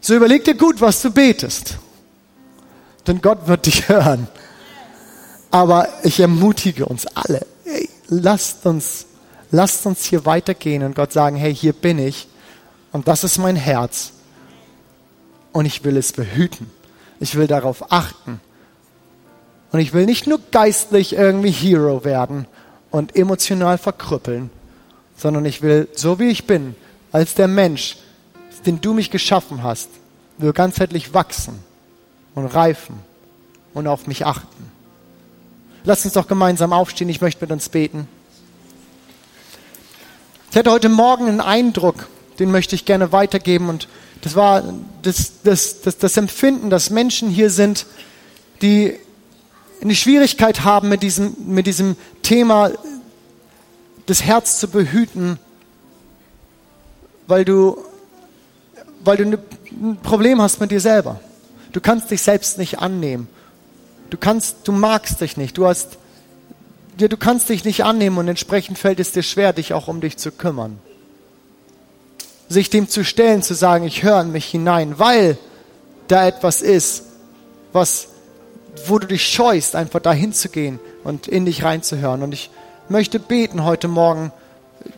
So 0.00 0.14
überleg 0.14 0.44
dir 0.44 0.54
gut, 0.54 0.80
was 0.80 1.02
du 1.02 1.10
betest. 1.10 1.76
Denn 3.06 3.20
Gott 3.20 3.46
wird 3.46 3.66
dich 3.66 3.86
hören. 3.90 4.28
Aber 5.50 5.86
ich 6.04 6.20
ermutige 6.20 6.86
uns 6.86 7.06
alle, 7.06 7.44
hey, 7.64 7.86
lasst 8.08 8.64
uns, 8.64 9.04
lasst 9.50 9.84
uns 9.84 10.06
hier 10.06 10.24
weitergehen 10.24 10.84
und 10.84 10.94
Gott 10.94 11.12
sagen, 11.12 11.36
hey, 11.36 11.54
hier 11.54 11.74
bin 11.74 11.98
ich 11.98 12.28
und 12.92 13.08
das 13.08 13.24
ist 13.24 13.36
mein 13.36 13.56
Herz 13.56 14.12
und 15.52 15.66
ich 15.66 15.84
will 15.84 15.98
es 15.98 16.12
behüten. 16.12 16.70
Ich 17.22 17.36
will 17.36 17.46
darauf 17.46 17.92
achten. 17.92 18.40
Und 19.70 19.78
ich 19.78 19.92
will 19.92 20.06
nicht 20.06 20.26
nur 20.26 20.40
geistlich 20.50 21.12
irgendwie 21.12 21.52
Hero 21.52 22.04
werden 22.04 22.48
und 22.90 23.14
emotional 23.14 23.78
verkrüppeln, 23.78 24.50
sondern 25.16 25.44
ich 25.44 25.62
will, 25.62 25.86
so 25.94 26.18
wie 26.18 26.30
ich 26.30 26.48
bin, 26.48 26.74
als 27.12 27.34
der 27.34 27.46
Mensch, 27.46 27.96
den 28.66 28.80
du 28.80 28.92
mich 28.92 29.12
geschaffen 29.12 29.62
hast, 29.62 29.88
will 30.38 30.52
ganzheitlich 30.52 31.14
wachsen 31.14 31.60
und 32.34 32.46
reifen 32.46 32.96
und 33.72 33.86
auf 33.86 34.08
mich 34.08 34.26
achten. 34.26 34.72
Lass 35.84 36.04
uns 36.04 36.14
doch 36.14 36.26
gemeinsam 36.26 36.72
aufstehen, 36.72 37.08
ich 37.08 37.20
möchte 37.20 37.44
mit 37.44 37.52
uns 37.52 37.68
beten. 37.68 38.08
Ich 40.50 40.56
hatte 40.56 40.72
heute 40.72 40.88
Morgen 40.88 41.28
einen 41.28 41.40
Eindruck, 41.40 42.08
den 42.40 42.50
möchte 42.50 42.74
ich 42.74 42.84
gerne 42.84 43.12
weitergeben 43.12 43.68
und 43.68 43.86
das 44.22 44.36
war 44.36 44.62
das, 45.02 45.32
das, 45.42 45.82
das, 45.82 45.98
das 45.98 46.16
Empfinden, 46.16 46.70
dass 46.70 46.90
Menschen 46.90 47.28
hier 47.28 47.50
sind, 47.50 47.86
die 48.62 48.96
eine 49.82 49.96
Schwierigkeit 49.96 50.62
haben 50.62 50.88
mit 50.88 51.02
diesem, 51.02 51.34
mit 51.44 51.66
diesem 51.66 51.96
Thema, 52.22 52.70
das 54.06 54.22
Herz 54.22 54.60
zu 54.60 54.68
behüten, 54.68 55.38
weil 57.26 57.44
du, 57.44 57.78
weil 59.04 59.16
du 59.16 59.38
ein 59.70 59.96
Problem 60.02 60.40
hast 60.40 60.60
mit 60.60 60.70
dir 60.70 60.80
selber. 60.80 61.20
Du 61.72 61.80
kannst 61.80 62.10
dich 62.10 62.22
selbst 62.22 62.58
nicht 62.58 62.78
annehmen. 62.78 63.26
Du 64.10 64.16
kannst, 64.16 64.68
du 64.68 64.72
magst 64.72 65.20
dich 65.20 65.36
nicht. 65.36 65.58
Du 65.58 65.66
hast, 65.66 65.98
ja, 66.98 67.08
du 67.08 67.16
kannst 67.16 67.48
dich 67.48 67.64
nicht 67.64 67.82
annehmen 67.82 68.18
und 68.18 68.28
entsprechend 68.28 68.78
fällt 68.78 69.00
es 69.00 69.10
dir 69.10 69.24
schwer, 69.24 69.52
dich 69.52 69.72
auch 69.72 69.88
um 69.88 70.00
dich 70.00 70.16
zu 70.16 70.30
kümmern. 70.30 70.78
Sich 72.52 72.70
dem 72.70 72.88
zu 72.88 73.04
stellen, 73.04 73.42
zu 73.42 73.54
sagen, 73.54 73.84
ich 73.84 74.02
höre 74.02 74.20
in 74.20 74.32
mich 74.32 74.46
hinein, 74.46 74.98
weil 74.98 75.36
da 76.08 76.26
etwas 76.26 76.62
ist, 76.62 77.04
was, 77.72 78.08
wo 78.86 78.98
du 78.98 79.06
dich 79.06 79.26
scheust, 79.26 79.74
einfach 79.74 80.00
dahin 80.00 80.32
zu 80.32 80.48
gehen 80.48 80.78
und 81.04 81.26
in 81.26 81.46
dich 81.46 81.64
reinzuhören. 81.64 82.22
Und 82.22 82.32
ich 82.32 82.50
möchte 82.88 83.18
beten 83.18 83.64
heute 83.64 83.88
Morgen, 83.88 84.32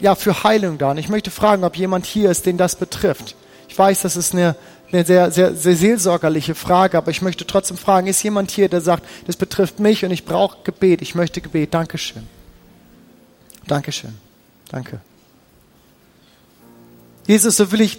ja, 0.00 0.14
für 0.14 0.44
Heilung 0.44 0.78
da. 0.78 0.90
Und 0.92 0.98
ich 0.98 1.08
möchte 1.08 1.30
fragen, 1.30 1.64
ob 1.64 1.76
jemand 1.76 2.06
hier 2.06 2.30
ist, 2.30 2.46
den 2.46 2.56
das 2.56 2.76
betrifft. 2.76 3.36
Ich 3.68 3.78
weiß, 3.78 4.02
das 4.02 4.16
ist 4.16 4.32
eine, 4.32 4.56
eine 4.92 5.04
sehr, 5.04 5.30
sehr, 5.30 5.54
sehr 5.54 5.76
seelsorgerliche 5.76 6.54
Frage, 6.54 6.96
aber 6.96 7.10
ich 7.10 7.22
möchte 7.22 7.46
trotzdem 7.46 7.76
fragen, 7.76 8.06
ist 8.06 8.22
jemand 8.22 8.50
hier, 8.50 8.68
der 8.68 8.80
sagt, 8.80 9.04
das 9.26 9.36
betrifft 9.36 9.80
mich 9.80 10.04
und 10.04 10.10
ich 10.10 10.24
brauche 10.24 10.58
Gebet, 10.64 11.02
ich 11.02 11.14
möchte 11.14 11.40
Gebet. 11.40 11.74
Dankeschön. 11.74 12.26
Dankeschön. 13.66 14.14
Danke. 14.70 15.00
Jesus, 17.26 17.56
so 17.56 17.72
will 17.72 17.80
ich 17.80 17.98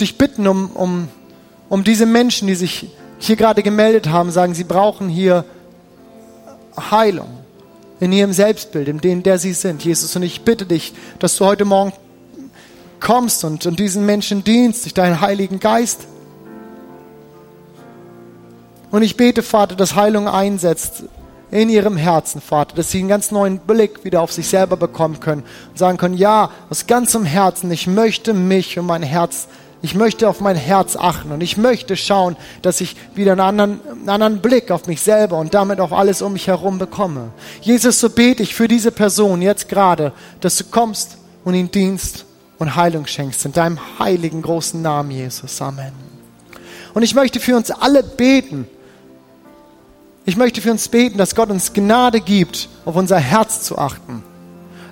dich 0.00 0.18
bitten 0.18 0.46
um, 0.46 0.70
um, 0.70 1.08
um 1.68 1.84
diese 1.84 2.06
Menschen, 2.06 2.46
die 2.46 2.54
sich 2.54 2.90
hier 3.18 3.36
gerade 3.36 3.62
gemeldet 3.62 4.08
haben, 4.08 4.30
sagen, 4.30 4.54
sie 4.54 4.64
brauchen 4.64 5.08
hier 5.08 5.44
Heilung 6.90 7.28
in 7.98 8.12
ihrem 8.12 8.32
Selbstbild, 8.32 8.88
in 8.88 9.00
dem, 9.00 9.22
der 9.22 9.38
sie 9.38 9.54
sind. 9.54 9.84
Jesus, 9.84 10.14
und 10.14 10.22
ich 10.22 10.42
bitte 10.42 10.66
dich, 10.66 10.92
dass 11.18 11.36
du 11.36 11.46
heute 11.46 11.64
Morgen 11.64 11.92
kommst 13.00 13.44
und, 13.44 13.66
und 13.66 13.78
diesen 13.78 14.06
Menschen 14.06 14.44
dienst 14.44 14.84
durch 14.84 14.94
deinen 14.94 15.20
Heiligen 15.20 15.60
Geist. 15.60 16.06
Und 18.90 19.02
ich 19.02 19.16
bete, 19.16 19.42
Vater, 19.42 19.74
dass 19.74 19.94
Heilung 19.94 20.28
einsetzt 20.28 21.04
in 21.50 21.68
ihrem 21.68 21.96
Herzen, 21.96 22.40
Vater, 22.40 22.74
dass 22.76 22.90
sie 22.90 22.98
einen 22.98 23.08
ganz 23.08 23.30
neuen 23.30 23.58
Blick 23.58 24.04
wieder 24.04 24.20
auf 24.20 24.32
sich 24.32 24.48
selber 24.48 24.76
bekommen 24.76 25.20
können 25.20 25.44
und 25.70 25.78
sagen 25.78 25.98
können, 25.98 26.16
ja, 26.16 26.50
aus 26.70 26.86
ganzem 26.86 27.24
Herzen, 27.24 27.70
ich 27.70 27.86
möchte 27.86 28.34
mich 28.34 28.78
und 28.78 28.86
mein 28.86 29.02
Herz, 29.02 29.46
ich 29.82 29.94
möchte 29.94 30.28
auf 30.28 30.40
mein 30.40 30.56
Herz 30.56 30.96
achten 30.96 31.30
und 31.30 31.40
ich 31.40 31.56
möchte 31.56 31.96
schauen, 31.96 32.36
dass 32.62 32.80
ich 32.80 32.96
wieder 33.14 33.32
einen 33.32 33.40
anderen, 33.40 33.80
einen 33.88 34.08
anderen 34.08 34.40
Blick 34.40 34.70
auf 34.70 34.86
mich 34.86 35.00
selber 35.00 35.38
und 35.38 35.54
damit 35.54 35.78
auf 35.78 35.92
alles 35.92 36.22
um 36.22 36.32
mich 36.32 36.48
herum 36.48 36.78
bekomme. 36.78 37.30
Jesus, 37.60 38.00
so 38.00 38.10
bete 38.10 38.42
ich 38.42 38.54
für 38.54 38.66
diese 38.66 38.90
Person 38.90 39.40
jetzt 39.42 39.68
gerade, 39.68 40.12
dass 40.40 40.56
du 40.56 40.64
kommst 40.64 41.18
und 41.44 41.54
ihn 41.54 41.70
dienst 41.70 42.24
und 42.58 42.74
Heilung 42.74 43.06
schenkst 43.06 43.44
in 43.44 43.52
deinem 43.52 43.78
heiligen 43.98 44.42
großen 44.42 44.82
Namen, 44.82 45.12
Jesus. 45.12 45.62
Amen. 45.62 45.92
Und 46.94 47.02
ich 47.02 47.14
möchte 47.14 47.38
für 47.38 47.56
uns 47.56 47.70
alle 47.70 48.02
beten, 48.02 48.66
ich 50.26 50.36
möchte 50.36 50.60
für 50.60 50.72
uns 50.72 50.88
beten, 50.88 51.18
dass 51.18 51.36
Gott 51.36 51.50
uns 51.50 51.72
Gnade 51.72 52.20
gibt, 52.20 52.68
auf 52.84 52.96
unser 52.96 53.18
Herz 53.18 53.62
zu 53.62 53.78
achten. 53.78 54.24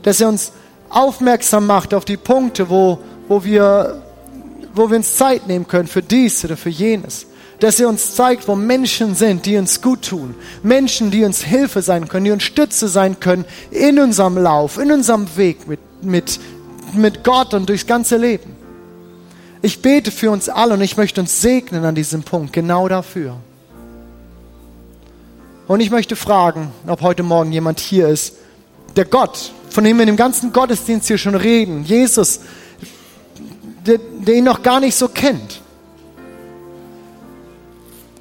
Dass 0.04 0.20
er 0.20 0.28
uns 0.28 0.52
aufmerksam 0.90 1.66
macht 1.66 1.92
auf 1.92 2.04
die 2.04 2.16
Punkte, 2.16 2.70
wo, 2.70 3.00
wo, 3.26 3.42
wir, 3.42 4.00
wo 4.74 4.88
wir 4.88 4.96
uns 4.96 5.16
Zeit 5.16 5.48
nehmen 5.48 5.66
können 5.66 5.88
für 5.88 6.02
dies 6.02 6.44
oder 6.44 6.56
für 6.56 6.70
jenes. 6.70 7.26
Dass 7.58 7.80
er 7.80 7.88
uns 7.88 8.14
zeigt, 8.14 8.46
wo 8.46 8.54
Menschen 8.54 9.16
sind, 9.16 9.44
die 9.44 9.56
uns 9.56 9.82
gut 9.82 10.02
tun. 10.02 10.36
Menschen, 10.62 11.10
die 11.10 11.24
uns 11.24 11.42
Hilfe 11.42 11.82
sein 11.82 12.08
können, 12.08 12.26
die 12.26 12.30
uns 12.30 12.44
Stütze 12.44 12.86
sein 12.86 13.18
können 13.18 13.44
in 13.72 13.98
unserem 13.98 14.38
Lauf, 14.38 14.78
in 14.78 14.92
unserem 14.92 15.36
Weg 15.36 15.66
mit, 15.66 15.80
mit, 16.00 16.38
mit 16.94 17.24
Gott 17.24 17.54
und 17.54 17.68
durchs 17.68 17.88
ganze 17.88 18.18
Leben. 18.18 18.54
Ich 19.62 19.82
bete 19.82 20.12
für 20.12 20.30
uns 20.30 20.48
alle 20.48 20.74
und 20.74 20.80
ich 20.80 20.96
möchte 20.96 21.20
uns 21.20 21.40
segnen 21.40 21.84
an 21.84 21.96
diesem 21.96 22.22
Punkt, 22.22 22.52
genau 22.52 22.86
dafür. 22.86 23.36
Und 25.66 25.80
ich 25.80 25.90
möchte 25.90 26.14
fragen, 26.14 26.72
ob 26.86 27.00
heute 27.00 27.22
Morgen 27.22 27.50
jemand 27.50 27.80
hier 27.80 28.08
ist, 28.08 28.34
der 28.96 29.06
Gott, 29.06 29.52
von 29.70 29.82
dem 29.82 29.96
wir 29.96 30.02
in 30.02 30.08
dem 30.08 30.16
ganzen 30.16 30.52
Gottesdienst 30.52 31.08
hier 31.08 31.18
schon 31.18 31.34
reden, 31.34 31.84
Jesus, 31.84 32.40
der, 33.86 33.98
der 33.98 34.34
ihn 34.34 34.44
noch 34.44 34.62
gar 34.62 34.80
nicht 34.80 34.94
so 34.94 35.08
kennt. 35.08 35.60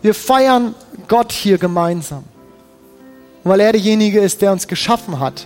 Wir 0.02 0.14
feiern 0.14 0.74
Gott 1.08 1.32
hier 1.32 1.58
gemeinsam, 1.58 2.24
weil 3.44 3.60
er 3.60 3.74
derjenige 3.74 4.22
ist, 4.22 4.42
der 4.42 4.54
uns 4.54 4.68
geschaffen 4.68 5.20
hat, 5.20 5.46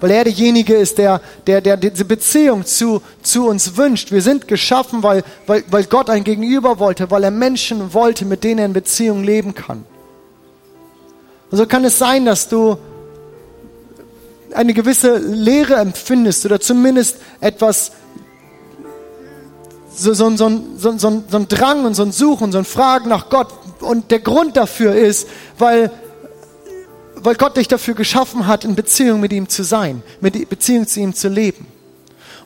weil 0.00 0.10
er 0.10 0.24
derjenige 0.24 0.74
ist, 0.74 0.98
der, 0.98 1.20
der, 1.46 1.62
der 1.62 1.76
diese 1.78 2.04
Beziehung 2.04 2.64
zu, 2.64 3.02
zu 3.22 3.48
uns 3.48 3.76
wünscht. 3.76 4.12
Wir 4.12 4.22
sind 4.22 4.48
geschaffen, 4.48 5.02
weil, 5.02 5.24
weil, 5.46 5.64
weil 5.70 5.84
Gott 5.84 6.10
ein 6.10 6.24
Gegenüber 6.24 6.78
wollte, 6.78 7.10
weil 7.10 7.24
er 7.24 7.30
Menschen 7.30 7.94
wollte, 7.94 8.26
mit 8.26 8.44
denen 8.44 8.58
er 8.58 8.66
in 8.66 8.72
Beziehung 8.74 9.24
leben 9.24 9.54
kann. 9.54 9.84
Und 11.50 11.58
so 11.58 11.66
kann 11.66 11.84
es 11.84 11.98
sein, 11.98 12.26
dass 12.26 12.48
du 12.48 12.76
eine 14.54 14.74
gewisse 14.74 15.18
Leere 15.18 15.74
empfindest 15.76 16.44
oder 16.46 16.60
zumindest 16.60 17.18
etwas, 17.40 17.92
so, 19.94 20.14
so, 20.14 20.36
so, 20.36 20.50
so, 20.76 20.98
so, 20.98 21.22
so 21.28 21.36
ein 21.36 21.48
Drang 21.48 21.84
und 21.84 21.94
so 21.94 22.02
ein 22.02 22.12
Suchen, 22.12 22.52
so 22.52 22.58
ein 22.58 22.64
Fragen 22.64 23.08
nach 23.08 23.30
Gott. 23.30 23.48
Und 23.80 24.10
der 24.10 24.20
Grund 24.20 24.56
dafür 24.56 24.94
ist, 24.94 25.28
weil, 25.58 25.90
weil 27.16 27.34
Gott 27.34 27.56
dich 27.56 27.68
dafür 27.68 27.94
geschaffen 27.94 28.46
hat, 28.46 28.64
in 28.64 28.74
Beziehung 28.74 29.20
mit 29.20 29.32
ihm 29.32 29.48
zu 29.48 29.62
sein, 29.62 30.02
mit 30.20 30.48
Beziehung 30.48 30.86
zu 30.86 31.00
ihm 31.00 31.14
zu 31.14 31.28
leben. 31.28 31.66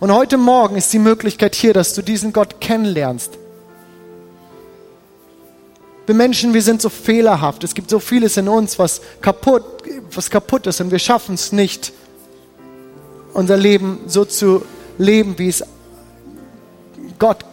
Und 0.01 0.13
heute 0.13 0.37
Morgen 0.37 0.77
ist 0.77 0.93
die 0.93 0.99
Möglichkeit 0.99 1.55
hier, 1.55 1.73
dass 1.73 1.95
du 1.95 2.03
diesen 2.03 2.33
Gott 2.33 2.61
kennenlernst. 2.61 3.39
Wir 6.07 6.15
Menschen, 6.15 6.53
wir 6.53 6.63
sind 6.63 6.83
so 6.83 6.89
fehlerhaft. 6.89 7.63
Es 7.65 7.75
gibt 7.75 7.89
so 7.89 8.01
vieles 8.01 8.37
in 8.37 8.49
uns, 8.49 8.79
was 8.79 9.01
kaputt, 9.21 9.65
was 10.13 10.31
kaputt 10.31 10.67
ist 10.67 10.81
und 10.81 10.91
wir 10.91 10.99
schaffen 10.99 11.35
es 11.35 11.53
nicht, 11.53 11.93
unser 13.33 13.57
Leben 13.57 14.01
so 14.07 14.25
zu 14.25 14.63
leben, 14.99 15.39
wie 15.39 15.49
es 15.49 15.65
Gott 17.19 17.45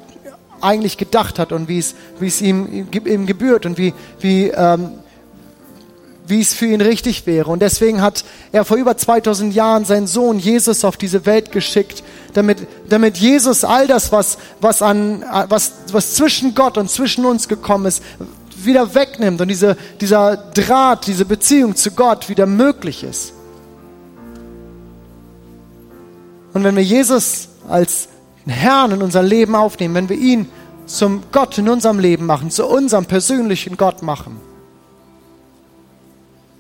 eigentlich 0.62 0.98
gedacht 0.98 1.40
hat 1.40 1.52
und 1.52 1.70
wie 1.70 1.80
es, 1.80 1.96
wie 2.20 2.28
es 2.28 2.42
ihm, 2.42 2.88
ihm 3.06 3.26
gebührt 3.26 3.66
und 3.66 3.78
wie, 3.78 3.94
wie, 4.20 4.48
ähm, 4.48 4.92
wie 6.28 6.42
es 6.42 6.54
für 6.54 6.66
ihn 6.66 6.82
richtig 6.82 7.26
wäre. 7.26 7.50
Und 7.50 7.62
deswegen 7.62 8.02
hat 8.02 8.26
er 8.52 8.66
vor 8.66 8.78
über 8.78 8.98
2000 8.98 9.54
Jahren 9.54 9.86
seinen 9.86 10.08
Sohn 10.08 10.38
Jesus 10.38 10.84
auf 10.84 10.98
diese 10.98 11.26
Welt 11.26 11.52
geschickt, 11.52 12.04
damit, 12.34 12.68
damit 12.90 13.18
Jesus 13.18 13.64
all 13.64 13.88
das, 13.88 14.12
was, 14.12 14.38
was, 14.60 14.82
an, 14.82 15.24
was, 15.48 15.74
was 15.92 16.16
zwischen 16.16 16.56
Gott 16.56 16.78
und 16.78 16.90
zwischen 16.90 17.26
uns 17.26 17.48
gekommen 17.48 17.86
ist, 17.86 18.04
wieder 18.66 18.94
wegnimmt 18.94 19.42
und 19.42 19.48
diese, 19.48 19.78
dieser 20.00 20.38
Draht, 20.38 21.08
diese 21.08 21.26
Beziehung 21.26 21.76
zu 21.76 21.92
Gott 21.92 22.30
wieder 22.30 22.46
möglich 22.46 23.04
ist. 23.04 23.34
Und 26.54 26.64
wenn 26.64 26.76
wir 26.76 26.84
Jesus 26.84 27.50
als 27.68 28.10
Herrn 28.48 28.92
in 28.92 29.02
unser 29.02 29.22
Leben 29.22 29.56
aufnehmen, 29.56 29.96
wenn 29.96 30.10
wir 30.10 30.18
ihn 30.18 30.50
zum 30.86 31.24
Gott 31.32 31.58
in 31.58 31.70
unserem 31.70 32.00
Leben 32.00 32.26
machen, 32.26 32.50
zu 32.50 32.66
unserem 32.66 33.06
persönlichen 33.06 33.78
Gott 33.78 34.02
machen, 34.02 34.40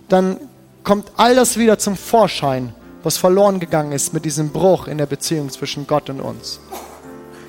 dann 0.07 0.37
kommt 0.83 1.11
all 1.17 1.35
das 1.35 1.57
wieder 1.57 1.77
zum 1.79 1.95
Vorschein, 1.95 2.73
was 3.03 3.17
verloren 3.17 3.59
gegangen 3.59 3.91
ist 3.91 4.13
mit 4.13 4.25
diesem 4.25 4.49
Bruch 4.49 4.87
in 4.87 4.97
der 4.97 5.05
Beziehung 5.05 5.49
zwischen 5.49 5.87
Gott 5.87 6.09
und 6.09 6.19
uns. 6.19 6.59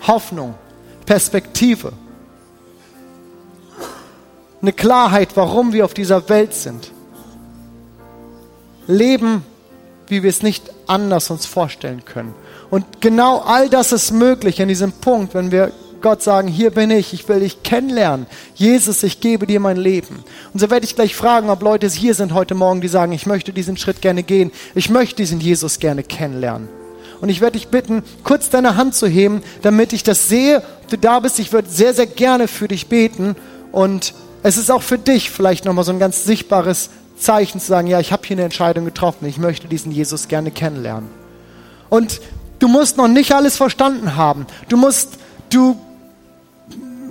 Hoffnung, 0.06 0.54
Perspektive, 1.06 1.92
eine 4.62 4.72
Klarheit, 4.72 5.30
warum 5.36 5.72
wir 5.72 5.84
auf 5.84 5.94
dieser 5.94 6.28
Welt 6.28 6.54
sind. 6.54 6.92
Leben, 8.86 9.44
wie 10.08 10.22
wir 10.22 10.30
es 10.30 10.42
nicht 10.42 10.70
anders 10.86 11.30
uns 11.30 11.46
vorstellen 11.46 12.04
können. 12.04 12.34
Und 12.70 13.00
genau 13.00 13.38
all 13.38 13.68
das 13.68 13.92
ist 13.92 14.10
möglich 14.10 14.60
an 14.60 14.68
diesem 14.68 14.92
Punkt, 14.92 15.34
wenn 15.34 15.50
wir 15.50 15.72
Gott 16.00 16.22
sagen, 16.22 16.48
hier 16.48 16.70
bin 16.70 16.90
ich, 16.90 17.12
ich 17.12 17.28
will 17.28 17.40
dich 17.40 17.62
kennenlernen. 17.62 18.26
Jesus, 18.54 19.02
ich 19.02 19.20
gebe 19.20 19.46
dir 19.46 19.60
mein 19.60 19.76
Leben. 19.76 20.24
Und 20.52 20.60
so 20.60 20.70
werde 20.70 20.86
ich 20.86 20.94
gleich 20.96 21.14
fragen, 21.14 21.50
ob 21.50 21.62
Leute 21.62 21.88
hier 21.88 22.14
sind 22.14 22.32
heute 22.32 22.54
Morgen, 22.54 22.80
die 22.80 22.88
sagen, 22.88 23.12
ich 23.12 23.26
möchte 23.26 23.52
diesen 23.52 23.76
Schritt 23.76 24.00
gerne 24.00 24.22
gehen. 24.22 24.50
Ich 24.74 24.88
möchte 24.90 25.16
diesen 25.16 25.40
Jesus 25.40 25.78
gerne 25.78 26.02
kennenlernen. 26.02 26.68
Und 27.20 27.28
ich 27.28 27.42
werde 27.42 27.58
dich 27.58 27.68
bitten, 27.68 28.02
kurz 28.24 28.48
deine 28.48 28.76
Hand 28.76 28.94
zu 28.94 29.06
heben, 29.06 29.42
damit 29.62 29.92
ich 29.92 30.02
das 30.02 30.28
sehe, 30.28 30.62
ob 30.82 30.88
du 30.88 30.96
da 30.96 31.20
bist. 31.20 31.38
Ich 31.38 31.52
würde 31.52 31.68
sehr, 31.68 31.92
sehr 31.92 32.06
gerne 32.06 32.48
für 32.48 32.66
dich 32.66 32.86
beten 32.86 33.36
und 33.72 34.14
es 34.42 34.56
ist 34.56 34.70
auch 34.70 34.82
für 34.82 34.98
dich 34.98 35.30
vielleicht 35.30 35.64
nochmal 35.64 35.84
so 35.84 35.92
ein 35.92 35.98
ganz 35.98 36.24
sichtbares 36.24 36.90
Zeichen 37.18 37.60
zu 37.60 37.66
sagen, 37.66 37.86
ja, 37.86 38.00
ich 38.00 38.12
habe 38.12 38.26
hier 38.26 38.36
eine 38.36 38.44
Entscheidung 38.44 38.84
getroffen, 38.84 39.26
ich 39.26 39.38
möchte 39.38 39.68
diesen 39.68 39.92
Jesus 39.92 40.28
gerne 40.28 40.50
kennenlernen. 40.50 41.10
Und 41.90 42.20
du 42.58 42.68
musst 42.68 42.96
noch 42.96 43.08
nicht 43.08 43.32
alles 43.32 43.56
verstanden 43.56 44.16
haben. 44.16 44.46
Du 44.68 44.76
musst, 44.76 45.18
du 45.50 45.78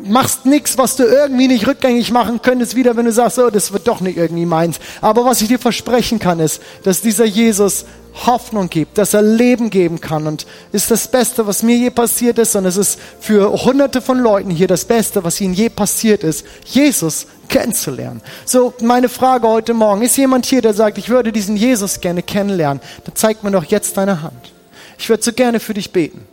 machst 0.04 0.46
nichts, 0.46 0.78
was 0.78 0.96
du 0.96 1.04
irgendwie 1.04 1.48
nicht 1.48 1.68
rückgängig 1.68 2.12
machen 2.12 2.42
könntest, 2.42 2.76
wieder, 2.76 2.96
wenn 2.96 3.06
du 3.06 3.12
sagst, 3.12 3.38
oh, 3.38 3.50
das 3.50 3.72
wird 3.72 3.88
doch 3.88 4.02
nicht 4.02 4.18
irgendwie 4.18 4.46
meins. 4.46 4.80
Aber 5.02 5.26
was 5.26 5.42
ich 5.42 5.48
dir 5.48 5.60
versprechen 5.60 6.20
kann, 6.20 6.40
ist, 6.40 6.62
dass 6.84 7.02
dieser 7.02 7.26
Jesus 7.26 7.86
Hoffnung 8.14 8.70
gibt, 8.70 8.98
dass 8.98 9.14
er 9.14 9.22
Leben 9.22 9.70
geben 9.70 10.02
kann 10.02 10.28
und 10.28 10.46
ist 10.72 10.92
das 10.92 11.08
Beste, 11.08 11.48
was 11.48 11.64
mir 11.64 11.78
je 11.78 11.90
passiert 11.90 12.38
ist 12.38 12.56
und 12.56 12.66
es 12.66 12.78
ist 12.78 13.00
für 13.20 13.52
hunderte 13.64 14.02
von 14.02 14.20
Leuten 14.20 14.50
hier 14.50 14.68
das 14.68 14.86
Beste, 14.86 15.24
was 15.24 15.40
ihnen 15.40 15.54
je 15.54 15.70
passiert 15.70 16.24
ist, 16.24 16.46
Jesus 16.66 17.28
kennenzulernen. 17.48 18.22
So, 18.46 18.74
meine 18.82 19.10
Frage 19.10 19.48
heute 19.48 19.74
Morgen, 19.74 20.02
ist 20.02 20.18
jemand 20.18 20.46
hier, 20.46 20.62
der 20.62 20.74
sagt, 20.74 20.98
ich 20.98 21.10
würde 21.10 21.32
diesen 21.32 21.56
Jesus 21.56 22.02
gerne 22.02 22.24
kennenlernen? 22.24 22.82
Dann 23.06 23.16
zeig 23.16 23.44
mir 23.44 23.52
doch 23.52 23.66
jetzt 23.66 23.98
deine 23.98 24.22
Hand. 24.22 24.54
Ich 24.98 25.10
würde 25.10 25.24
so 25.24 25.32
gerne 25.32 25.60
für 25.60 25.74
dich 25.74 25.92
beten. 25.92 26.28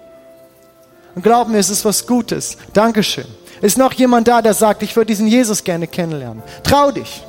Und 1.14 1.22
glaub 1.22 1.48
mir, 1.48 1.58
es 1.58 1.70
ist 1.70 1.84
was 1.84 2.06
Gutes. 2.06 2.58
Dankeschön. 2.72 3.26
Ist 3.62 3.78
noch 3.78 3.92
jemand 3.94 4.28
da, 4.28 4.42
der 4.42 4.54
sagt, 4.54 4.82
ich 4.82 4.94
würde 4.96 5.06
diesen 5.06 5.26
Jesus 5.26 5.64
gerne 5.64 5.86
kennenlernen? 5.86 6.42
Trau 6.62 6.90
dich. 6.90 7.22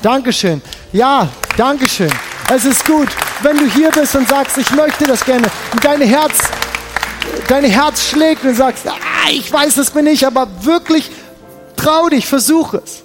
Dankeschön. 0.00 0.62
Ja, 0.92 1.28
Dankeschön. 1.56 2.10
Es 2.54 2.66
ist 2.66 2.84
gut, 2.84 3.08
wenn 3.40 3.56
du 3.56 3.64
hier 3.64 3.90
bist 3.90 4.14
und 4.14 4.28
sagst, 4.28 4.58
ich 4.58 4.70
möchte 4.72 5.06
das 5.06 5.24
gerne. 5.24 5.46
Und 5.72 5.82
dein 5.82 6.02
Herz, 6.02 6.50
dein 7.48 7.64
Herz 7.64 8.10
schlägt 8.10 8.44
und 8.44 8.54
sagst, 8.54 8.86
ah, 8.86 9.30
ich 9.30 9.50
weiß, 9.50 9.76
das 9.76 9.90
bin 9.90 10.06
ich, 10.06 10.26
aber 10.26 10.46
wirklich 10.60 11.10
trau 11.76 12.10
dich, 12.10 12.26
versuch 12.26 12.74
es. 12.74 13.04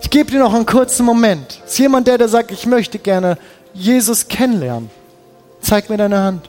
Ich 0.00 0.10
gebe 0.10 0.30
dir 0.30 0.38
noch 0.38 0.54
einen 0.54 0.64
kurzen 0.64 1.04
Moment. 1.04 1.60
Ist 1.66 1.76
jemand 1.80 2.06
der, 2.06 2.18
der 2.18 2.28
sagt, 2.28 2.52
ich 2.52 2.66
möchte 2.66 3.00
gerne 3.00 3.36
Jesus 3.74 4.28
kennenlernen? 4.28 4.90
Zeig 5.60 5.90
mir 5.90 5.96
deine 5.96 6.22
Hand. 6.22 6.48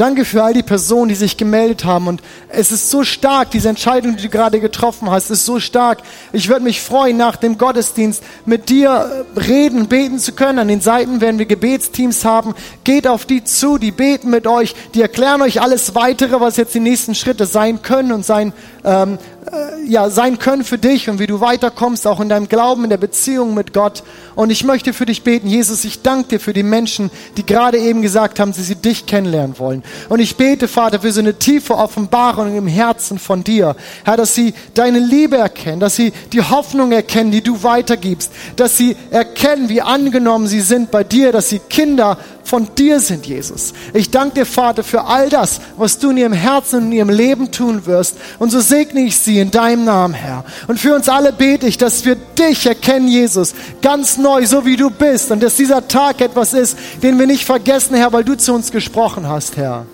Danke 0.00 0.24
für 0.24 0.42
all 0.42 0.54
die 0.54 0.62
Personen, 0.62 1.10
die 1.10 1.14
sich 1.14 1.36
gemeldet 1.36 1.84
haben. 1.84 2.08
Und 2.08 2.22
es 2.48 2.72
ist 2.72 2.88
so 2.88 3.04
stark, 3.04 3.50
diese 3.50 3.68
Entscheidung, 3.68 4.16
die 4.16 4.22
du 4.22 4.28
gerade 4.30 4.58
getroffen 4.58 5.10
hast, 5.10 5.28
ist 5.30 5.44
so 5.44 5.60
stark. 5.60 5.98
Ich 6.32 6.48
würde 6.48 6.64
mich 6.64 6.80
freuen, 6.80 7.18
nach 7.18 7.36
dem 7.36 7.58
Gottesdienst 7.58 8.22
mit 8.46 8.70
dir 8.70 9.26
reden, 9.36 9.88
beten 9.88 10.18
zu 10.18 10.32
können. 10.32 10.58
An 10.58 10.68
den 10.68 10.80
Seiten 10.80 11.20
werden 11.20 11.38
wir 11.38 11.44
Gebetsteams 11.44 12.24
haben. 12.24 12.54
Geht 12.82 13.06
auf 13.06 13.26
die 13.26 13.44
zu, 13.44 13.76
die 13.76 13.90
beten 13.90 14.30
mit 14.30 14.46
euch, 14.46 14.74
die 14.94 15.02
erklären 15.02 15.42
euch 15.42 15.60
alles 15.60 15.94
weitere, 15.94 16.40
was 16.40 16.56
jetzt 16.56 16.74
die 16.74 16.80
nächsten 16.80 17.14
Schritte 17.14 17.44
sein 17.44 17.82
können 17.82 18.12
und 18.12 18.24
sein 18.24 18.54
ähm, 18.84 19.18
äh, 19.39 19.39
ja, 19.86 20.10
sein 20.10 20.38
können 20.38 20.64
für 20.64 20.78
dich 20.78 21.08
und 21.08 21.18
wie 21.18 21.26
du 21.26 21.40
weiterkommst, 21.40 22.06
auch 22.06 22.20
in 22.20 22.28
deinem 22.28 22.48
Glauben, 22.48 22.84
in 22.84 22.90
der 22.90 22.96
Beziehung 22.96 23.54
mit 23.54 23.72
Gott. 23.72 24.02
Und 24.36 24.50
ich 24.50 24.64
möchte 24.64 24.92
für 24.92 25.06
dich 25.06 25.22
beten, 25.22 25.48
Jesus, 25.48 25.84
ich 25.84 26.02
danke 26.02 26.28
dir 26.28 26.40
für 26.40 26.52
die 26.52 26.62
Menschen, 26.62 27.10
die 27.36 27.44
gerade 27.44 27.78
eben 27.78 28.02
gesagt 28.02 28.38
haben, 28.38 28.52
sie 28.52 28.62
sie 28.62 28.76
dich 28.76 29.06
kennenlernen 29.06 29.58
wollen. 29.58 29.82
Und 30.08 30.20
ich 30.20 30.36
bete, 30.36 30.68
Vater, 30.68 31.00
für 31.00 31.12
so 31.12 31.20
eine 31.20 31.38
tiefe 31.38 31.76
Offenbarung 31.76 32.56
im 32.56 32.66
Herzen 32.66 33.18
von 33.18 33.42
dir. 33.42 33.76
Herr, 34.04 34.16
dass 34.16 34.34
sie 34.34 34.54
deine 34.74 34.98
Liebe 34.98 35.36
erkennen, 35.36 35.80
dass 35.80 35.96
sie 35.96 36.12
die 36.32 36.42
Hoffnung 36.42 36.92
erkennen, 36.92 37.30
die 37.30 37.42
du 37.42 37.62
weitergibst, 37.62 38.32
dass 38.56 38.76
sie 38.76 38.96
erkennen, 39.10 39.68
wie 39.68 39.82
angenommen 39.82 40.46
sie 40.46 40.60
sind 40.60 40.90
bei 40.90 41.02
dir, 41.02 41.32
dass 41.32 41.48
sie 41.48 41.58
Kinder 41.58 42.18
von 42.50 42.68
dir 42.76 42.98
sind, 42.98 43.26
Jesus. 43.26 43.72
Ich 43.94 44.10
danke 44.10 44.40
dir, 44.40 44.46
Vater, 44.46 44.82
für 44.82 45.04
all 45.04 45.28
das, 45.28 45.60
was 45.76 45.98
du 45.98 46.10
in 46.10 46.16
ihrem 46.16 46.32
Herzen 46.32 46.80
und 46.80 46.86
in 46.86 46.92
ihrem 46.92 47.08
Leben 47.08 47.52
tun 47.52 47.86
wirst. 47.86 48.16
Und 48.40 48.50
so 48.50 48.60
segne 48.60 49.02
ich 49.02 49.16
sie 49.30 49.38
in 49.38 49.50
deinem 49.50 49.84
Namen, 49.84 50.14
Herr. 50.14 50.44
Und 50.66 50.80
für 50.80 50.94
uns 50.94 51.08
alle 51.08 51.32
bete 51.32 51.66
ich, 51.66 51.78
dass 51.78 52.04
wir 52.04 52.16
dich 52.16 52.66
erkennen, 52.66 53.08
Jesus, 53.08 53.54
ganz 53.80 54.18
neu, 54.18 54.44
so 54.46 54.66
wie 54.66 54.76
du 54.76 54.90
bist. 54.90 55.30
Und 55.30 55.42
dass 55.42 55.56
dieser 55.56 55.86
Tag 55.86 56.20
etwas 56.20 56.52
ist, 56.52 56.76
den 57.02 57.18
wir 57.18 57.26
nicht 57.26 57.44
vergessen, 57.44 57.94
Herr, 57.94 58.12
weil 58.12 58.24
du 58.24 58.36
zu 58.36 58.52
uns 58.52 58.72
gesprochen 58.72 59.28
hast, 59.28 59.56
Herr. 59.56 59.86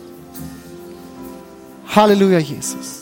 Halleluja, 1.94 2.38
Jesus. 2.38 2.95